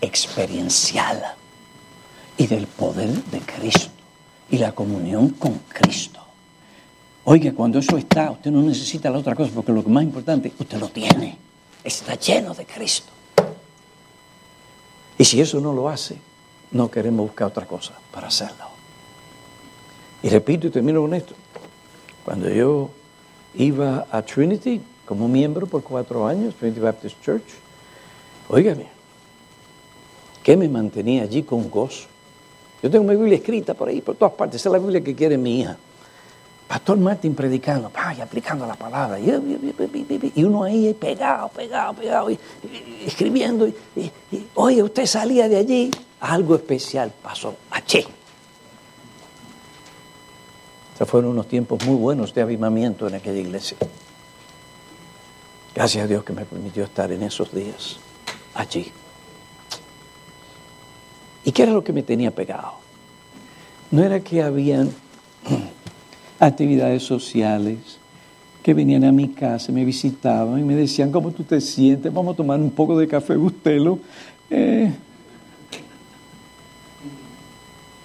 experiencial 0.00 1.20
y 2.36 2.46
del 2.46 2.68
poder 2.68 3.10
de 3.24 3.40
Cristo 3.40 3.90
y 4.48 4.58
la 4.58 4.70
comunión 4.70 5.30
con 5.30 5.54
Cristo. 5.68 6.20
Oiga, 7.24 7.52
cuando 7.54 7.80
eso 7.80 7.98
está, 7.98 8.30
usted 8.30 8.52
no 8.52 8.62
necesita 8.62 9.10
la 9.10 9.18
otra 9.18 9.34
cosa, 9.34 9.50
porque 9.52 9.72
lo 9.72 9.82
más 9.82 10.04
importante, 10.04 10.52
usted 10.56 10.78
lo 10.78 10.88
tiene. 10.90 11.38
Está 11.82 12.14
lleno 12.14 12.54
de 12.54 12.64
Cristo. 12.64 13.10
Y 15.18 15.24
si 15.24 15.40
eso 15.40 15.58
no 15.58 15.72
lo 15.72 15.88
hace, 15.88 16.18
no 16.70 16.88
queremos 16.88 17.26
buscar 17.26 17.48
otra 17.48 17.66
cosa 17.66 17.94
para 18.12 18.28
hacerlo. 18.28 18.68
Y 20.22 20.28
repito 20.28 20.68
y 20.68 20.70
termino 20.70 21.00
con 21.00 21.14
esto. 21.14 21.34
Cuando 22.24 22.48
yo 22.48 22.92
iba 23.56 24.06
a 24.10 24.22
Trinity 24.22 24.80
como 25.06 25.28
miembro 25.28 25.66
por 25.66 25.82
cuatro 25.82 26.26
años, 26.26 26.54
Trinity 26.54 26.80
Baptist 26.80 27.22
Church, 27.22 27.44
óigame, 28.48 28.86
¿qué 30.42 30.56
me 30.56 30.68
mantenía 30.68 31.22
allí 31.22 31.42
con 31.42 31.70
gozo? 31.70 32.06
Yo 32.82 32.90
tengo 32.90 33.04
mi 33.04 33.16
Biblia 33.16 33.36
escrita 33.36 33.74
por 33.74 33.88
ahí, 33.88 34.02
por 34.02 34.14
todas 34.16 34.34
partes. 34.34 34.60
Esa 34.60 34.68
es 34.68 34.72
la 34.74 34.78
Biblia 34.78 35.02
que 35.02 35.14
quiere 35.14 35.38
mi 35.38 35.60
hija. 35.60 35.74
Pastor 36.68 36.98
Martín 36.98 37.34
predicando, 37.34 37.90
y 38.16 38.20
aplicando 38.20 38.66
la 38.66 38.74
palabra. 38.74 39.18
Y, 39.18 40.44
uno 40.44 40.64
ahí 40.64 40.92
pegado, 40.94 41.48
pegado, 41.48 41.94
pegado, 41.94 42.30
y, 42.30 42.38
escribiendo. 43.06 43.66
Y, 43.68 43.74
oye, 44.54 44.82
usted 44.82 45.06
salía 45.06 45.48
de 45.48 45.56
allí, 45.56 45.90
algo 46.20 46.56
especial 46.56 47.12
pasó 47.22 47.54
allí. 50.94 51.02
Estos 51.02 51.08
fueron 51.08 51.32
unos 51.32 51.48
tiempos 51.48 51.84
muy 51.84 51.96
buenos 51.96 52.32
de 52.34 52.42
avivamiento 52.42 53.08
en 53.08 53.14
aquella 53.14 53.40
iglesia. 53.40 53.76
Gracias 55.74 56.04
a 56.04 56.06
Dios 56.06 56.22
que 56.22 56.32
me 56.32 56.44
permitió 56.44 56.84
estar 56.84 57.10
en 57.10 57.22
esos 57.22 57.52
días 57.52 57.98
allí. 58.54 58.92
¿Y 61.44 61.52
qué 61.52 61.64
era 61.64 61.72
lo 61.72 61.82
que 61.82 61.92
me 61.92 62.02
tenía 62.02 62.30
pegado? 62.30 62.74
No 63.90 64.02
era 64.02 64.20
que 64.20 64.42
habían 64.42 64.90
actividades 66.38 67.02
sociales 67.02 67.98
que 68.62 68.72
venían 68.72 69.04
a 69.04 69.12
mi 69.12 69.28
casa, 69.28 69.72
me 69.72 69.84
visitaban 69.84 70.58
y 70.58 70.62
me 70.62 70.74
decían, 70.74 71.12
¿cómo 71.12 71.32
tú 71.32 71.42
te 71.42 71.60
sientes? 71.60 72.10
Vamos 72.12 72.32
a 72.32 72.36
tomar 72.36 72.58
un 72.60 72.70
poco 72.70 72.96
de 72.96 73.06
café 73.06 73.36
bustelo. 73.36 73.98
Eh, 74.48 74.90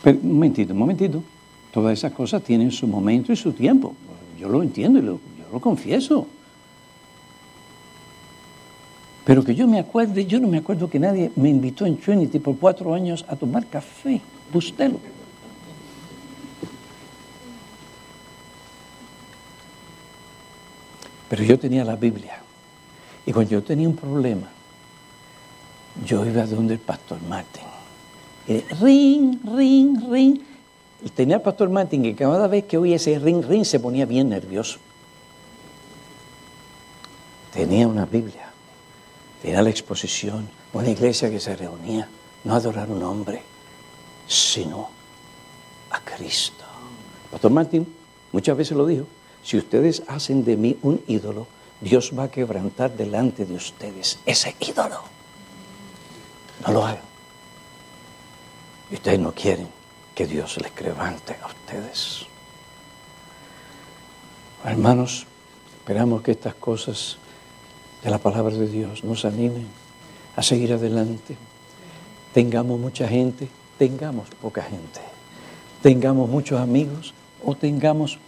pero, 0.04 0.20
un 0.22 0.34
momentito, 0.34 0.74
un 0.74 0.80
momentito. 0.80 1.24
Todas 1.72 1.98
esas 1.98 2.14
cosas 2.14 2.44
tienen 2.44 2.72
su 2.72 2.88
momento 2.88 3.32
y 3.32 3.36
su 3.36 3.54
tiempo. 3.54 3.96
Yo 4.40 4.50
lo 4.50 4.64
entiendo 4.64 5.00
y 5.00 5.04
yo 5.04 5.20
lo 5.52 5.60
confieso. 5.60 6.28
Pero 9.26 9.44
que 9.44 9.54
yo 9.54 9.68
me 9.68 9.78
acuerde, 9.78 10.26
yo 10.26 10.40
no 10.40 10.48
me 10.48 10.58
acuerdo 10.58 10.90
que 10.90 10.98
nadie 10.98 11.32
me 11.36 11.50
invitó 11.50 11.86
en 11.86 11.98
Trinity 11.98 12.40
por 12.40 12.58
cuatro 12.58 12.94
años 12.94 13.24
a 13.28 13.36
tomar 13.36 13.68
café, 13.68 14.22
bustelo. 14.52 15.00
Pero 21.30 21.44
yo 21.44 21.60
tenía 21.60 21.86
la 21.86 21.96
Biblia. 21.96 22.42
Y 23.26 23.32
cuando 23.32 23.52
yo 23.52 23.62
tenía 23.62 23.88
un 23.88 23.96
problema, 23.96 24.48
yo 26.04 26.26
iba 26.26 26.46
donde 26.48 26.74
el 26.74 26.80
pastor 26.80 27.20
Martin. 27.30 27.66
Y 28.48 28.62
ring, 28.82 29.38
ring, 29.56 30.12
ring. 30.12 30.40
Tenía 31.16 31.38
el 31.38 31.42
pastor 31.42 31.70
Martin 31.70 32.04
que 32.04 32.16
cada 32.16 32.48
vez 32.48 32.66
que 32.66 32.78
oía 32.78 32.98
ese 32.98 33.18
ring, 33.20 33.44
ring 33.46 33.64
se 33.64 33.80
ponía 33.80 34.06
bien 34.06 34.30
nervioso. 34.30 34.80
Tenía 37.54 37.88
una 37.88 38.06
Biblia. 38.06 38.52
Era 39.42 39.62
la 39.62 39.70
exposición, 39.70 40.50
una 40.74 40.90
iglesia 40.90 41.30
que 41.30 41.40
se 41.40 41.56
reunía, 41.56 42.08
no 42.44 42.54
a 42.54 42.58
adorar 42.58 42.90
a 42.90 42.92
un 42.92 43.02
hombre, 43.04 43.42
sino 44.28 44.90
a 45.92 46.02
Cristo. 46.02 46.66
Pastor 47.32 47.52
Martín 47.52 47.88
muchas 48.34 48.58
veces 48.58 48.76
lo 48.76 48.86
dijo, 48.86 49.06
si 49.42 49.58
ustedes 49.58 50.04
hacen 50.08 50.44
de 50.44 50.58
mí 50.58 50.78
un 50.82 51.02
ídolo, 51.08 51.48
Dios 51.80 52.12
va 52.18 52.24
a 52.24 52.32
quebrantar 52.32 52.92
delante 52.92 53.46
de 53.46 53.56
ustedes 53.56 54.20
ese 54.26 54.54
ídolo. 54.60 55.02
No 56.68 56.74
lo 56.74 56.86
hagan. 56.86 57.04
Y 58.92 58.96
ustedes 58.96 59.20
no 59.20 59.32
quieren 59.32 59.79
que 60.20 60.28
Dios 60.28 60.58
les 60.62 60.72
quebrante 60.72 61.34
a 61.42 61.48
ustedes. 61.48 62.26
Hermanos, 64.66 65.26
esperamos 65.78 66.22
que 66.24 66.32
estas 66.32 66.56
cosas 66.56 67.18
de 68.04 68.10
la 68.10 68.18
palabra 68.18 68.54
de 68.54 68.68
Dios 68.68 69.06
nos 69.06 69.24
anime 69.24 69.64
a 70.36 70.44
seguir 70.44 70.74
adelante. 70.74 71.38
Tengamos 72.34 72.78
mucha 72.78 73.08
gente, 73.08 73.48
tengamos 73.78 74.28
poca 74.42 74.62
gente. 74.62 75.00
Tengamos 75.82 76.30
muchos 76.30 76.60
amigos 76.60 77.14
o 77.42 77.56
tengamos 77.56 78.20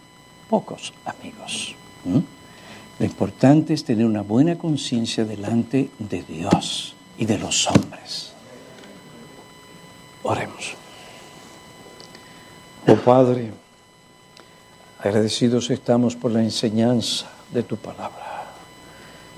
pocos 0.48 0.94
amigos. 1.04 1.74
Lo 2.06 3.04
importante 3.04 3.74
es 3.74 3.84
tener 3.84 4.06
una 4.06 4.22
buena 4.22 4.56
conciencia 4.56 5.26
delante 5.26 5.90
de 5.98 6.22
Dios 6.22 6.96
y 7.18 7.26
de 7.26 7.36
los 7.36 7.66
hombres. 7.68 8.32
Oremos. 10.22 10.81
Oh 12.86 12.96
Padre, 12.96 13.52
agradecidos 14.98 15.70
estamos 15.70 16.16
por 16.16 16.32
la 16.32 16.42
enseñanza 16.42 17.30
de 17.52 17.62
tu 17.62 17.76
palabra 17.76 18.32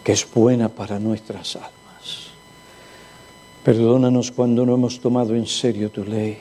que 0.05 0.13
es 0.13 0.31
buena 0.31 0.69
para 0.69 0.99
nuestras 0.99 1.57
almas. 1.57 2.29
Perdónanos 3.65 4.31
cuando 4.31 4.67
no 4.67 4.75
hemos 4.75 5.01
tomado 5.01 5.35
en 5.35 5.47
serio 5.47 5.91
tu 5.91 6.05
ley 6.05 6.39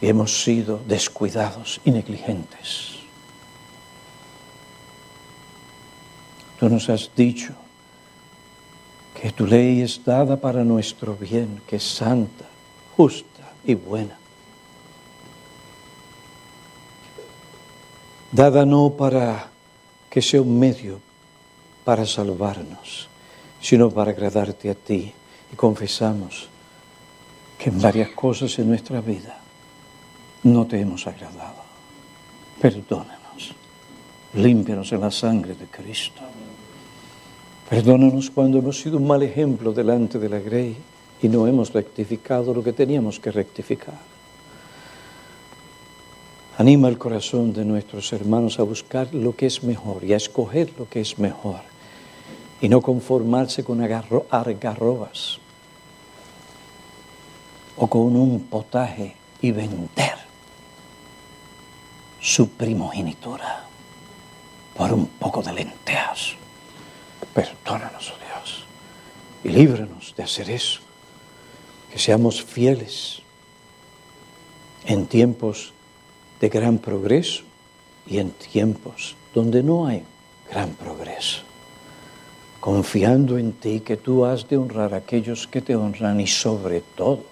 y 0.00 0.08
hemos 0.08 0.42
sido 0.42 0.80
descuidados 0.86 1.80
y 1.84 1.92
negligentes. 1.92 2.96
Tú 6.58 6.68
nos 6.68 6.88
has 6.90 7.08
dicho 7.14 7.54
que 9.20 9.30
tu 9.30 9.46
ley 9.46 9.80
es 9.80 10.04
dada 10.04 10.36
para 10.36 10.64
nuestro 10.64 11.14
bien, 11.14 11.62
que 11.68 11.76
es 11.76 11.84
santa, 11.84 12.46
justa 12.96 13.52
y 13.64 13.74
buena. 13.74 14.18
Dada 18.30 18.66
no 18.66 18.90
para 18.90 19.48
que 20.10 20.20
sea 20.20 20.42
un 20.42 20.58
medio 20.58 21.00
para 21.84 22.04
salvarnos, 22.04 23.08
sino 23.60 23.90
para 23.90 24.10
agradarte 24.10 24.68
a 24.68 24.74
ti. 24.74 25.12
Y 25.50 25.56
confesamos 25.56 26.48
que 27.58 27.70
en 27.70 27.80
varias 27.80 28.10
cosas 28.10 28.58
en 28.58 28.68
nuestra 28.68 29.00
vida 29.00 29.40
no 30.42 30.66
te 30.66 30.78
hemos 30.78 31.06
agradado. 31.06 31.64
Perdónanos, 32.60 33.54
límpianos 34.34 34.92
en 34.92 35.00
la 35.00 35.10
sangre 35.10 35.54
de 35.54 35.66
Cristo. 35.66 36.20
Perdónanos 37.68 38.30
cuando 38.30 38.58
hemos 38.58 38.80
sido 38.80 38.98
un 38.98 39.06
mal 39.06 39.22
ejemplo 39.22 39.72
delante 39.72 40.18
de 40.18 40.28
la 40.28 40.38
grey 40.38 40.76
y 41.22 41.28
no 41.28 41.46
hemos 41.46 41.72
rectificado 41.72 42.52
lo 42.52 42.62
que 42.62 42.72
teníamos 42.72 43.18
que 43.20 43.30
rectificar. 43.30 44.07
Anima 46.58 46.88
el 46.88 46.98
corazón 46.98 47.52
de 47.52 47.64
nuestros 47.64 48.12
hermanos 48.12 48.58
a 48.58 48.64
buscar 48.64 49.14
lo 49.14 49.36
que 49.36 49.46
es 49.46 49.62
mejor 49.62 50.02
y 50.02 50.12
a 50.12 50.16
escoger 50.16 50.72
lo 50.76 50.88
que 50.88 51.00
es 51.00 51.16
mejor 51.16 51.60
y 52.60 52.68
no 52.68 52.80
conformarse 52.80 53.62
con 53.62 53.80
argarrobas 53.80 55.38
o 57.76 57.86
con 57.86 58.16
un 58.16 58.40
potaje 58.50 59.14
y 59.40 59.52
vender 59.52 60.16
su 62.20 62.48
primogenitura 62.48 63.64
por 64.76 64.92
un 64.92 65.06
poco 65.06 65.44
de 65.44 65.52
lentejas. 65.52 66.34
Perdónanos, 67.34 68.10
oh 68.10 68.18
Dios, 68.18 68.64
y 69.44 69.50
líbranos 69.50 70.12
de 70.16 70.24
hacer 70.24 70.50
eso. 70.50 70.80
Que 71.92 72.00
seamos 72.00 72.42
fieles 72.42 73.22
en 74.86 75.06
tiempos 75.06 75.72
de 76.40 76.48
gran 76.48 76.78
progreso 76.78 77.42
y 78.06 78.18
en 78.18 78.30
tiempos 78.30 79.16
donde 79.34 79.62
no 79.62 79.86
hay 79.86 80.02
gran 80.50 80.70
progreso 80.70 81.48
confiando 82.60 83.38
en 83.38 83.52
ti 83.52 83.80
que 83.80 83.96
tú 83.96 84.24
has 84.24 84.48
de 84.48 84.56
honrar 84.56 84.94
a 84.94 84.98
aquellos 84.98 85.46
que 85.46 85.62
te 85.62 85.76
honran 85.76 86.20
y 86.20 86.26
sobre 86.26 86.80
todo, 86.80 87.24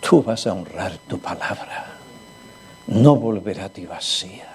tú 0.00 0.22
vas 0.22 0.46
a 0.46 0.52
honrar 0.52 0.98
tu 1.06 1.18
palabra. 1.18 1.90
no 2.86 3.16
volverá 3.16 3.64
a 3.66 3.68
ti 3.70 3.86
vacía. 3.86 4.50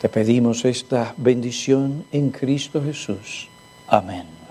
Te 0.00 0.08
pedimos 0.08 0.64
esta 0.64 1.12
bendición 1.18 2.06
en 2.12 2.30
Cristo 2.30 2.82
Jesús. 2.82 3.48
Amén. 3.88 4.43